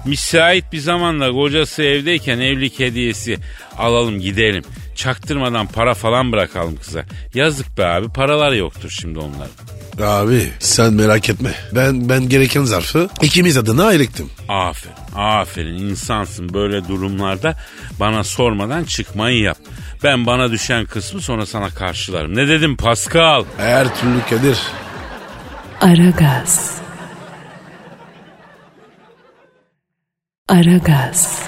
Müsait 0.05 0.71
bir 0.71 0.77
zamanda 0.79 1.31
kocası 1.31 1.83
evdeyken 1.83 2.39
evlilik 2.39 2.79
hediyesi 2.79 3.37
alalım 3.77 4.19
gidelim. 4.19 4.63
Çaktırmadan 4.95 5.67
para 5.67 5.93
falan 5.93 6.31
bırakalım 6.31 6.75
kıza. 6.75 7.03
Yazık 7.33 7.77
be 7.77 7.85
abi 7.85 8.09
paralar 8.09 8.51
yoktur 8.51 8.89
şimdi 8.89 9.19
onların. 9.19 9.51
Abi 10.03 10.51
sen 10.59 10.93
merak 10.93 11.29
etme. 11.29 11.51
Ben 11.75 12.09
ben 12.09 12.29
gereken 12.29 12.63
zarfı 12.63 13.09
ikimiz 13.21 13.57
adına 13.57 13.85
ayırttım. 13.85 14.29
Aferin, 14.49 14.95
aferin 15.15 15.75
insansın 15.89 16.53
böyle 16.53 16.87
durumlarda 16.87 17.57
bana 17.99 18.23
sormadan 18.23 18.83
çıkmayı 18.83 19.39
yap. 19.39 19.57
Ben 20.03 20.25
bana 20.25 20.51
düşen 20.51 20.85
kısmı 20.85 21.21
sonra 21.21 21.45
sana 21.45 21.69
karşılarım. 21.69 22.35
Ne 22.35 22.47
dedim 22.47 22.77
Pascal? 22.77 23.43
Her 23.57 23.95
türlü 23.95 24.19
Kadir. 24.29 24.57
Aragaz. 25.81 26.84
Aragaz. 30.55 31.39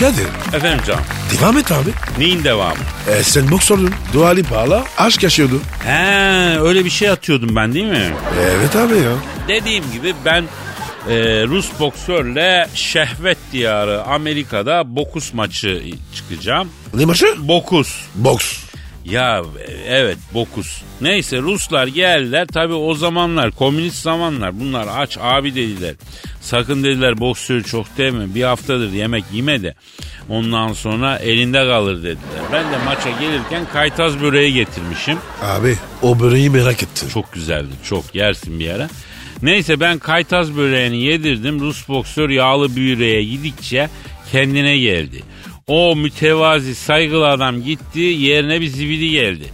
Kadir 0.00 0.26
Efendim 0.56 0.84
canım 0.86 1.04
devam 1.40 1.58
et 1.58 1.72
abi. 1.72 1.90
neyin 2.18 2.44
devamı? 2.44 2.74
E, 3.10 3.22
sen 3.22 3.50
boksördün. 3.50 3.94
Dua 4.12 4.28
Lipa'la 4.30 4.84
aşk 4.98 5.22
yaşıyordun. 5.22 5.62
He 5.84 6.58
öyle 6.60 6.84
bir 6.84 6.90
şey 6.90 7.10
atıyordum 7.10 7.56
ben 7.56 7.74
değil 7.74 7.84
mi? 7.86 8.10
Evet 8.40 8.76
abi 8.76 8.94
ya. 8.94 9.12
Dediğim 9.48 9.84
gibi 9.92 10.14
ben 10.24 10.42
e, 11.08 11.14
Rus 11.46 11.70
boksörle 11.80 12.68
şehvet 12.74 13.38
diyarı 13.52 14.02
Amerika'da 14.02 14.96
bokus 14.96 15.34
maçı 15.34 15.82
çıkacağım. 16.14 16.68
Ne 16.94 17.04
maçı? 17.04 17.26
Bokus. 17.38 17.96
Boks. 18.14 18.58
Ya 19.04 19.42
evet 19.88 20.18
bokus. 20.34 20.82
Neyse 21.00 21.38
Ruslar 21.38 21.86
geldiler 21.86 22.46
tabi 22.46 22.74
o 22.74 22.94
zamanlar 22.94 23.50
komünist 23.50 24.02
zamanlar 24.02 24.60
bunlar 24.60 24.88
aç 24.96 25.18
abi 25.20 25.54
dediler. 25.54 25.94
Sakın 26.40 26.84
dediler 26.84 27.20
boksörü 27.20 27.64
çok 27.64 27.86
deme 27.98 28.34
bir 28.34 28.42
haftadır 28.42 28.92
yemek 28.92 29.24
yeme 29.32 29.62
de 29.62 29.74
ondan 30.28 30.72
sonra 30.72 31.16
elinde 31.16 31.58
kalır 31.58 31.96
dediler. 31.96 32.42
Ben 32.52 32.72
de 32.72 32.84
maça 32.84 33.10
gelirken 33.10 33.66
kaytaz 33.72 34.20
böreği 34.20 34.52
getirmişim. 34.52 35.18
Abi 35.42 35.76
o 36.02 36.20
böreği 36.20 36.50
merak 36.50 36.82
ettim. 36.82 37.08
Çok 37.08 37.32
güzeldi 37.32 37.70
çok 37.84 38.14
yersin 38.14 38.60
bir 38.60 38.70
ara. 38.70 38.88
Neyse 39.42 39.80
ben 39.80 39.98
kaytaz 39.98 40.56
böreğini 40.56 41.02
yedirdim. 41.02 41.60
Rus 41.60 41.88
boksör 41.88 42.30
yağlı 42.30 42.76
büyüreğe 42.76 43.24
gidikçe 43.24 43.88
kendine 44.32 44.78
geldi. 44.78 45.22
O 45.70 45.96
mütevazi 45.96 46.74
saygılı 46.74 47.28
adam 47.28 47.62
gitti 47.62 48.00
yerine 48.00 48.60
bir 48.60 48.66
zibidi 48.66 49.10
geldi. 49.10 49.44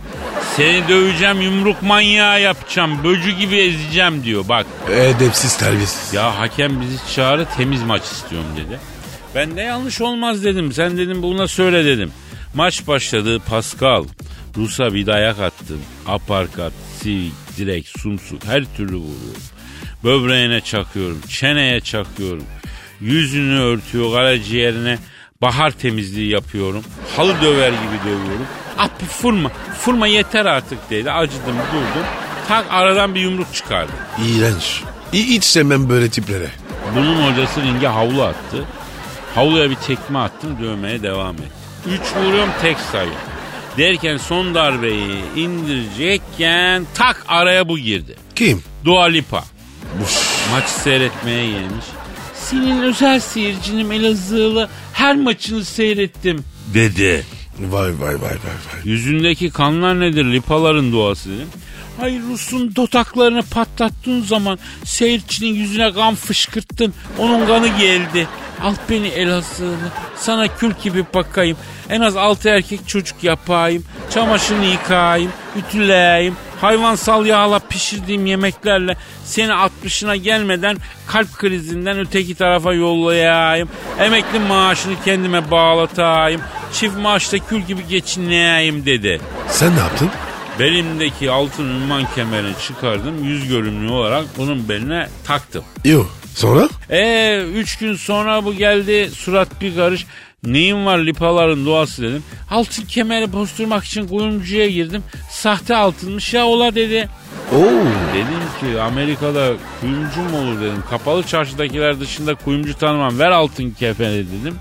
Seni 0.57 0.89
döveceğim 0.89 1.41
yumruk 1.41 1.83
manyağı 1.83 2.43
yapacağım 2.43 3.05
böcü 3.05 3.31
gibi 3.31 3.57
ezeceğim 3.57 4.25
diyor 4.25 4.49
bak. 4.49 4.67
Edepsiz 4.91 5.57
terbiyesiz. 5.57 6.15
Ya 6.15 6.39
hakem 6.39 6.81
bizi 6.81 7.15
çağırı 7.15 7.47
temiz 7.57 7.83
maç 7.83 8.03
istiyorum 8.03 8.49
dedi. 8.57 8.79
Ben 9.35 9.57
de 9.57 9.61
yanlış 9.61 10.01
olmaz 10.01 10.45
dedim. 10.45 10.73
Sen 10.73 10.99
dedim 10.99 11.23
buna 11.23 11.49
söyle 11.49 11.85
dedim. 11.85 12.13
Maç 12.55 12.87
başladı 12.87 13.39
Pascal. 13.49 14.05
Rus'a 14.57 14.95
bir 14.95 15.07
dayak 15.07 15.41
attım. 15.41 15.81
Aparkat, 16.07 16.73
sivik, 17.03 17.33
direk, 17.59 17.89
sumsuk 17.89 18.45
her 18.45 18.65
türlü 18.77 18.97
vuruyor. 18.97 19.37
Böbreğine 20.05 20.61
çakıyorum, 20.61 21.21
çeneye 21.29 21.81
çakıyorum. 21.81 22.45
Yüzünü 23.01 23.59
örtüyor, 23.59 24.13
karaciğerine 24.13 24.99
bahar 25.43 25.71
temizliği 25.71 26.31
yapıyorum. 26.31 26.85
Halı 27.17 27.41
döver 27.43 27.69
gibi 27.69 27.99
dövüyorum. 28.05 28.47
Ah 28.79 28.89
bir 29.03 29.07
fırma, 29.07 29.51
fırma 29.81 30.07
yeter 30.07 30.47
artık 30.47 30.91
dedi. 30.91 31.11
Acıdım 31.13 31.57
durdum. 31.73 32.07
Tak 32.49 32.67
aradan 32.71 33.15
bir 33.15 33.21
yumruk 33.21 33.55
çıkardı. 33.55 33.93
İğrenç. 34.27 34.83
Hiç 35.13 35.45
sevmem 35.45 35.89
böyle 35.89 36.11
tiplere. 36.11 36.51
Bunun 36.97 37.31
hocası 37.33 37.63
ringe 37.63 37.87
havlu 37.87 38.23
attı. 38.23 38.65
Havluya 39.35 39.71
bir 39.71 39.75
tekme 39.75 40.19
attım 40.19 40.57
dövmeye 40.63 41.03
devam 41.03 41.35
etti. 41.35 41.47
Üç 41.87 42.17
vuruyorum 42.17 42.51
tek 42.63 42.79
sayı. 42.79 43.11
Derken 43.79 44.17
son 44.17 44.55
darbeyi 44.55 45.17
indirecekken 45.37 46.87
tak 46.95 47.25
araya 47.29 47.69
bu 47.69 47.79
girdi. 47.79 48.17
Kim? 48.35 48.63
Dua 48.85 49.05
Lipa. 49.05 49.45
Maçı 50.53 50.71
seyretmeye 50.71 51.47
gelmiş. 51.51 51.85
Senin 52.35 52.83
özel 52.83 53.21
seyircinim 53.21 53.93
Elazığlı 53.93 54.69
her 54.97 55.17
maçını 55.17 55.65
seyrettim 55.65 56.45
dedi. 56.75 57.25
Vay 57.61 57.91
vay 57.91 58.01
vay 58.01 58.15
vay 58.23 58.31
vay. 58.31 58.81
Yüzündeki 58.85 59.51
kanlar 59.51 60.01
nedir 60.01 60.25
Lipaların 60.25 60.93
duası 60.93 61.31
dedim. 61.31 61.49
Hayır 62.01 62.23
Rus'un 62.31 62.77
dotaklarını 62.77 63.43
patlattığın 63.43 64.23
zaman 64.23 64.59
seyircinin 64.85 65.55
yüzüne 65.55 65.93
kan 65.93 66.15
fışkırttın. 66.15 66.95
Onun 67.19 67.47
kanı 67.47 67.69
geldi. 67.69 68.29
Al 68.63 68.75
beni 68.91 69.09
Elazığlı. 69.09 69.93
Sana 70.17 70.57
kül 70.57 70.73
gibi 70.83 71.05
bakayım. 71.15 71.57
En 71.91 72.01
az 72.01 72.17
altı 72.17 72.49
erkek 72.49 72.89
çocuk 72.89 73.25
yapayım. 73.25 73.85
Çamaşırını 74.11 74.65
yıkayayım. 74.65 75.31
Ütüleyeyim. 75.57 76.37
Hayvansal 76.61 77.27
yağla 77.27 77.59
pişirdiğim 77.59 78.27
yemeklerle 78.27 78.97
seni 79.25 79.51
60'ına 79.53 80.17
gelmeden 80.17 80.77
kalp 81.07 81.33
krizinden 81.33 81.99
öteki 81.99 82.35
tarafa 82.35 82.73
yollayayım. 82.75 83.69
Emekli 84.01 84.39
maaşını 84.39 84.95
kendime 85.05 85.51
bağlatayım. 85.51 86.41
Çift 86.73 86.97
maaşta 86.97 87.39
kül 87.39 87.61
gibi 87.61 87.87
geçineyim 87.89 88.87
dedi. 88.87 89.21
Sen 89.49 89.77
ne 89.77 89.81
yaptın? 89.81 90.11
Belimdeki 90.59 91.31
altın 91.31 91.65
ünvan 91.65 92.05
kemerini 92.15 92.55
çıkardım. 92.67 93.25
Yüz 93.25 93.49
görümlü 93.49 93.93
olarak 93.93 94.25
bunun 94.39 94.69
beline 94.69 95.09
taktım. 95.25 95.65
Yok. 95.85 96.11
Sonra? 96.35 96.69
E 96.91 97.41
üç 97.55 97.79
gün 97.79 97.95
sonra 97.95 98.45
bu 98.45 98.55
geldi 98.55 99.11
surat 99.15 99.61
bir 99.61 99.77
karış. 99.77 100.07
Neyin 100.45 100.87
var 100.87 100.99
lipaların 100.99 101.67
doğası 101.67 102.03
dedim. 102.03 102.23
Altın 102.51 102.85
kemeri 102.85 103.33
bozdurmak 103.33 103.85
için 103.85 104.09
kuyumcuya 104.09 104.69
girdim. 104.69 105.03
Sahte 105.31 105.77
altınmış 105.77 106.35
ya 106.35 106.47
ola 106.47 106.75
dedi. 106.75 107.09
Oo. 107.53 107.61
Dedim 108.15 108.73
ki 108.75 108.81
Amerika'da 108.81 109.53
kuyumcu 109.81 110.21
mu 110.21 110.39
olur 110.39 110.61
dedim. 110.61 110.85
Kapalı 110.91 111.23
çarşıdakiler 111.23 112.01
dışında 112.01 112.35
kuyumcu 112.35 112.79
tanımam. 112.79 113.19
Ver 113.19 113.31
altın 113.31 113.71
kefeni 113.71 114.27
dedim. 114.41 114.55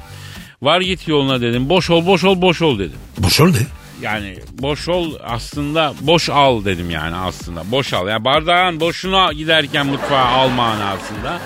Var 0.62 0.82
git 0.82 1.08
yoluna 1.08 1.42
dedim. 1.42 1.70
Boş 1.70 1.90
ol 1.90 2.06
boş 2.06 2.24
ol 2.24 2.42
boş 2.42 2.62
ol 2.62 2.80
dedim. 2.80 2.98
Boşol 3.18 3.48
ne? 3.50 3.58
Yani 4.02 4.38
boş 4.52 4.90
ol 4.90 5.14
aslında 5.24 5.94
boş 6.02 6.30
al 6.30 6.66
dedim 6.66 6.90
yani 6.90 7.16
aslında. 7.16 7.72
Boş 7.72 7.94
al. 7.94 8.08
Yani 8.08 8.26
bardağın 8.26 8.80
boşuna 8.80 9.34
giderken 9.34 9.88
mutfağa 9.88 10.26
al 10.26 10.50
manasında. 10.50 11.40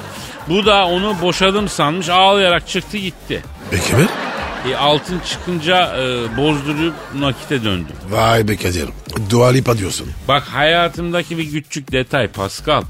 Bu 0.50 0.66
da 0.66 0.86
onu 0.88 1.22
boşadım 1.22 1.70
sanmış 1.70 2.10
ağlayarak 2.10 2.68
çıktı 2.68 2.98
gitti. 2.98 3.44
Peki 3.72 3.96
mi? 3.96 4.08
E, 4.72 4.76
altın 4.76 5.20
çıkınca 5.20 5.98
e, 5.98 6.38
bozdurup 6.38 6.94
nakite 7.16 7.64
döndüm. 7.64 7.96
Vay 8.10 8.48
be 8.48 8.58
Kadir. 8.58 8.90
Dua 9.30 9.48
Lipa 9.50 9.78
diyorsun. 9.78 10.08
Bak 10.28 10.44
hayatımdaki 10.44 11.38
bir 11.38 11.52
küçük 11.52 11.92
detay 11.92 12.28
Pascal. 12.28 12.84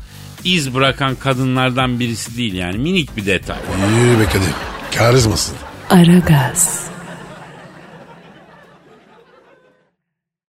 İz 0.43 0.73
bırakan 0.75 1.15
kadınlardan 1.15 1.99
birisi 1.99 2.37
değil 2.37 2.53
yani 2.53 2.77
minik 2.77 3.17
bir 3.17 3.25
detay. 3.25 3.57
Yürü 3.99 4.19
be 4.19 4.25
Kadir. 4.25 4.53
Karizmasın. 4.97 5.55
Aragaz. 5.89 6.83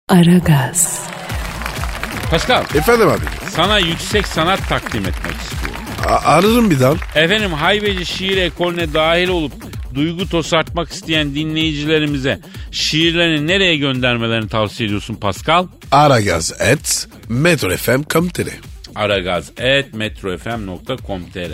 Aragaz. 0.08 1.00
Pascal 2.30 2.64
Efendim 2.74 3.08
abi. 3.08 3.24
sana 3.50 3.78
yüksek 3.78 4.26
sanat 4.26 4.68
takdim 4.68 5.06
etmek 5.06 5.34
istiyorum. 5.36 5.69
A- 6.09 6.24
ararım 6.32 6.70
bir 6.70 6.80
daha. 6.80 6.94
Efendim 7.14 7.53
haybeci 7.53 8.07
şiir 8.07 8.36
ekolüne 8.36 8.94
dahil 8.94 9.28
olup 9.28 9.53
duygu 9.94 10.28
tosartmak 10.28 10.92
isteyen 10.92 11.34
dinleyicilerimize 11.34 12.40
şiirlerini 12.70 13.46
nereye 13.46 13.76
göndermelerini 13.76 14.48
tavsiye 14.48 14.86
ediyorsun 14.86 15.14
Pascal? 15.14 15.66
Aragaz 15.92 16.53
et 16.61 17.09
metrofm.com.tr 17.28 18.48
aragaz.metrofm.com.tr 18.94 21.51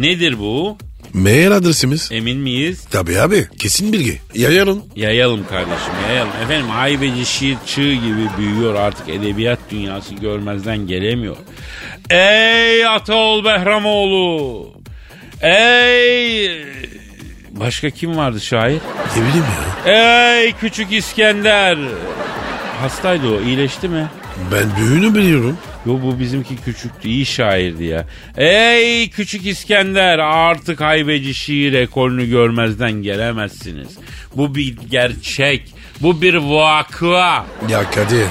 Nedir 0.00 0.38
bu? 0.38 0.78
Mail 1.14 1.52
adresimiz. 1.52 2.08
Emin 2.12 2.38
miyiz? 2.38 2.84
Tabii 2.90 3.20
abi. 3.20 3.48
Kesin 3.58 3.92
bilgi. 3.92 4.20
Yayarım. 4.34 4.82
Yayalım 4.96 5.46
kardeşim 5.46 5.92
yayalım. 6.08 6.32
Efendim 6.44 6.68
haybeci 6.68 7.26
şiir 7.26 7.56
çığ 7.66 7.92
gibi 7.94 8.28
büyüyor 8.38 8.74
artık 8.74 9.08
edebiyat 9.08 9.58
dünyası 9.70 10.14
görmezden 10.14 10.78
gelemiyor. 10.86 11.36
Ey 12.10 12.86
Ataol 12.86 13.44
Behramoğlu! 13.44 14.68
Ey... 15.40 16.64
Başka 17.50 17.90
kim 17.90 18.16
vardı 18.16 18.40
şair? 18.40 18.78
Ne 19.16 19.22
bileyim 19.22 19.44
ya. 19.86 19.92
Ey 20.42 20.52
küçük 20.52 20.92
İskender! 20.92 21.78
Hastaydı 22.80 23.28
o 23.36 23.40
iyileşti 23.40 23.88
mi? 23.88 24.06
Ben 24.52 24.76
büyüğünü 24.76 25.14
biliyorum. 25.14 25.58
Yo 25.86 25.98
bu 26.02 26.18
bizimki 26.20 26.56
küçüktü 26.56 27.08
iyi 27.08 27.26
şairdi 27.26 27.84
ya. 27.84 28.06
Ey 28.36 29.10
küçük 29.10 29.46
İskender 29.46 30.18
artık 30.18 30.80
haybeci 30.80 31.34
şiir 31.34 31.72
ekolünü 31.72 32.28
görmezden 32.28 32.92
gelemezsiniz. 32.92 33.88
Bu 34.36 34.54
bir 34.54 34.76
gerçek. 34.90 35.74
Bu 36.00 36.22
bir 36.22 36.34
vakıa. 36.34 37.46
Ya 37.68 37.90
Kadir 37.90 38.26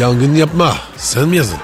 yangın 0.00 0.34
yapma. 0.34 0.76
Sen 0.96 1.28
mi 1.28 1.36
yazdın? 1.36 1.58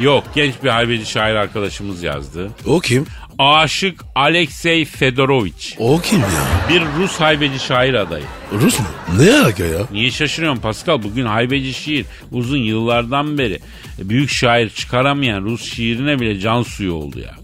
Yok 0.00 0.24
genç 0.34 0.54
bir 0.64 0.68
haybeci 0.68 1.06
şair 1.06 1.34
arkadaşımız 1.34 2.02
yazdı. 2.02 2.50
O 2.66 2.80
kim? 2.80 3.06
Aşık 3.38 4.00
Alexey 4.14 4.84
Fedoroviç. 4.84 5.74
O 5.78 6.00
kim 6.00 6.18
ya? 6.20 6.26
Bir 6.68 6.82
Rus 7.02 7.20
haybeci 7.20 7.58
şair 7.58 7.94
adayı. 7.94 8.24
Rus 8.52 8.78
mu? 8.78 8.86
Ne 9.18 9.32
alaka 9.38 9.64
ya? 9.64 9.78
Niye 9.92 10.10
şaşırıyorsun 10.10 10.60
Pascal? 10.60 11.02
Bugün 11.02 11.26
haybeci 11.26 11.72
şiir 11.74 12.06
uzun 12.32 12.58
yıllardan 12.58 13.38
beri 13.38 13.58
büyük 13.98 14.30
şair 14.30 14.70
çıkaramayan 14.70 15.42
Rus 15.44 15.72
şiirine 15.74 16.20
bile 16.20 16.40
can 16.40 16.62
suyu 16.62 16.92
oldu 16.92 17.18
ya. 17.20 17.34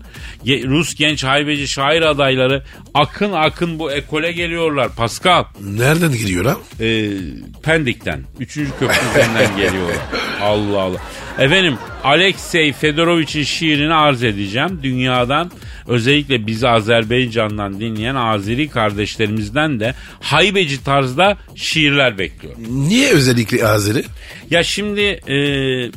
Rus 0.46 0.94
genç 0.94 1.24
haybeci 1.24 1.68
şair 1.68 2.02
adayları 2.02 2.62
akın 2.94 3.32
akın 3.32 3.78
bu 3.78 3.92
ekole 3.92 4.32
geliyorlar 4.32 4.88
Pascal. 4.96 5.44
Nereden 5.60 6.12
giriyor 6.12 6.44
ha? 6.44 6.56
Ee, 6.80 7.08
Pendik'ten. 7.62 8.22
Üçüncü 8.40 8.70
köprü 8.70 8.96
üzerinden 9.10 9.56
geliyorlar. 9.56 9.96
Allah 10.42 10.80
Allah. 10.80 10.98
Efendim 11.38 11.74
Alexey 12.04 12.72
Fedorovich'in 12.72 13.42
şiirini 13.42 13.94
arz 13.94 14.22
edeceğim. 14.24 14.80
Dünyadan 14.82 15.50
özellikle 15.86 16.46
bizi 16.46 16.68
Azerbaycan'dan 16.68 17.80
dinleyen 17.80 18.14
Azeri 18.14 18.68
kardeşlerimizden 18.68 19.80
de 19.80 19.94
haybeci 20.20 20.84
tarzda 20.84 21.36
şiirler 21.54 22.18
bekliyor. 22.18 22.54
Niye 22.70 23.10
özellikle 23.10 23.66
Azeri? 23.66 24.04
Ya 24.50 24.62
şimdi 24.62 25.00
e, 25.00 25.36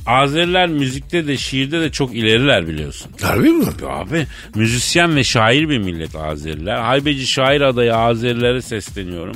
Azeriler 0.06 0.68
müzikte 0.68 1.28
de 1.28 1.38
şiirde 1.38 1.82
de 1.82 1.92
çok 1.92 2.16
ileriler 2.16 2.68
biliyorsun. 2.68 3.12
Harbi 3.22 3.50
mi? 3.50 3.66
Abi 3.88 4.26
müzisyen 4.56 5.16
ve 5.16 5.24
şair 5.24 5.70
bir 5.70 5.78
millet 5.78 6.16
Azeriler. 6.16 6.78
Haybeci 6.78 7.28
şair 7.28 7.62
adayı 7.62 7.96
Azerilere 7.96 8.62
sesleniyorum. 8.62 9.36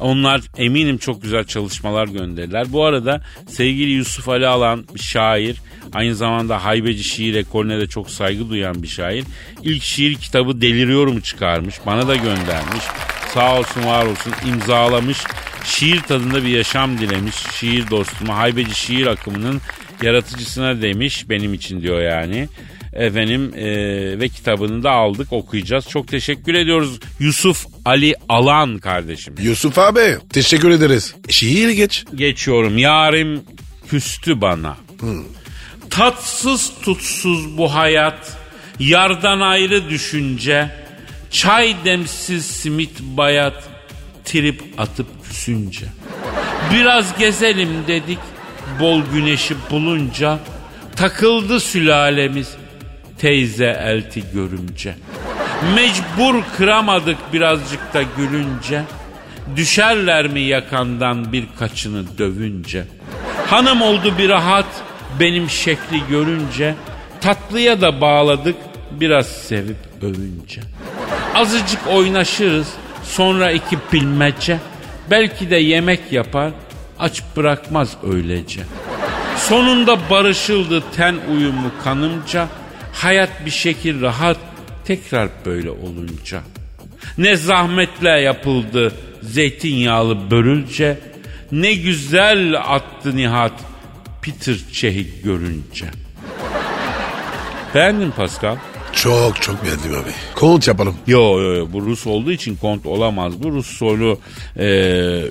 Onlar 0.00 0.40
eminim 0.56 0.98
çok 0.98 1.22
güzel 1.22 1.44
çalışmalar 1.44 2.08
gönderirler. 2.08 2.72
Bu 2.72 2.84
arada 2.84 3.22
sevgili 3.48 3.90
Yusuf 3.90 4.28
Ali 4.28 4.46
Alan 4.46 4.84
bir 4.94 5.00
şair. 5.00 5.56
Aynı 5.92 6.14
zamanda 6.14 6.64
haybeci 6.64 7.04
şiir 7.04 7.34
ekolüne 7.34 7.78
de 7.78 7.86
çok 7.86 8.10
saygı 8.10 8.50
duyan 8.50 8.82
bir 8.82 8.88
şair. 8.88 9.24
İlk 9.62 9.82
şiir 9.82 10.14
kitabı 10.14 10.60
Deliriyorum'u 10.60 11.20
çıkarmış. 11.20 11.74
Bana 11.86 12.08
da 12.08 12.16
göndermiş. 12.16 12.84
Sağ 13.34 13.58
olsun 13.58 13.84
var 13.84 14.06
olsun 14.06 14.32
imzalamış. 14.48 15.18
Şiir 15.64 16.00
tadında 16.00 16.44
bir 16.44 16.48
yaşam 16.48 16.98
dilemiş. 16.98 17.34
Şiir 17.34 17.90
dostuma 17.90 18.36
haybeci 18.36 18.74
şiir 18.74 19.06
akımının 19.06 19.60
yaratıcısına 20.02 20.82
demiş 20.82 21.28
benim 21.28 21.54
için 21.54 21.82
diyor 21.82 22.02
yani. 22.02 22.48
Efendim 22.92 23.52
e, 23.54 23.66
ve 24.20 24.28
kitabını 24.28 24.82
da 24.82 24.90
aldık 24.90 25.32
okuyacağız. 25.32 25.88
Çok 25.88 26.08
teşekkür 26.08 26.54
ediyoruz 26.54 27.00
Yusuf 27.18 27.66
Ali 27.84 28.14
Alan 28.28 28.78
kardeşim. 28.78 29.34
Yusuf 29.42 29.78
abi 29.78 30.18
teşekkür 30.32 30.70
ederiz. 30.70 31.14
Şiir 31.28 31.68
geç. 31.68 32.04
Geçiyorum 32.14 32.78
yarim 32.78 33.42
küstü 33.90 34.40
bana. 34.40 34.76
Tatsız 35.90 36.72
tutsuz 36.82 37.58
bu 37.58 37.74
hayat. 37.74 38.36
Yardan 38.78 39.40
ayrı 39.40 39.90
düşünce. 39.90 40.70
Çay 41.30 41.76
demsiz 41.84 42.46
simit 42.46 43.00
bayat. 43.00 43.68
Trip 44.24 44.62
atıp 44.78 45.06
küsünce. 45.24 45.86
Biraz 46.74 47.18
gezelim 47.18 47.70
dedik. 47.88 48.18
Bol 48.80 49.02
güneşi 49.12 49.54
bulunca. 49.70 50.38
Takıldı 50.96 51.60
sülalemiz. 51.60 52.48
Teyze 53.20 53.78
elti 53.84 54.22
görünce. 54.34 54.94
Mecbur 55.74 56.42
kıramadık 56.56 57.18
birazcık 57.32 57.94
da 57.94 58.02
gülünce. 58.16 58.82
Düşerler 59.56 60.26
mi 60.26 60.40
yakandan 60.40 61.32
birkaçını 61.32 62.18
dövünce? 62.18 62.84
Hanım 63.46 63.82
oldu 63.82 64.14
bir 64.18 64.28
rahat 64.28 64.66
benim 65.20 65.50
şekli 65.50 66.02
görünce. 66.08 66.74
Tatlıya 67.20 67.80
da 67.80 68.00
bağladık 68.00 68.56
biraz 68.90 69.26
sevip 69.26 69.76
övünce. 70.02 70.60
Azıcık 71.34 71.86
oynaşırız 71.86 72.68
sonra 73.04 73.50
iki 73.50 73.78
bilmece. 73.92 74.58
Belki 75.10 75.50
de 75.50 75.56
yemek 75.56 76.12
yapar 76.12 76.50
aç 76.98 77.22
bırakmaz 77.36 77.96
öylece. 78.12 78.60
Sonunda 79.36 79.98
barışıldı 80.10 80.82
ten 80.96 81.16
uyumu 81.32 81.70
kanımca. 81.84 82.48
Hayat 82.92 83.46
bir 83.46 83.50
şekil 83.50 84.02
rahat 84.02 84.36
tekrar 84.84 85.28
böyle 85.46 85.70
olunca. 85.70 86.40
Ne 87.18 87.36
zahmetle 87.36 88.08
yapıldı 88.08 88.92
zeytinyağlı 89.22 90.30
börülce. 90.30 90.98
Ne 91.52 91.74
güzel 91.74 92.60
attı 92.66 93.16
Nihat 93.16 93.52
Peter 94.22 94.56
Çehik 94.72 95.24
görünce. 95.24 95.86
Beğendin 97.74 98.10
Pascal? 98.10 98.56
Çok 98.92 99.42
çok 99.42 99.64
beğendim 99.64 99.92
abi. 99.92 100.10
Kont 100.34 100.68
yapalım. 100.68 100.96
Yo 101.06 101.40
yo 101.40 101.52
yo 101.54 101.66
bu 101.72 101.82
Rus 101.82 102.06
olduğu 102.06 102.32
için 102.32 102.56
kont 102.56 102.86
olamaz. 102.86 103.42
Bu 103.42 103.52
Rus 103.52 103.66
soylu 103.66 104.18
e, 104.56 104.66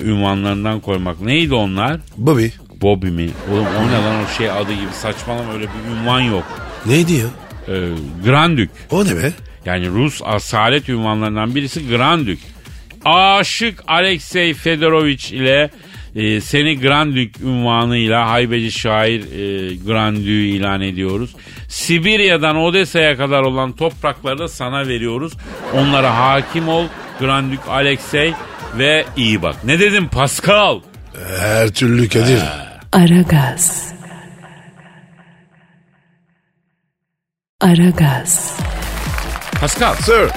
ünvanlarından 0.02 0.80
koymak. 0.80 1.20
Neydi 1.20 1.54
onlar? 1.54 2.00
Bobby. 2.16 2.46
Bobby 2.82 3.06
mi? 3.06 3.30
Oğlum 3.52 3.66
o 3.66 3.88
ne 3.88 4.04
lan 4.04 4.24
o 4.24 4.28
şey 4.38 4.50
adı 4.50 4.72
gibi 4.72 4.92
saçmalama 5.02 5.52
öyle 5.52 5.64
bir 5.64 5.96
ünvan 6.00 6.20
yok. 6.20 6.44
Neydi 6.86 7.12
ya? 7.12 7.26
E, 7.68 7.74
Grand 8.24 8.58
Dük. 8.58 8.70
O 8.90 9.04
ne 9.04 9.16
be? 9.16 9.32
Yani 9.64 9.88
Rus 9.88 10.20
asalet 10.24 10.88
ünvanlarından 10.88 11.54
birisi 11.54 11.88
Grand 11.88 12.26
Dük. 12.26 12.38
Aşık 13.04 13.84
Alexey 13.86 14.54
Fedorovich 14.54 15.32
ile 15.32 15.70
e, 16.16 16.40
seni 16.40 16.80
Grand 16.80 17.14
Dük 17.16 17.40
ünvanıyla 17.40 18.30
haybeci 18.30 18.72
şair 18.72 19.20
e, 19.20 19.74
Grand 19.76 20.16
Dük'ü 20.16 20.30
ilan 20.30 20.80
ediyoruz. 20.80 21.30
Sibirya'dan 21.68 22.56
Odessa'ya 22.56 23.16
kadar 23.16 23.40
olan 23.40 23.72
toprakları 23.72 24.38
da 24.38 24.48
sana 24.48 24.88
veriyoruz. 24.88 25.32
Onlara 25.74 26.18
hakim 26.18 26.68
ol 26.68 26.84
Grand 27.20 27.52
Dük 27.52 27.60
Alexey 27.68 28.32
ve 28.78 29.04
iyi 29.16 29.42
bak. 29.42 29.64
Ne 29.64 29.80
dedim 29.80 30.08
Pascal? 30.08 30.80
Her 31.40 31.68
türlü 31.68 32.08
Kadir. 32.08 32.42
Aragaz. 32.92 33.89
Aragaz. 37.60 38.52
Pascal 39.60 39.94
Sir. 39.94 40.28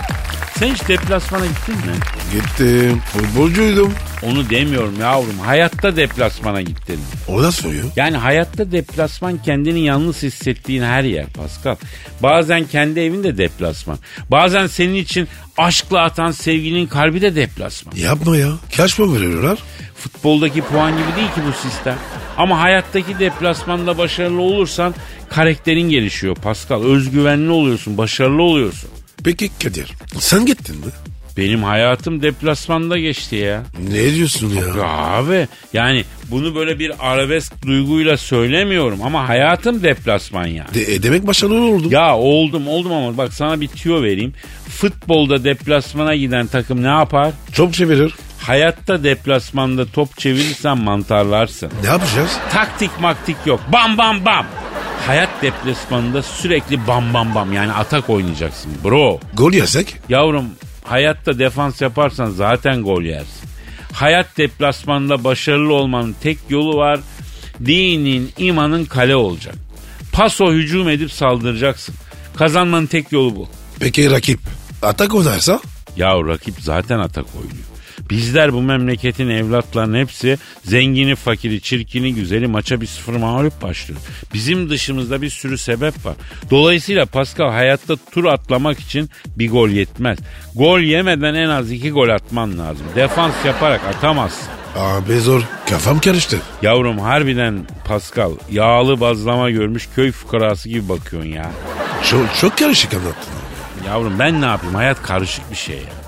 sen 0.59 0.73
hiç 0.73 0.87
deplasmana 0.87 1.45
gittin 1.45 1.75
mi? 1.75 1.93
Gittim. 2.33 3.01
Futbolcuydum. 3.13 3.93
Onu 4.23 4.49
demiyorum 4.49 4.99
yavrum. 4.99 5.39
Hayatta 5.39 5.95
deplasmana 5.95 6.61
gittin? 6.61 6.99
O 7.27 7.43
da 7.43 7.51
soruyor. 7.51 7.83
Yani 7.95 8.17
hayatta 8.17 8.71
deplasman 8.71 9.37
kendini 9.43 9.79
yalnız 9.85 10.23
hissettiğin 10.23 10.83
her 10.83 11.03
yer 11.03 11.25
Pascal. 11.25 11.75
Bazen 12.23 12.63
kendi 12.63 12.99
evinde 12.99 13.37
deplasman. 13.37 13.97
Bazen 14.31 14.67
senin 14.67 14.95
için 14.95 15.27
aşkla 15.57 16.01
atan 16.01 16.31
sevgilinin 16.31 16.87
kalbi 16.87 17.21
de 17.21 17.35
deplasman. 17.35 17.95
Yapma 17.95 18.37
ya. 18.37 18.49
Kaç 18.77 18.99
mı 18.99 19.15
veriyorlar? 19.15 19.59
Futboldaki 20.03 20.61
puan 20.61 20.91
gibi 20.91 21.15
değil 21.17 21.27
ki 21.27 21.41
bu 21.47 21.67
sistem. 21.67 21.95
Ama 22.37 22.59
hayattaki 22.59 23.19
deplasmanda 23.19 23.97
başarılı 23.97 24.41
olursan 24.41 24.95
karakterin 25.29 25.89
gelişiyor 25.89 26.35
Pascal. 26.35 26.83
Özgüvenli 26.83 27.49
oluyorsun, 27.51 27.97
başarılı 27.97 28.41
oluyorsun. 28.41 28.89
Peki 29.23 29.49
Kadir. 29.63 29.91
Sen 30.19 30.45
gittin 30.45 30.75
mi? 30.75 30.85
Benim 31.37 31.63
hayatım 31.63 32.21
deplasmanda 32.21 32.97
geçti 32.97 33.35
ya. 33.35 33.63
Ne 33.91 34.13
diyorsun 34.15 34.49
ya? 34.49 34.67
Ya 34.77 34.87
abi 34.87 35.47
yani 35.73 36.03
bunu 36.31 36.55
böyle 36.55 36.79
bir 36.79 36.91
arabesk 36.99 37.65
duyguyla 37.65 38.17
söylemiyorum 38.17 38.99
ama 39.03 39.29
hayatım 39.29 39.83
deplasman 39.83 40.47
yani. 40.47 40.73
De, 40.73 40.93
e, 40.93 41.03
demek 41.03 41.27
başarılı 41.27 41.65
oldun. 41.65 41.89
Ya 41.89 42.17
oldum 42.17 42.67
oldum 42.67 42.93
ama 42.93 43.17
bak 43.17 43.33
sana 43.33 43.61
bir 43.61 43.67
tüyo 43.67 44.01
vereyim. 44.03 44.33
Futbolda 44.69 45.43
deplasmana 45.43 46.15
giden 46.15 46.47
takım 46.47 46.83
ne 46.83 46.87
yapar? 46.87 47.31
Çok 47.53 47.73
çevirir. 47.73 48.13
Hayatta 48.43 49.03
deplasmanda 49.03 49.85
top 49.85 50.17
çevirirsen 50.17 50.77
mantarlarsın. 50.77 51.71
Ne 51.83 51.87
yapacağız? 51.87 52.31
Taktik 52.51 52.99
maktik 52.99 53.37
yok. 53.45 53.59
Bam 53.73 53.97
bam 53.97 54.25
bam. 54.25 54.45
Hayat 55.07 55.29
deplasmanında 55.41 56.23
sürekli 56.23 56.87
bam 56.87 57.13
bam 57.13 57.35
bam 57.35 57.53
yani 57.53 57.71
atak 57.73 58.09
oynayacaksın 58.09 58.71
bro. 58.83 59.19
Gol 59.33 59.53
yesek? 59.53 59.95
Yavrum 60.09 60.45
hayatta 60.83 61.39
defans 61.39 61.81
yaparsan 61.81 62.29
zaten 62.29 62.83
gol 62.83 63.01
yersin. 63.01 63.49
Hayat 63.93 64.37
deplasmanında 64.37 65.23
başarılı 65.23 65.73
olmanın 65.73 66.15
tek 66.23 66.37
yolu 66.49 66.77
var. 66.77 66.99
Dinin, 67.65 68.31
imanın 68.37 68.85
kale 68.85 69.15
olacak. 69.15 69.55
Paso 70.11 70.51
hücum 70.51 70.89
edip 70.89 71.11
saldıracaksın. 71.11 71.95
Kazanmanın 72.37 72.85
tek 72.85 73.11
yolu 73.11 73.35
bu. 73.35 73.47
Peki 73.79 74.11
rakip? 74.11 74.39
Atak 74.81 75.15
oynarsa? 75.15 75.59
Ya 75.97 76.07
rakip 76.07 76.55
zaten 76.59 76.99
atak 76.99 77.25
oynuyor. 77.35 77.72
Bizler 78.13 78.53
bu 78.53 78.61
memleketin 78.61 79.29
evlatlarının 79.29 79.97
hepsi 79.99 80.37
zengini, 80.63 81.15
fakiri, 81.15 81.61
çirkini, 81.61 82.15
güzeli 82.15 82.47
maça 82.47 82.81
bir 82.81 82.87
sıfır 82.87 83.13
mağlup 83.13 83.61
başlıyor. 83.61 84.01
Bizim 84.33 84.69
dışımızda 84.69 85.21
bir 85.21 85.29
sürü 85.29 85.57
sebep 85.57 86.05
var. 86.05 86.15
Dolayısıyla 86.51 87.05
Pascal 87.05 87.51
hayatta 87.51 87.95
tur 88.11 88.25
atlamak 88.25 88.79
için 88.79 89.09
bir 89.25 89.51
gol 89.51 89.69
yetmez. 89.69 90.17
Gol 90.55 90.79
yemeden 90.79 91.33
en 91.33 91.49
az 91.49 91.71
iki 91.71 91.91
gol 91.91 92.09
atman 92.09 92.57
lazım. 92.57 92.85
Defans 92.95 93.33
yaparak 93.45 93.81
atamazsın. 93.83 94.47
Abi 94.77 95.19
zor. 95.19 95.41
Kafam 95.69 95.99
karıştı. 95.99 96.37
Yavrum 96.61 96.99
harbiden 96.99 97.67
Pascal 97.87 98.31
yağlı 98.51 99.01
bazlama 99.01 99.49
görmüş 99.49 99.89
köy 99.95 100.11
fukarası 100.11 100.69
gibi 100.69 100.89
bakıyorsun 100.89 101.29
ya. 101.29 101.51
Çok, 102.09 102.35
çok 102.41 102.57
karışık 102.57 102.93
anlattın. 102.93 103.33
Yavrum 103.87 104.19
ben 104.19 104.41
ne 104.41 104.45
yapayım 104.45 104.75
hayat 104.75 105.03
karışık 105.03 105.51
bir 105.51 105.55
şey 105.55 105.75
ya. 105.75 106.02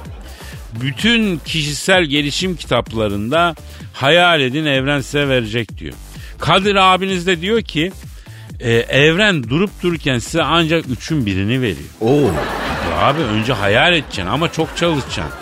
Bütün 0.82 1.38
kişisel 1.38 2.04
gelişim 2.04 2.56
kitaplarında 2.56 3.56
hayal 3.94 4.42
edin 4.42 4.66
evren 4.66 5.02
size 5.02 5.28
verecek 5.28 5.78
diyor. 5.78 5.94
Kadir 6.40 6.76
abiniz 6.76 7.28
de 7.28 7.42
diyor 7.42 7.62
ki 7.62 7.92
e, 8.60 8.74
evren 8.74 9.44
durup 9.50 9.84
dururken 9.84 10.20
size 10.20 10.44
ancak 10.44 10.86
üçün 10.90 11.26
birini 11.26 11.62
veriyor. 11.62 11.90
Oo. 12.02 12.32
Abi 13.00 13.22
önce 13.22 13.54
hayal 13.54 13.94
edeceksin 13.94 14.26
ama 14.26 14.52
çok 14.52 14.78
çalışacaksın. 14.78 15.34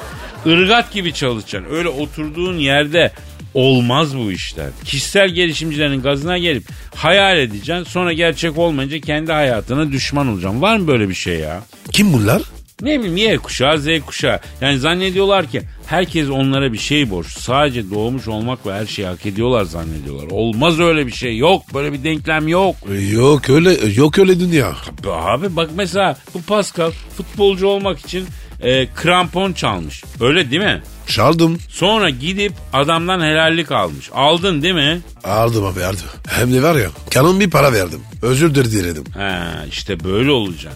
Irgat 0.45 0.93
gibi 0.93 1.13
çalışacaksın. 1.13 1.75
Öyle 1.75 1.89
oturduğun 1.89 2.57
yerde 2.57 3.11
olmaz 3.53 4.17
bu 4.17 4.31
işler. 4.31 4.69
Kişisel 4.85 5.29
gelişimcilerin 5.29 6.01
gazına 6.01 6.37
gelip 6.37 6.63
hayal 6.95 7.37
edeceksin. 7.39 7.83
Sonra 7.83 8.13
gerçek 8.13 8.57
olmayınca 8.57 8.99
kendi 8.99 9.31
hayatına 9.31 9.91
düşman 9.91 10.27
olacaksın. 10.27 10.61
Var 10.61 10.77
mı 10.77 10.87
böyle 10.87 11.09
bir 11.09 11.13
şey 11.13 11.39
ya? 11.39 11.63
Kim 11.91 12.13
bunlar? 12.13 12.41
Ne 12.81 12.99
bileyim 12.99 13.17
Y 13.17 13.37
kuşağı 13.37 13.79
Z 13.79 13.87
kuşağı. 14.05 14.39
Yani 14.61 14.79
zannediyorlar 14.79 15.51
ki 15.51 15.61
herkes 15.85 16.29
onlara 16.29 16.73
bir 16.73 16.77
şey 16.77 17.09
borçlu. 17.09 17.41
Sadece 17.41 17.91
doğmuş 17.91 18.27
olmak 18.27 18.65
ve 18.67 18.73
her 18.73 18.85
şeyi 18.85 19.07
hak 19.07 19.25
ediyorlar 19.25 19.63
zannediyorlar. 19.65 20.27
Olmaz 20.31 20.79
öyle 20.79 21.07
bir 21.07 21.11
şey. 21.11 21.37
Yok 21.37 21.73
böyle 21.73 21.93
bir 21.93 22.03
denklem 22.03 22.47
yok. 22.47 22.75
Yok 23.11 23.49
öyle 23.49 23.77
yok 23.95 24.19
öyle 24.19 24.39
dünya. 24.39 24.75
Abi 25.11 25.55
bak 25.55 25.69
mesela 25.75 26.17
bu 26.33 26.41
Pascal 26.41 26.91
futbolcu 27.17 27.67
olmak 27.67 27.99
için 27.99 28.25
e, 28.61 28.87
krampon 28.95 29.53
çalmış. 29.53 30.03
Öyle 30.21 30.51
değil 30.51 30.61
mi? 30.61 30.81
Çaldım. 31.07 31.57
Sonra 31.69 32.09
gidip 32.09 32.53
adamdan 32.73 33.21
helallik 33.21 33.71
almış. 33.71 34.09
Aldın 34.13 34.61
değil 34.61 34.73
mi? 34.73 35.01
Aldım 35.23 35.65
abi 35.65 35.83
aldım. 35.83 35.99
Hem 36.29 36.53
de 36.53 36.63
var 36.63 36.75
ya 36.75 36.89
kanın 37.13 37.39
bir 37.39 37.49
para 37.49 37.73
verdim. 37.73 37.99
Özür 38.21 38.55
diledim. 38.55 39.03
Ha, 39.13 39.65
işte 39.69 40.03
böyle 40.03 40.31
olacak. 40.31 40.73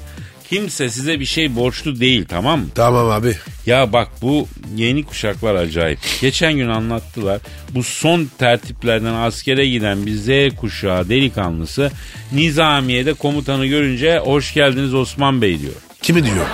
Kimse 0.49 0.89
size 0.89 1.19
bir 1.19 1.25
şey 1.25 1.55
borçlu 1.55 1.99
değil 1.99 2.25
tamam 2.29 2.59
mı? 2.59 2.65
Tamam 2.75 3.09
abi. 3.09 3.35
Ya 3.65 3.93
bak 3.93 4.07
bu 4.21 4.47
yeni 4.75 5.03
kuşaklar 5.03 5.55
acayip. 5.55 5.99
Geçen 6.21 6.53
gün 6.53 6.69
anlattılar. 6.69 7.39
Bu 7.69 7.83
son 7.83 8.29
tertiplerden 8.37 9.13
askere 9.13 9.67
giden 9.67 10.05
bir 10.05 10.11
Z 10.11 10.55
kuşağı 10.55 11.09
delikanlısı 11.09 11.91
Nizamiye'de 12.31 13.13
komutanı 13.13 13.65
görünce 13.65 14.17
hoş 14.17 14.53
geldiniz 14.53 14.93
Osman 14.93 15.41
Bey 15.41 15.59
diyor. 15.59 15.73
Kimi 16.01 16.23
diyor? 16.23 16.45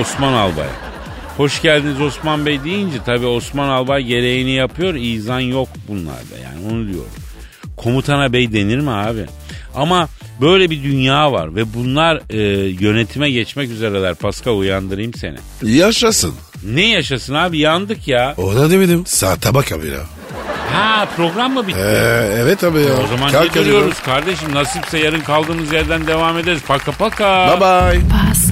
Osman 0.00 0.32
Albay. 0.32 0.68
Hoş 1.36 1.62
geldiniz 1.62 2.00
Osman 2.00 2.46
Bey 2.46 2.64
deyince 2.64 2.96
tabii 3.06 3.26
Osman 3.26 3.68
Albay 3.68 4.02
gereğini 4.02 4.50
yapıyor. 4.50 4.94
İzan 4.94 5.40
yok 5.40 5.68
bunlarda 5.88 6.38
yani 6.44 6.72
onu 6.72 6.88
diyorum. 6.88 7.10
Komutana 7.76 8.32
bey 8.32 8.52
denir 8.52 8.78
mi 8.78 8.90
abi? 8.90 9.26
Ama 9.74 10.08
böyle 10.40 10.70
bir 10.70 10.82
dünya 10.82 11.32
var 11.32 11.56
ve 11.56 11.74
bunlar 11.74 12.20
e, 12.30 12.38
yönetime 12.80 13.30
geçmek 13.30 13.70
üzereler. 13.70 14.14
Pascal 14.14 14.58
uyandırayım 14.58 15.14
seni. 15.14 15.36
Yaşasın. 15.62 16.34
Ne 16.64 16.88
yaşasın 16.88 17.34
abi 17.34 17.58
yandık 17.58 18.08
ya. 18.08 18.34
Ona 18.36 18.70
demedim. 18.70 19.06
Saate 19.06 19.54
bak 19.54 19.72
abi 19.72 19.86
ya. 19.86 20.00
Ha 20.72 21.08
program 21.16 21.52
mı 21.54 21.66
bitti? 21.66 21.78
Ee, 21.78 22.30
evet 22.36 22.64
abi 22.64 22.78
ya. 22.78 22.92
o 23.04 23.06
zaman 23.06 23.30
Kalk 23.32 23.42
ne 23.42 23.48
hadi 23.48 23.54
duruyoruz 23.54 24.00
kardeşim? 24.00 24.54
Nasipse 24.54 24.98
yarın 24.98 25.20
kaldığımız 25.20 25.72
yerden 25.72 26.06
devam 26.06 26.38
ederiz. 26.38 26.60
Paka 26.66 26.92
paka. 26.92 27.48
Bye 27.48 27.60
bye. 27.60 28.51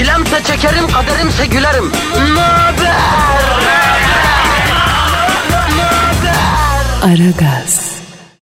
Çilemse 0.00 0.42
çekerim, 0.44 0.88
kaderimse 0.88 1.46
gülerim. 1.46 1.92
Möber! 2.34 3.00
Aragaz. 7.02 7.99